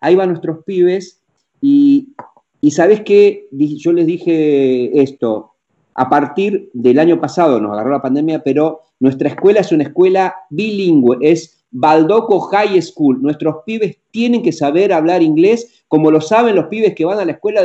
ahí 0.00 0.14
van 0.14 0.28
nuestros 0.28 0.62
pibes 0.64 1.20
y, 1.60 2.14
Y 2.60 2.70
sabes 2.70 3.02
que 3.02 3.48
yo 3.52 3.92
les 3.92 4.06
dije 4.06 5.00
esto, 5.00 5.52
a 5.94 6.08
partir 6.08 6.70
del 6.72 6.98
año 6.98 7.20
pasado 7.20 7.60
nos 7.60 7.72
agarró 7.72 7.90
la 7.90 8.02
pandemia, 8.02 8.42
pero 8.42 8.80
nuestra 8.98 9.28
escuela 9.28 9.60
es 9.60 9.72
una 9.72 9.84
escuela 9.84 10.34
bilingüe, 10.50 11.18
es 11.20 11.55
Baldoco 11.70 12.40
High 12.40 12.80
School. 12.82 13.22
Nuestros 13.22 13.56
pibes 13.64 13.98
tienen 14.10 14.42
que 14.42 14.52
saber 14.52 14.92
hablar 14.92 15.22
inglés 15.22 15.84
como 15.88 16.10
lo 16.10 16.20
saben 16.20 16.56
los 16.56 16.66
pibes 16.66 16.94
que 16.94 17.04
van 17.04 17.18
a 17.18 17.24
la 17.24 17.32
escuela, 17.32 17.62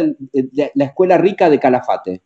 la 0.75 0.85
escuela 0.85 1.17
rica 1.17 1.49
de 1.49 1.59
Calafate. 1.59 2.21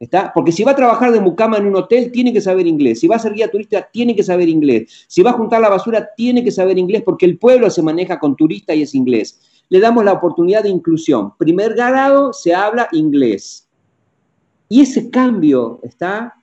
¿Está? 0.00 0.32
Porque 0.34 0.52
si 0.52 0.64
va 0.64 0.72
a 0.72 0.76
trabajar 0.76 1.12
de 1.12 1.20
mucama 1.20 1.56
en 1.56 1.66
un 1.66 1.76
hotel, 1.76 2.10
tiene 2.12 2.32
que 2.32 2.40
saber 2.40 2.66
inglés. 2.66 3.00
Si 3.00 3.06
va 3.06 3.16
a 3.16 3.20
ser 3.20 3.32
guía 3.32 3.50
turista, 3.50 3.88
tiene 3.90 4.14
que 4.14 4.22
saber 4.22 4.48
inglés. 4.48 5.06
Si 5.08 5.22
va 5.22 5.30
a 5.30 5.34
juntar 5.34 5.60
la 5.60 5.70
basura, 5.70 6.10
tiene 6.16 6.44
que 6.44 6.50
saber 6.50 6.76
inglés 6.78 7.02
porque 7.04 7.24
el 7.24 7.38
pueblo 7.38 7.70
se 7.70 7.80
maneja 7.80 8.18
con 8.18 8.36
turista 8.36 8.74
y 8.74 8.82
es 8.82 8.94
inglés. 8.94 9.40
Le 9.70 9.80
damos 9.80 10.04
la 10.04 10.12
oportunidad 10.12 10.64
de 10.64 10.68
inclusión. 10.68 11.32
Primer 11.38 11.74
grado 11.74 12.32
se 12.32 12.54
habla 12.54 12.88
inglés. 12.92 13.68
Y 14.68 14.82
ese 14.82 15.08
cambio 15.10 15.80
está. 15.82 16.34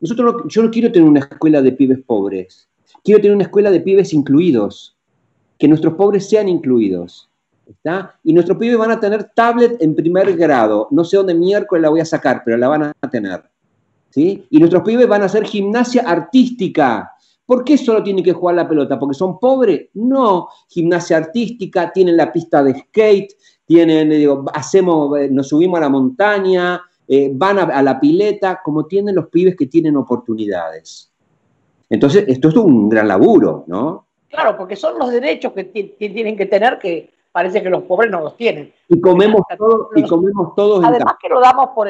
Nosotros 0.00 0.42
yo 0.48 0.62
no 0.62 0.70
quiero 0.70 0.90
tener 0.90 1.08
una 1.08 1.20
escuela 1.20 1.62
de 1.62 1.72
pibes 1.72 2.00
pobres. 2.04 2.68
Quiero 3.04 3.20
tener 3.20 3.34
una 3.34 3.44
escuela 3.44 3.70
de 3.70 3.80
pibes 3.80 4.12
incluidos. 4.12 4.96
Que 5.58 5.68
nuestros 5.68 5.94
pobres 5.94 6.28
sean 6.28 6.48
incluidos. 6.48 7.28
¿Está? 7.66 8.18
Y 8.24 8.32
nuestros 8.32 8.58
pibes 8.58 8.76
van 8.76 8.90
a 8.90 9.00
tener 9.00 9.30
tablet 9.34 9.80
en 9.80 9.94
primer 9.94 10.36
grado. 10.36 10.88
No 10.90 11.04
sé 11.04 11.16
dónde 11.16 11.34
miércoles 11.34 11.82
la 11.82 11.90
voy 11.90 12.00
a 12.00 12.04
sacar, 12.04 12.42
pero 12.44 12.56
la 12.56 12.68
van 12.68 12.82
a 12.82 13.10
tener. 13.10 13.44
¿sí? 14.10 14.46
Y 14.50 14.58
nuestros 14.58 14.82
pibes 14.82 15.06
van 15.06 15.22
a 15.22 15.26
hacer 15.26 15.44
gimnasia 15.44 16.02
artística. 16.02 17.12
¿Por 17.46 17.62
qué 17.62 17.76
solo 17.76 18.02
tienen 18.02 18.24
que 18.24 18.32
jugar 18.32 18.56
la 18.56 18.68
pelota? 18.68 18.98
¿Porque 18.98 19.14
son 19.14 19.38
pobres? 19.38 19.88
No. 19.94 20.48
Gimnasia 20.68 21.18
artística, 21.18 21.92
tienen 21.92 22.16
la 22.16 22.32
pista 22.32 22.62
de 22.62 22.78
skate, 22.78 23.34
tienen, 23.66 24.10
digo, 24.10 24.44
hacemos, 24.52 25.18
eh, 25.18 25.28
nos 25.30 25.48
subimos 25.48 25.78
a 25.78 25.82
la 25.82 25.88
montaña, 25.88 26.80
eh, 27.06 27.30
van 27.34 27.58
a, 27.58 27.82
la 27.82 28.00
pileta, 28.00 28.60
como 28.64 28.86
tienen 28.86 29.14
los 29.14 29.28
pibes 29.28 29.56
que 29.56 29.66
tienen 29.66 29.96
oportunidades. 29.96 31.10
Entonces, 31.94 32.24
esto 32.28 32.48
es 32.48 32.56
un 32.56 32.88
gran 32.88 33.08
laburo, 33.08 33.64
¿no? 33.66 34.06
Claro, 34.28 34.56
porque 34.56 34.76
son 34.76 34.98
los 34.98 35.10
derechos 35.10 35.52
que 35.52 35.64
tienen 35.64 36.36
que 36.36 36.46
tener 36.46 36.78
que 36.78 37.14
parece 37.34 37.60
que 37.62 37.68
los 37.68 37.82
pobres 37.82 38.12
no 38.12 38.20
los 38.20 38.36
tienen. 38.36 38.72
Y 38.88 39.00
comemos, 39.00 39.42
todos, 39.58 39.88
y 39.96 40.06
comemos 40.06 40.54
todos. 40.54 40.84
Además 40.84 41.14
que 41.20 41.28
lo 41.28 41.40
damos 41.40 41.70
por 41.70 41.88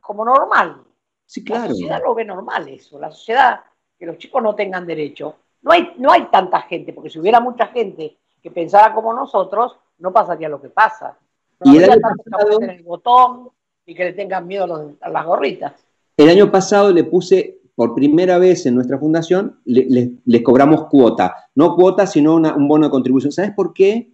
como 0.00 0.24
normal. 0.26 0.82
Sí, 1.24 1.42
claro. 1.42 1.62
La 1.62 1.68
sociedad 1.70 2.02
lo 2.04 2.14
ve 2.14 2.24
normal 2.24 2.68
eso. 2.68 3.00
La 3.00 3.10
sociedad, 3.10 3.60
que 3.98 4.04
los 4.04 4.18
chicos 4.18 4.42
no 4.42 4.54
tengan 4.54 4.86
derecho. 4.86 5.36
No 5.62 5.72
hay, 5.72 5.94
no 5.96 6.12
hay 6.12 6.26
tanta 6.26 6.60
gente, 6.62 6.92
porque 6.92 7.08
si 7.08 7.18
hubiera 7.18 7.40
mucha 7.40 7.68
gente 7.68 8.18
que 8.42 8.50
pensara 8.50 8.94
como 8.94 9.14
nosotros, 9.14 9.76
no 9.98 10.12
pasaría 10.12 10.50
lo 10.50 10.60
que 10.60 10.68
pasa. 10.68 11.16
y 11.64 11.78
el 11.78 11.90
año 11.90 12.02
en 12.60 12.70
el 12.70 12.82
botón, 12.82 13.48
y 13.86 13.94
que 13.94 14.04
le 14.04 14.12
tengan 14.12 14.46
miedo 14.46 14.96
a, 15.00 15.08
las 15.08 15.24
gorritas. 15.24 15.72
El 16.16 16.28
año 16.28 16.50
pasado 16.50 16.92
le 16.92 17.04
puse, 17.04 17.58
por 17.76 17.94
primera 17.94 18.38
vez 18.38 18.64
en 18.66 18.74
nuestra 18.74 18.98
fundación, 18.98 19.60
les 19.64 20.42
cobramos 20.42 20.86
cuota. 20.86 21.36
No 21.54 21.76
cuota, 21.76 22.06
sino 22.06 22.36
un 22.36 22.68
bono 22.68 22.86
de 22.86 22.90
contribución. 22.90 23.30
¿Sabes 23.30 23.52
por 23.52 23.74
qué? 23.74 24.10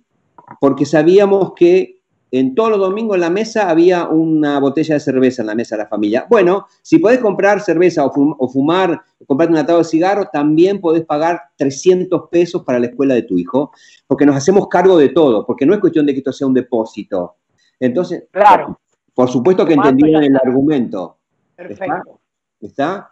Porque 0.61 0.85
sabíamos 0.85 1.53
que 1.55 2.03
en 2.33 2.57
todos 2.57 2.71
los 2.71 2.81
domingos 2.81 3.15
en 3.15 3.21
la 3.21 3.31
mesa 3.31 3.71
había 3.71 4.09
una 4.09 4.59
botella 4.59 4.95
de 4.95 5.01
cerveza 5.01 5.43
en 5.43 5.47
la 5.47 5.55
mesa 5.55 5.77
de 5.77 5.85
la 5.85 5.89
familia. 5.89 6.27
Bueno, 6.29 6.67
si 6.83 6.99
podés 6.99 7.21
comprar 7.21 7.61
cerveza 7.61 8.05
o, 8.05 8.49
fumar, 8.49 9.01
o 9.21 9.27
comprarte 9.27 9.53
un 9.53 9.59
atado 9.59 9.79
de 9.79 9.85
cigarro, 9.85 10.29
también 10.33 10.81
podés 10.81 11.05
pagar 11.05 11.41
300 11.57 12.31
pesos 12.31 12.65
para 12.65 12.81
la 12.81 12.87
escuela 12.87 13.15
de 13.15 13.23
tu 13.23 13.39
hijo, 13.39 13.71
porque 14.09 14.27
nos 14.27 14.35
hacemos 14.35 14.67
cargo 14.69 14.99
de 14.99 15.11
todo, 15.11 15.47
porque 15.47 15.67
no 15.67 15.75
es 15.75 15.81
cuestión 15.81 16.05
de 16.05 16.15
que 16.15 16.19
esto 16.19 16.33
sea 16.33 16.49
un 16.49 16.55
depósito. 16.55 17.37
Entonces, 17.79 18.25
claro. 18.33 18.81
Por 19.15 19.29
supuesto 19.29 19.65
que 19.65 19.75
entendieron 19.75 20.25
el 20.25 20.35
argumento. 20.35 21.19
Perfecto. 21.55 21.85
¿Está? 21.85 22.03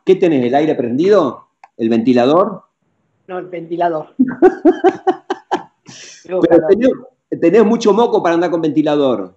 ¿Qué 0.05 0.16
tenés? 0.16 0.44
¿El 0.44 0.55
aire 0.55 0.74
prendido? 0.74 1.48
¿El 1.76 1.88
ventilador? 1.88 2.64
No, 3.26 3.38
el 3.38 3.46
ventilador. 3.46 4.14
Pero 6.24 6.40
tenés, 7.40 7.64
mucho 7.64 7.92
moco 7.92 8.22
para 8.22 8.36
andar 8.36 8.51
con 8.51 8.61
ventilador. 8.61 9.34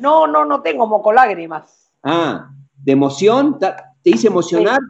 No, 0.00 0.26
no, 0.26 0.44
no 0.44 0.62
tengo 0.62 0.86
moco 0.86 1.12
lágrimas. 1.12 1.90
Ah, 2.02 2.50
¿de 2.76 2.92
emoción? 2.92 3.58
¿Te 3.58 4.10
hice 4.10 4.28
emocionar? 4.28 4.80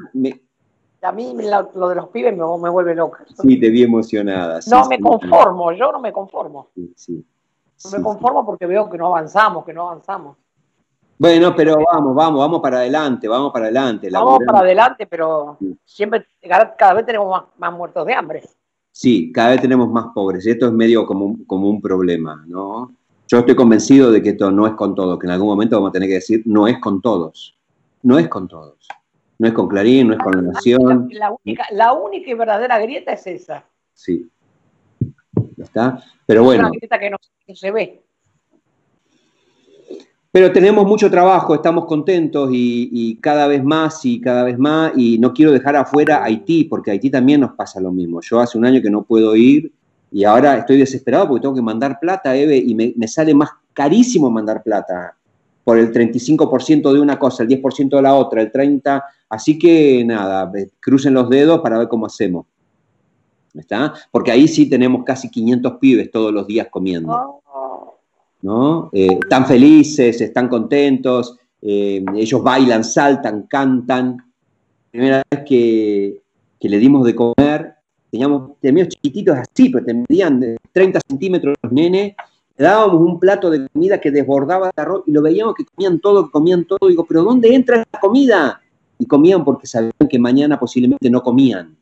A 1.02 1.12
mí 1.12 1.34
lo 1.74 1.88
de 1.88 1.94
los 1.94 2.08
pibes 2.08 2.36
me, 2.36 2.70
vuelve 2.70 2.94
loca. 2.94 3.24
Sí, 3.40 3.60
te 3.60 3.70
vi 3.70 3.82
emocionada. 3.82 4.60
no 4.70 4.88
me 4.88 4.98
conformo, 4.98 5.72
yo 5.72 5.92
no 5.92 6.00
me 6.00 6.12
conformo. 6.12 6.68
Sí, 6.96 7.24
no 7.84 7.90
me 7.90 8.02
conformo 8.02 8.44
porque 8.44 8.66
veo 8.66 8.90
que 8.90 8.98
no 8.98 9.06
avanzamos, 9.06 9.64
que 9.64 9.72
no 9.72 9.88
avanzamos. 9.88 10.36
Bueno, 11.18 11.54
pero 11.56 11.76
vamos, 11.92 12.14
vamos, 12.14 12.38
vamos 12.38 12.60
para 12.60 12.78
adelante, 12.78 13.26
vamos 13.26 13.52
para 13.52 13.66
adelante. 13.66 14.08
Vamos 14.10 14.38
para 14.46 14.60
adelante, 14.60 15.06
pero 15.06 15.58
siempre, 15.84 16.26
cada 16.78 16.94
vez 16.94 17.04
tenemos 17.04 17.44
más, 17.56 17.72
muertos 17.72 18.06
de 18.06 18.14
hambre. 18.14 18.42
Sí, 18.92 19.32
cada 19.32 19.50
vez 19.50 19.60
tenemos 19.60 19.88
más 19.90 20.06
pobres. 20.14 20.46
Y 20.46 20.50
esto 20.50 20.66
es 20.66 20.72
medio 20.72 21.04
como 21.06 21.24
un, 21.24 21.44
como 21.44 21.68
un 21.68 21.80
problema, 21.80 22.44
¿no? 22.46 22.92
Yo 23.26 23.38
estoy 23.38 23.56
convencido 23.56 24.12
de 24.12 24.22
que 24.22 24.30
esto 24.30 24.50
no 24.50 24.66
es 24.66 24.74
con 24.74 24.94
todos, 24.94 25.18
que 25.18 25.26
en 25.26 25.32
algún 25.32 25.48
momento 25.48 25.76
vamos 25.76 25.90
a 25.90 25.92
tener 25.92 26.08
que 26.08 26.14
decir, 26.14 26.42
no 26.46 26.68
es 26.68 26.78
con 26.78 27.02
todos. 27.02 27.58
No 28.02 28.18
es 28.18 28.28
con 28.28 28.46
todos. 28.46 28.86
No 29.38 29.48
es 29.48 29.54
con 29.54 29.68
Clarín, 29.68 30.08
no 30.08 30.14
es 30.14 30.20
con 30.20 30.36
la 30.36 30.52
Nación. 30.52 31.08
La 31.12 31.32
única, 31.32 31.66
la 31.72 31.92
única 31.94 32.30
y 32.30 32.34
verdadera 32.34 32.78
grieta 32.78 33.12
es 33.12 33.26
esa. 33.26 33.64
Sí. 33.92 34.30
¿Está? 35.56 36.00
Pero 36.26 36.44
bueno. 36.44 36.62
Es 36.62 36.70
una 36.70 36.78
grieta 36.78 36.98
que 36.98 37.10
no 37.10 37.18
se 37.54 37.70
ve. 37.72 38.02
Pero 40.30 40.52
tenemos 40.52 40.86
mucho 40.86 41.10
trabajo, 41.10 41.54
estamos 41.54 41.86
contentos 41.86 42.50
y, 42.52 43.16
cada 43.22 43.46
vez 43.46 43.64
más 43.64 44.04
y 44.04 44.20
cada 44.20 44.44
vez 44.44 44.58
más, 44.58 44.92
y 44.94 45.18
no 45.18 45.32
quiero 45.32 45.52
dejar 45.52 45.76
afuera 45.76 46.22
Haití, 46.22 46.64
porque 46.64 46.90
Haití 46.90 47.08
también 47.10 47.40
nos 47.40 47.52
pasa 47.52 47.80
lo 47.80 47.90
mismo. 47.90 48.20
Yo 48.20 48.38
hace 48.38 48.58
un 48.58 48.66
año 48.66 48.82
que 48.82 48.90
no 48.90 49.04
puedo 49.04 49.34
ir 49.34 49.72
y 50.12 50.24
ahora 50.24 50.58
estoy 50.58 50.76
desesperado 50.76 51.28
porque 51.28 51.42
tengo 51.42 51.54
que 51.54 51.62
mandar 51.62 51.98
plata, 51.98 52.36
Eve, 52.36 52.58
y 52.58 52.74
me, 52.74 53.08
sale 53.08 53.34
más 53.34 53.50
carísimo 53.72 54.30
mandar 54.30 54.62
plata 54.62 55.16
por 55.64 55.78
el 55.78 55.92
35% 55.92 56.92
de 56.92 57.00
una 57.00 57.18
cosa, 57.18 57.42
el 57.42 57.48
10% 57.48 57.96
de 57.96 58.02
la 58.02 58.14
otra, 58.14 58.42
el 58.42 58.52
30%. 58.52 59.02
Así 59.30 59.58
que 59.58 60.04
nada, 60.04 60.50
crucen 60.80 61.14
los 61.14 61.28
dedos 61.30 61.60
para 61.60 61.78
ver 61.78 61.88
cómo 61.88 62.06
hacemos. 62.06 62.46
¿Está? 63.54 63.94
Porque 64.10 64.30
ahí 64.30 64.46
sí 64.46 64.68
tenemos 64.68 65.04
casi 65.04 65.30
500 65.30 65.78
pibes 65.78 66.10
todos 66.10 66.32
los 66.32 66.46
días 66.46 66.68
comiendo. 66.70 67.12
Oh. 67.12 67.42
¿No? 68.42 68.90
Eh, 68.92 69.18
están 69.22 69.46
felices, 69.46 70.20
están 70.20 70.48
contentos, 70.48 71.36
eh, 71.62 72.04
ellos 72.16 72.42
bailan, 72.42 72.84
saltan, 72.84 73.42
cantan. 73.42 74.18
Primera 74.90 75.22
vez 75.30 75.40
que, 75.46 76.22
le 76.60 76.78
dimos 76.78 77.04
de 77.04 77.14
comer, 77.14 77.74
teníamos, 78.10 78.52
teníamos 78.60 78.94
chiquititos 78.94 79.36
así, 79.36 79.68
pero 79.70 79.84
te 79.84 79.94
medían 79.94 80.56
30 80.72 81.00
centímetros 81.08 81.56
los 81.62 81.72
nenes, 81.72 82.14
le 82.56 82.64
dábamos 82.64 83.00
un 83.00 83.20
plato 83.20 83.50
de 83.50 83.68
comida 83.68 84.00
que 84.00 84.10
desbordaba 84.10 84.66
de 84.74 84.82
arroz 84.82 85.04
y 85.06 85.12
lo 85.12 85.22
veíamos 85.22 85.54
que 85.54 85.64
comían 85.64 86.00
todo, 86.00 86.26
que 86.26 86.30
comían 86.32 86.64
todo. 86.64 86.88
digo, 86.88 87.06
¿pero 87.06 87.22
dónde 87.22 87.54
entra 87.54 87.78
la 87.92 88.00
comida? 88.00 88.60
Y 88.98 89.06
comían 89.06 89.44
porque 89.44 89.68
sabían 89.68 89.92
que 90.10 90.18
mañana 90.18 90.58
posiblemente 90.58 91.08
no 91.08 91.22
comían. 91.22 91.76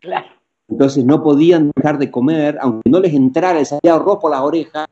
Claro. 0.00 0.26
Entonces 0.68 1.04
no 1.04 1.22
podían 1.22 1.70
dejar 1.76 1.98
de 1.98 2.10
comer, 2.10 2.56
aunque 2.60 2.88
no 2.88 2.98
les 2.98 3.12
entrara 3.12 3.60
el 3.60 3.90
arroz 3.90 4.18
por 4.20 4.30
las 4.30 4.40
orejas, 4.40 4.86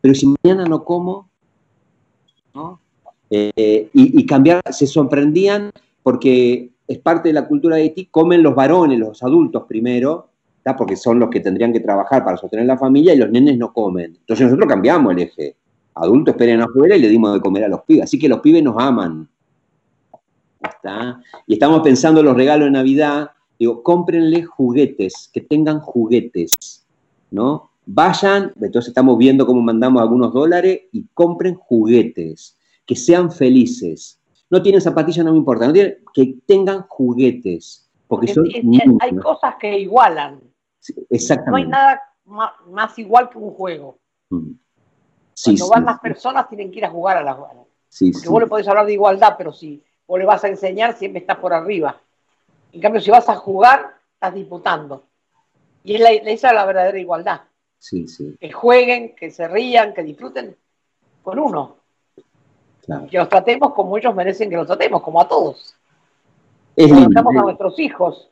pero 0.00 0.14
si 0.14 0.34
mañana 0.42 0.64
no 0.64 0.84
como, 0.84 1.28
¿no? 2.54 2.80
Eh, 3.30 3.88
y, 3.92 4.26
cambiar, 4.26 4.60
se 4.72 4.86
sorprendían 4.86 5.70
porque 6.02 6.70
es 6.88 6.98
parte 6.98 7.28
de 7.28 7.34
la 7.34 7.46
cultura 7.46 7.76
de 7.76 7.82
Haití, 7.82 8.06
comen 8.06 8.42
los 8.42 8.54
varones, 8.54 8.98
los 8.98 9.22
adultos 9.22 9.64
primero, 9.68 10.30
porque 10.76 10.96
son 10.96 11.18
los 11.18 11.30
que 11.30 11.40
tendrían 11.40 11.72
que 11.72 11.80
trabajar 11.80 12.24
para 12.24 12.36
sostener 12.36 12.66
la 12.66 12.78
familia 12.78 13.14
y 13.14 13.18
los 13.18 13.30
nenes 13.30 13.58
no 13.58 13.72
comen. 13.72 14.16
Entonces 14.20 14.46
nosotros 14.46 14.68
cambiamos 14.68 15.12
el 15.12 15.20
eje. 15.20 15.56
Adultos 15.94 16.34
esperen 16.34 16.60
afuera 16.60 16.96
y 16.96 17.00
le 17.00 17.08
dimos 17.08 17.34
de 17.34 17.40
comer 17.40 17.64
a 17.64 17.68
los 17.68 17.82
pibes. 17.82 18.04
Así 18.04 18.18
que 18.18 18.28
los 18.28 18.40
pibes 18.40 18.62
nos 18.62 18.76
aman. 18.78 19.28
Y 21.46 21.54
estamos 21.54 21.80
pensando 21.82 22.20
en 22.20 22.26
los 22.26 22.36
regalos 22.36 22.66
de 22.66 22.70
Navidad. 22.72 23.30
Digo, 23.58 23.82
cómprenle 23.82 24.44
juguetes, 24.44 25.30
que 25.32 25.42
tengan 25.42 25.80
juguetes, 25.80 26.86
¿no? 27.30 27.69
Vayan, 27.92 28.52
entonces 28.60 28.90
estamos 28.90 29.18
viendo 29.18 29.44
cómo 29.44 29.60
mandamos 29.62 30.00
algunos 30.00 30.32
dólares 30.32 30.82
y 30.92 31.08
compren 31.12 31.56
juguetes, 31.56 32.56
que 32.86 32.94
sean 32.94 33.32
felices. 33.32 34.20
No 34.48 34.62
tienen 34.62 34.80
zapatillas, 34.80 35.24
no 35.24 35.32
me 35.32 35.38
importa, 35.38 35.72
que 36.14 36.36
tengan 36.46 36.82
juguetes. 36.82 37.90
Porque 38.06 38.32
son 38.32 38.46
hay 39.00 39.16
cosas 39.16 39.56
que 39.56 39.80
igualan. 39.80 40.40
exactamente. 41.10 41.50
No 41.50 41.56
hay 41.56 41.66
nada 41.66 42.00
más, 42.66 42.96
igual 42.96 43.28
que 43.28 43.38
un 43.38 43.50
juego. 43.54 43.98
Mm. 44.28 44.52
Cuando 45.44 45.68
van 45.68 45.84
las 45.84 45.98
personas 45.98 46.48
tienen 46.48 46.70
que 46.70 46.78
ir 46.78 46.84
a 46.84 46.90
jugar 46.90 47.16
a 47.16 47.24
las 47.24 47.36
sí, 47.88 48.12
Porque 48.12 48.28
vos 48.28 48.40
le 48.42 48.46
podés 48.46 48.68
hablar 48.68 48.86
de 48.86 48.92
igualdad, 48.92 49.34
pero 49.36 49.52
si 49.52 49.82
vos 50.06 50.16
le 50.16 50.26
vas 50.26 50.44
a 50.44 50.48
enseñar, 50.48 50.96
siempre 50.96 51.22
estás 51.22 51.38
por 51.38 51.52
arriba. 51.52 52.00
En 52.70 52.80
cambio, 52.80 53.00
si 53.00 53.10
vas 53.10 53.28
a 53.28 53.34
jugar, 53.34 53.96
estás 54.14 54.32
disputando. 54.32 55.02
Y 55.82 55.96
es 55.96 56.02
esa 56.24 56.48
es 56.48 56.54
la 56.54 56.64
verdadera 56.64 56.96
igualdad. 56.96 57.40
Sí, 57.80 58.06
sí. 58.06 58.36
Que 58.38 58.52
jueguen, 58.52 59.16
que 59.16 59.30
se 59.30 59.48
rían, 59.48 59.94
que 59.94 60.04
disfruten. 60.04 60.54
con 61.22 61.38
uno. 61.38 61.76
Que 63.10 63.18
los 63.18 63.28
tratemos 63.28 63.72
como 63.72 63.96
ellos 63.96 64.14
merecen 64.14 64.50
que 64.50 64.56
los 64.56 64.66
tratemos, 64.66 65.02
como 65.02 65.20
a 65.20 65.28
todos. 65.28 65.74
Es 66.76 66.90
lindo. 66.90 67.10
Tratamos 67.10 67.36
a 67.36 67.42
nuestros 67.42 67.78
hijos, 67.78 68.30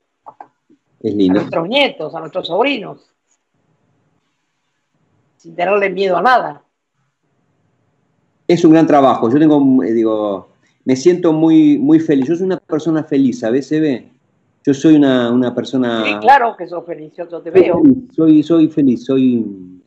es 1.01 1.15
lindo. 1.15 1.39
a 1.39 1.43
nuestros 1.43 1.69
nietos, 1.69 2.15
a 2.15 2.21
nuestros 2.21 2.47
sobrinos, 2.47 3.11
sin 5.37 5.55
tenerle 5.55 5.91
miedo 5.91 6.17
a 6.17 6.23
nada. 6.23 6.63
Es 8.47 8.65
un 8.65 8.73
gran 8.73 8.87
trabajo. 8.87 9.31
Yo 9.31 9.39
tengo, 9.39 9.85
eh, 9.85 9.93
digo, 9.93 10.49
me 10.85 10.97
siento 10.97 11.33
muy, 11.33 11.79
muy 11.79 12.01
feliz. 12.01 12.27
Yo 12.27 12.37
soy 12.37 12.47
una 12.47 12.59
persona 12.59 13.05
feliz, 13.05 13.41
¿sabes, 13.41 13.71
ve 13.71 14.11
Yo 14.69 14.75
soy 14.75 14.97
una, 14.97 15.55
persona... 15.55 16.05
Sí, 16.05 16.15
claro 16.21 16.55
que 16.55 16.69
soy 16.69 16.83
feliz, 16.85 17.15
yo 17.17 17.41
te 17.41 17.51
veo. 17.51 17.81
Soy, 18.15 18.43
soy 18.43 18.69
feliz, 18.69 19.03
soy... 19.03 19.43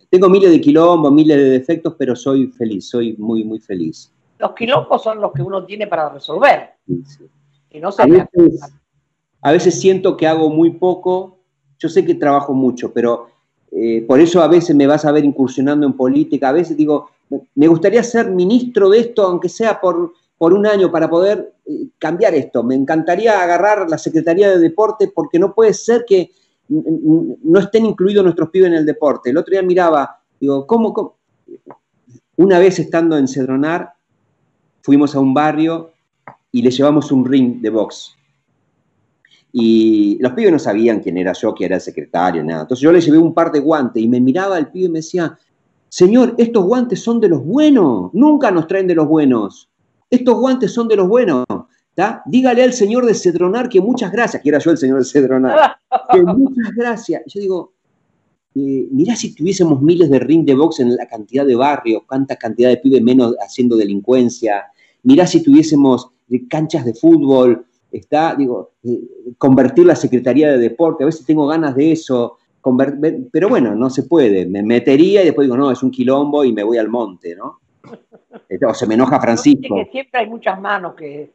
Tengo 0.10 0.28
miles 0.28 0.50
de 0.50 0.60
quilombos, 0.60 1.12
miles 1.12 1.38
de 1.38 1.52
defectos, 1.52 1.94
pero 2.00 2.16
soy 2.16 2.48
feliz, 2.48 2.90
soy 2.90 3.16
muy, 3.18 3.44
muy 3.44 3.60
feliz. 3.60 4.12
Los 4.40 4.54
quilombos 4.54 5.04
son 5.04 5.22
los 5.22 5.34
que 5.34 5.44
uno 5.44 5.64
tiene 5.66 5.86
para 5.86 6.10
resolver. 6.10 6.72
Y 7.70 7.80
no 7.80 7.92
se 7.92 8.02
a 9.44 9.52
veces 9.52 9.80
siento 9.80 10.18
que 10.18 10.26
hago 10.26 10.50
muy 10.50 10.72
poco, 10.72 11.38
yo 11.78 11.88
sé 11.88 12.04
que 12.04 12.16
trabajo 12.16 12.56
mucho, 12.56 12.92
pero 12.92 13.28
eh, 13.72 14.04
por 14.08 14.20
eso 14.20 14.42
a 14.42 14.48
veces 14.48 14.76
me 14.76 14.88
vas 14.88 15.06
a 15.06 15.12
ver 15.12 15.26
incursionando 15.26 15.86
en 15.86 15.94
política, 15.94 16.50
a 16.50 16.54
veces 16.54 16.76
digo, 16.76 17.12
me 17.54 17.68
gustaría 17.68 18.02
ser 18.02 18.32
ministro 18.32 18.90
de 18.90 19.02
esto, 19.02 19.22
aunque 19.28 19.48
sea 19.48 19.80
por, 19.80 20.14
por 20.42 20.56
un 20.56 20.66
año, 20.66 20.92
para 20.92 21.08
poder 21.08 21.54
eh, 21.68 21.89
cambiar 22.00 22.34
esto. 22.34 22.64
Me 22.64 22.74
encantaría 22.74 23.44
agarrar 23.44 23.88
la 23.88 24.00
Secretaría 24.00 24.50
de 24.50 24.58
Deporte 24.58 25.12
porque 25.14 25.38
no 25.38 25.54
puede 25.54 25.72
ser 25.72 26.04
que 26.04 26.32
no 26.68 27.60
estén 27.60 27.86
incluidos 27.86 28.24
nuestros 28.24 28.50
pibes 28.50 28.70
en 28.70 28.74
el 28.74 28.84
deporte. 28.84 29.30
El 29.30 29.38
otro 29.38 29.52
día 29.52 29.62
miraba, 29.62 30.20
digo, 30.39 30.66
¿cómo? 30.66 30.94
cómo? 30.94 31.18
Una 32.38 32.58
vez 32.58 32.80
estando 32.80 33.20
en 33.20 33.28
Cedronar, 33.28 33.94
fuimos 34.82 35.14
a 35.16 35.20
un 35.20 35.32
barrio 35.32 35.92
y 36.52 36.64
le 36.64 36.72
llevamos 36.72 37.12
un 37.12 37.24
ring 37.24 37.62
de 37.62 37.70
box. 37.70 38.16
Y 39.52 40.18
los 40.22 40.34
pibes 40.34 40.54
no 40.54 40.58
sabían 40.58 41.02
quién 41.02 41.20
era 41.20 41.34
yo, 41.34 41.54
que 41.54 41.66
era 41.66 41.76
el 41.76 41.82
secretario, 41.82 42.44
nada. 42.44 42.64
Entonces 42.64 42.82
yo 42.82 42.92
le 42.92 43.00
llevé 43.00 43.20
un 43.20 43.36
par 43.36 43.52
de 43.52 43.60
guantes 43.60 44.02
y 44.02 44.08
me 44.08 44.20
miraba 44.20 44.58
el 44.58 44.70
pibe 44.70 44.88
y 44.88 44.89
me 44.89 45.00
decía, 45.02 45.38
Señor, 45.88 46.34
estos 46.39 46.66
guantes 46.66 47.00
son 47.00 47.20
de 47.20 47.30
los 47.30 47.46
buenos, 47.46 48.12
nunca 48.16 48.50
nos 48.50 48.66
traen 48.66 48.88
de 48.88 48.96
los 48.96 49.08
buenos. 49.08 49.70
Estos 50.12 50.36
guantes 50.38 50.74
son 50.74 50.88
de 50.89 50.97
los 50.97 51.07
buenos. 51.07 51.45
Dígale 52.26 52.64
al 52.64 52.74
señor 52.74 53.05
de 53.05 53.14
Cedronar 53.14 53.70
que 53.70 53.80
muchas 53.80 54.12
gracias, 54.12 54.41
que 54.43 54.49
era 54.49 54.59
yo 54.59 54.72
el 54.72 54.78
señor 54.78 54.99
de 54.99 55.05
Cedronar, 55.05 55.78
que 56.12 56.22
muchas 56.22 56.72
gracias. 56.76 57.22
Yo 57.28 57.39
digo, 57.39 57.74
eh, 58.55 58.88
mirá 58.91 59.16
si 59.16 59.34
tuviésemos 59.34 59.82
miles 59.82 60.09
de 60.09 60.20
ring 60.20 60.45
de 60.45 60.53
box 60.53 60.82
en 60.82 60.95
la 60.95 61.07
cantidad 61.07 61.45
de 61.45 61.55
barrios, 61.55 62.03
cuánta 62.05 62.36
cantidad 62.36 62.70
de 62.70 62.78
pibes 62.78 63.01
menos 63.01 63.36
haciendo 63.39 63.78
delincuencia. 63.78 64.66
Mirá 65.03 65.26
si 65.26 65.41
tuviésemos 65.41 66.09
canchas 66.49 66.84
de 66.84 66.93
fútbol, 66.93 67.66
está, 67.91 68.36
digo, 68.36 68.72
eh, 68.84 68.99
convertir 69.38 69.86
la 69.86 69.95
Secretaría 69.95 70.51
de 70.51 70.57
Deporte, 70.57 71.03
a 71.03 71.07
veces 71.07 71.26
tengo 71.26 71.47
ganas 71.47 71.76
de 71.76 71.93
eso, 71.93 72.38
pero 73.32 73.49
bueno, 73.49 73.76
no 73.76 73.89
se 73.89 74.03
puede, 74.03 74.45
me 74.45 74.62
metería 74.62 75.22
y 75.22 75.26
después 75.26 75.45
digo, 75.45 75.57
no, 75.57 75.72
es 75.72 75.82
un 75.82 75.91
quilombo 75.91 76.43
y 76.43 76.53
me 76.53 76.64
voy 76.64 76.78
al 76.78 76.89
monte, 76.89 77.36
¿no? 77.36 77.61
Este, 78.50 78.66
o 78.66 78.74
se 78.74 78.88
me 78.88 78.96
enoja 78.96 79.20
Francisco. 79.20 79.76
Que 79.76 79.92
siempre 79.92 80.20
hay 80.20 80.30
muchas 80.30 80.60
manos 80.60 80.94
que, 80.96 81.32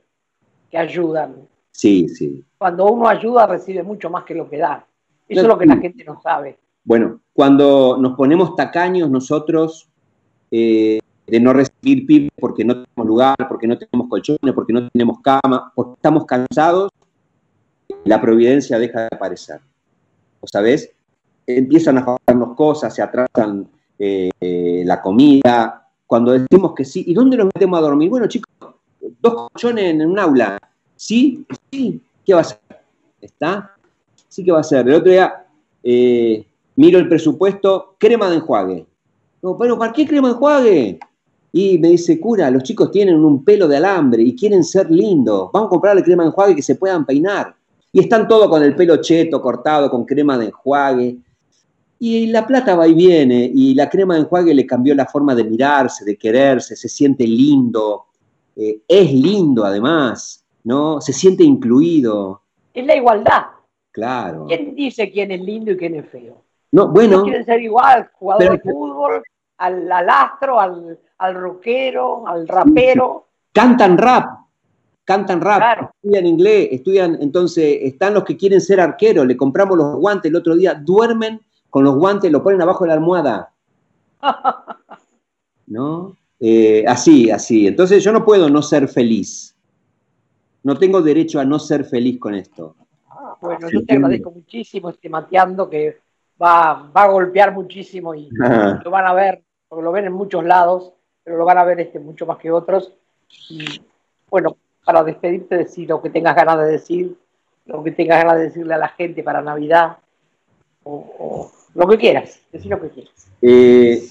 que 0.71 0.79
ayudan. 0.79 1.37
Sí, 1.71 2.09
sí. 2.09 2.45
Cuando 2.59 2.87
uno 2.87 3.09
ayuda 3.09 3.47
recibe 3.47 3.83
mucho 3.83 4.11
más 4.11 4.25
que 4.25 4.35
lo 4.35 4.49
que 4.49 4.59
da. 4.59 4.87
Eso 5.29 5.41
es 5.43 5.47
lo 5.47 5.59
que 5.59 5.67
la 5.67 5.77
gente 5.77 6.05
no 6.05 6.21
sabe. 6.23 6.59
Bueno, 6.85 7.21
cuando 7.33 7.99
nos 7.99 8.17
ponemos 8.17 8.55
tacaños 8.55 9.11
nosotros, 9.11 9.89
eh, 10.51 11.01
de 11.27 11.41
no 11.41 11.53
recibir 11.53 12.07
pibes 12.07 12.31
porque 12.39 12.65
no 12.65 12.85
tenemos 12.85 13.07
lugar, 13.07 13.37
porque 13.49 13.67
no 13.67 13.77
tenemos 13.77 14.09
colchones, 14.09 14.55
porque 14.55 14.73
no 14.73 14.89
tenemos 14.89 15.19
cama, 15.21 15.73
porque 15.75 15.95
estamos 15.95 16.25
cansados, 16.25 16.91
la 18.05 18.21
providencia 18.21 18.79
deja 18.79 19.01
de 19.01 19.09
aparecer. 19.11 19.61
¿O 20.41 20.47
sabes? 20.47 20.91
Empiezan 21.47 21.99
a 21.99 22.05
faltarnos 22.05 22.55
cosas, 22.55 22.95
se 22.95 23.03
atrasan 23.03 23.69
eh, 23.99 24.83
la 24.85 25.01
comida. 25.03 25.86
Cuando 26.07 26.33
decimos 26.33 26.73
que 26.75 26.85
sí, 26.85 27.05
¿y 27.07 27.15
dónde 27.15 27.37
nos 27.37 27.47
metemos 27.47 27.79
a 27.79 27.83
dormir? 27.83 28.09
Bueno, 28.09 28.29
chicos, 28.29 28.49
dos 29.21 29.49
colchones 29.51 29.85
en 29.93 30.07
un 30.07 30.19
aula. 30.19 30.59
¿Sí? 30.95 31.45
¿Sí? 31.71 32.01
¿Qué 32.25 32.35
va 32.35 32.41
a 32.41 32.45
ser? 32.45 32.59
¿Está? 33.21 33.77
Sí 34.29 34.45
que 34.45 34.53
va 34.53 34.61
a 34.61 34.65
ser. 34.65 34.89
El 34.89 34.95
otro 34.95 35.11
día 35.11 35.47
eh, 35.83 36.47
miro 36.77 36.99
el 36.99 37.09
presupuesto, 37.09 37.97
crema 37.99 38.31
de 38.31 38.37
enjuague. 38.37 38.87
No, 39.43 39.57
pero 39.57 39.79
¿para 39.79 39.93
qué 39.93 40.07
crema 40.07 40.29
de 40.29 40.35
enjuague? 40.35 40.99
Y 41.53 41.79
me 41.79 41.89
dice, 41.89 42.21
cura, 42.21 42.51
los 42.51 42.63
chicos 42.63 42.91
tienen 42.91 43.25
un 43.25 43.45
pelo 43.45 43.67
de 43.67 43.77
alambre 43.79 44.23
y 44.23 44.37
quieren 44.37 44.63
ser 44.63 44.91
lindos. 44.91 45.51
Vamos 45.53 45.69
a 45.69 45.71
comprarle 45.71 46.03
crema 46.03 46.23
de 46.23 46.29
enjuague 46.29 46.55
que 46.55 46.63
se 46.63 46.75
puedan 46.75 47.05
peinar. 47.05 47.55
Y 47.93 48.01
están 48.01 48.29
todos 48.29 48.49
con 48.49 48.63
el 48.63 48.75
pelo 48.77 48.97
cheto, 48.99 49.41
cortado, 49.41 49.91
con 49.91 50.05
crema 50.05 50.37
de 50.37 50.47
enjuague. 50.47 51.19
Y 51.99 52.27
la 52.27 52.47
plata 52.47 52.77
va 52.77 52.87
y 52.87 52.95
viene, 52.95 53.51
y 53.53 53.75
la 53.75 53.89
crema 53.89 54.15
de 54.15 54.21
enjuague 54.21 54.53
le 54.53 54.67
cambió 54.67 54.95
la 54.95 55.07
forma 55.07 55.35
de 55.35 55.45
mirarse, 55.45 56.05
de 56.05 56.17
quererse, 56.17 56.77
se 56.77 56.89
siente 56.89 57.27
lindo, 57.27 58.07
eh, 58.55 58.81
es 58.87 59.13
lindo 59.13 59.65
además, 59.65 60.45
¿no? 60.65 61.01
Se 61.01 61.13
siente 61.13 61.43
incluido. 61.43 62.43
Es 62.75 62.85
la 62.85 62.97
igualdad. 62.97 63.47
Claro. 63.93 64.45
¿Quién 64.47 64.75
dice 64.75 65.11
quién 65.11 65.31
es 65.31 65.41
lindo 65.41 65.71
y 65.71 65.77
quién 65.79 65.95
es 65.95 66.09
feo? 66.11 66.43
No, 66.73 66.89
bueno. 66.89 67.23
quieren 67.23 67.47
ser 67.47 67.63
igual, 67.63 68.11
jugador 68.13 68.53
de 68.53 68.59
fútbol, 68.71 69.23
al, 69.57 69.91
astro, 70.11 70.61
al, 70.61 70.99
al 71.17 71.35
rockero, 71.35 72.29
al 72.29 72.47
rapero. 72.47 73.29
Cantan 73.53 73.97
rap, 73.97 74.27
cantan 75.05 75.41
rap, 75.41 75.91
estudian 75.95 76.27
inglés, 76.27 76.69
estudian, 76.73 77.17
entonces 77.23 77.79
están 77.83 78.13
los 78.13 78.25
que 78.25 78.37
quieren 78.37 78.61
ser 78.61 78.81
arqueros, 78.81 79.27
le 79.27 79.37
compramos 79.37 79.79
los 79.79 79.97
guantes 79.97 80.31
el 80.31 80.37
otro 80.37 80.55
día, 80.55 80.75
duermen 80.75 81.41
con 81.71 81.85
los 81.85 81.97
guantes, 81.97 82.31
lo 82.31 82.43
ponen 82.43 82.63
abajo 82.63 82.85
de 82.85 82.89
la 82.89 82.95
almohada. 82.95 83.53
¿No? 85.67 86.17
Eh, 86.39 86.85
así, 86.87 87.31
así. 87.31 87.67
Entonces 87.67 88.03
yo 88.03 88.13
no 88.13 88.25
puedo 88.25 88.49
no 88.49 88.63
ser 88.63 88.89
feliz. 88.89 89.57
No 90.63 90.79
tengo 90.79 91.01
derecho 91.03 91.41
a 91.41 91.45
no 91.45 91.59
ser 91.59 91.85
feliz 91.85 92.19
con 92.19 92.35
esto. 92.35 92.77
Ah, 93.09 93.37
bueno, 93.41 93.69
yo 93.71 93.85
te 93.85 93.95
agradezco 93.95 94.31
muchísimo 94.31 94.91
este 94.91 95.09
mateando 95.09 95.71
que 95.71 95.99
va, 96.41 96.91
va 96.95 97.03
a 97.05 97.09
golpear 97.09 97.53
muchísimo 97.53 98.15
y 98.15 98.29
lo 98.85 98.91
van 98.91 99.07
a 99.07 99.15
ver 99.15 99.43
porque 99.69 99.85
lo 99.85 99.93
ven 99.93 100.07
en 100.07 100.13
muchos 100.13 100.45
lados, 100.45 100.93
pero 101.25 101.37
lo 101.37 101.45
van 101.45 101.59
a 101.59 101.65
ver 101.65 101.81
este 101.81 101.99
mucho 101.99 102.27
más 102.27 102.39
que 102.39 102.51
otros. 102.51 102.93
Y 103.51 103.81
bueno, 104.31 104.57
para 104.85 105.03
despedirte, 105.03 105.57
decir 105.57 105.89
lo 105.89 106.01
que 106.01 106.11
tengas 106.11 106.37
ganas 106.37 106.59
de 106.59 106.67
decir, 106.67 107.17
lo 107.65 107.83
que 107.83 107.91
tengas 107.91 108.23
ganas 108.23 108.39
de 108.39 108.45
decirle 108.45 108.75
a 108.75 108.79
la 108.79 108.89
gente 108.89 109.23
para 109.23 109.43
Navidad, 109.43 109.99
o, 110.87 111.51
lo 111.75 111.89
que 111.89 111.99
quieras, 111.99 112.41
decir 112.53 112.71
lo 112.71 112.81
que 112.81 112.89
quieras. 112.91 113.13
Eh, 113.43 114.07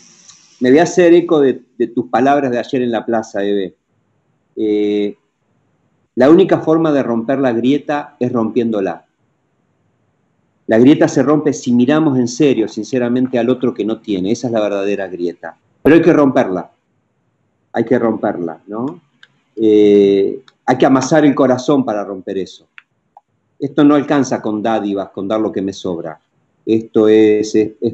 me 0.59 0.69
voy 0.69 0.79
a 0.79 0.83
hacer 0.83 1.13
eco 1.13 1.39
de, 1.39 1.53
tus 1.93 2.09
palabras 2.09 2.51
de 2.51 2.59
ayer 2.59 2.81
en 2.81 2.91
la 2.91 3.05
plaza, 3.05 3.43
Eve. 3.43 3.75
Eh, 4.55 5.15
la 6.15 6.29
única 6.29 6.59
forma 6.59 6.91
de 6.91 7.03
romper 7.03 7.39
la 7.39 7.51
grieta 7.53 8.15
es 8.19 8.31
rompiéndola. 8.31 9.05
La 10.67 10.79
grieta 10.79 11.07
se 11.07 11.23
rompe 11.23 11.53
si 11.53 11.71
miramos 11.73 12.17
en 12.17 12.27
serio, 12.27 12.67
sinceramente, 12.67 13.37
al 13.37 13.49
otro 13.49 13.73
que 13.73 13.85
no 13.85 13.99
tiene. 13.99 14.31
Esa 14.31 14.47
es 14.47 14.53
la 14.53 14.61
verdadera 14.61 15.07
grieta. 15.07 15.57
Pero 15.81 15.95
hay 15.95 16.01
que 16.01 16.13
romperla. 16.13 16.71
Hay 17.73 17.83
que 17.83 17.99
romperla, 17.99 18.59
¿no? 18.67 19.01
Eh, 19.55 20.41
hay 20.65 20.77
que 20.77 20.85
amasar 20.85 21.25
el 21.25 21.35
corazón 21.35 21.85
para 21.85 22.03
romper 22.03 22.37
eso. 22.37 22.67
Esto 23.59 23.83
no 23.83 23.95
alcanza 23.95 24.41
con 24.41 24.61
dádivas, 24.61 25.09
con 25.09 25.27
dar 25.27 25.39
lo 25.39 25.51
que 25.51 25.61
me 25.61 25.73
sobra. 25.73 26.19
Esto 26.65 27.07
es, 27.07 27.53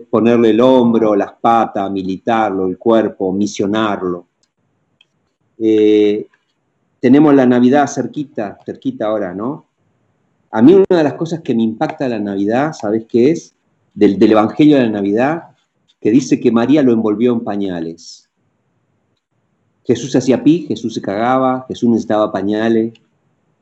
ponerle 0.10 0.52
el 0.52 0.62
hombro, 0.62 1.16
las 1.16 1.34
patas, 1.34 1.92
militarlo, 1.92 2.68
el 2.68 2.78
cuerpo, 2.78 3.34
misionarlo. 3.34 4.28
Eh, 5.60 6.26
tenemos 7.00 7.36
la 7.36 7.46
Navidad 7.46 7.88
cerquita, 7.88 8.58
cerquita 8.66 9.08
ahora, 9.08 9.34
¿no? 9.34 9.66
A 10.52 10.62
mí 10.62 10.74
una 10.74 10.98
de 10.98 11.04
las 11.04 11.14
cosas 11.16 11.42
que 11.42 11.54
me 11.54 11.64
impacta 11.64 12.08
la 12.08 12.20
Navidad, 12.20 12.74
¿sabes 12.74 13.06
qué 13.08 13.32
es? 13.32 13.54
Del, 13.94 14.22
Evangelio 14.22 14.78
de 14.78 14.84
la 14.84 14.92
Navidad, 14.92 15.44
que 16.00 16.12
dice 16.12 16.40
que 16.40 16.52
María 16.52 16.82
lo 16.82 16.94
envolvió 16.94 17.34
en 17.34 17.42
pañales. 17.42 18.30
Jesús 19.86 20.16
hacía 20.16 20.44
pi, 20.44 20.66
Jesús 20.68 20.94
se 20.94 21.02
cagaba, 21.02 21.66
Jesús 21.68 21.90
necesitaba 21.90 22.32
pañales. 22.32 22.94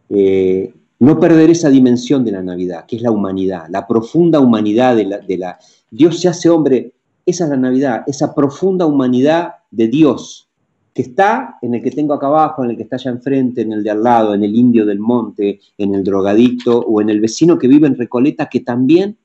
Eh, 0.09 0.73
no 0.99 1.19
perder 1.19 1.49
esa 1.49 1.69
dimensión 1.69 2.25
de 2.25 2.31
la 2.31 2.43
Navidad, 2.43 2.85
que 2.85 2.97
es 2.97 3.01
la 3.01 3.11
humanidad, 3.11 3.67
la 3.69 3.87
profunda 3.87 4.39
humanidad 4.39 4.95
de 4.95 5.37
la. 5.37 5.57
Dios 5.89 6.19
se 6.19 6.27
hace 6.27 6.49
hombre, 6.49 6.91
esa 7.25 7.45
es 7.45 7.49
la 7.49 7.57
Navidad, 7.57 8.03
esa 8.05 8.35
profunda 8.35 8.85
humanidad 8.85 9.53
de 9.71 9.87
Dios, 9.87 10.49
que 10.93 11.03
está 11.03 11.57
en 11.61 11.75
el 11.75 11.81
que 11.81 11.91
tengo 11.91 12.13
acá 12.13 12.27
abajo, 12.27 12.63
en 12.63 12.71
el 12.71 12.77
que 12.77 12.83
está 12.83 12.97
allá 12.97 13.11
enfrente, 13.11 13.61
en 13.61 13.71
el 13.71 13.83
de 13.83 13.91
al 13.91 14.03
lado, 14.03 14.33
en 14.33 14.43
el 14.43 14.53
indio 14.53 14.85
del 14.85 14.99
monte, 14.99 15.59
en 15.77 15.95
el 15.95 16.03
drogadicto 16.03 16.79
o 16.79 17.01
en 17.01 17.09
el 17.09 17.21
vecino 17.21 17.57
que 17.57 17.67
vive 17.67 17.87
en 17.87 17.97
Recoleta 17.97 18.47
que 18.47 18.59
también 18.59 19.15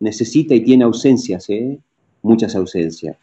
necesita 0.00 0.54
y 0.54 0.60
tiene 0.60 0.84
ausencias, 0.84 1.48
¿eh? 1.48 1.78
muchas 2.22 2.54
ausencias. 2.54 3.16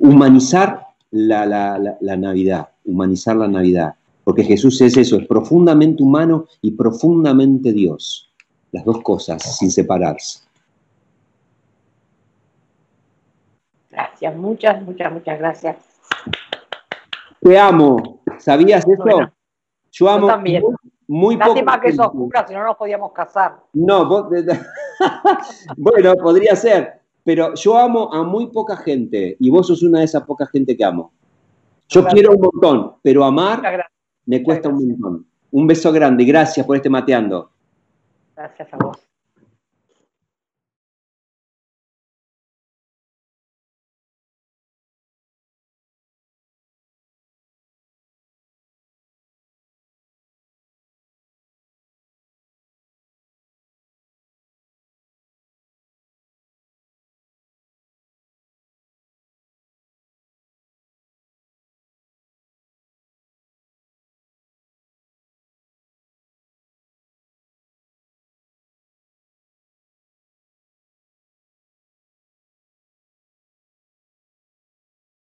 Humanizar 0.00 0.80
la 1.12 1.78
Navidad, 2.00 2.68
humanizar 2.84 3.36
la 3.36 3.46
Navidad. 3.48 3.94
Porque 4.26 4.42
Jesús 4.42 4.80
es 4.80 4.96
eso, 4.96 5.18
es 5.18 5.26
profundamente 5.28 6.02
humano 6.02 6.46
y 6.60 6.72
profundamente 6.72 7.72
Dios. 7.72 8.34
Las 8.72 8.84
dos 8.84 9.00
cosas, 9.00 9.40
sin 9.56 9.70
separarse. 9.70 10.40
Gracias, 13.88 14.34
muchas, 14.34 14.82
muchas, 14.82 15.12
muchas 15.12 15.38
gracias. 15.38 15.76
Te 17.40 17.56
amo. 17.56 18.20
¿Sabías 18.38 18.84
eso? 18.84 19.30
yo 19.92 20.10
amo. 20.10 20.26
también. 20.26 20.64
Muy, 21.06 21.36
Lástima 21.36 21.80
que 21.80 21.90
eso 21.90 22.06
oscura, 22.06 22.44
si 22.48 22.52
no 22.52 22.64
nos 22.64 22.76
podíamos 22.76 23.12
casar. 23.12 23.62
No, 23.74 24.28
bueno, 25.76 26.14
podría 26.16 26.56
ser, 26.56 27.00
pero 27.22 27.54
yo 27.54 27.78
amo 27.78 28.12
a 28.12 28.24
muy 28.24 28.48
poca 28.48 28.76
gente 28.76 29.36
y 29.38 29.50
vos 29.50 29.68
sos 29.68 29.84
una 29.84 30.00
de 30.00 30.06
esas 30.06 30.24
pocas 30.24 30.50
gente 30.50 30.76
que 30.76 30.82
amo. 30.84 31.12
Yo 31.88 32.04
quiero 32.08 32.32
un 32.32 32.40
montón, 32.40 32.96
pero 33.04 33.22
amar 33.22 33.62
me 34.26 34.42
cuesta 34.42 34.68
un 34.68 34.88
montón. 34.88 35.26
Un 35.52 35.66
beso 35.66 35.92
grande, 35.92 36.24
gracias 36.24 36.66
por 36.66 36.76
este 36.76 36.90
mateando. 36.90 37.50
Gracias 38.36 38.68
a 38.72 38.76
vos. 38.76 39.05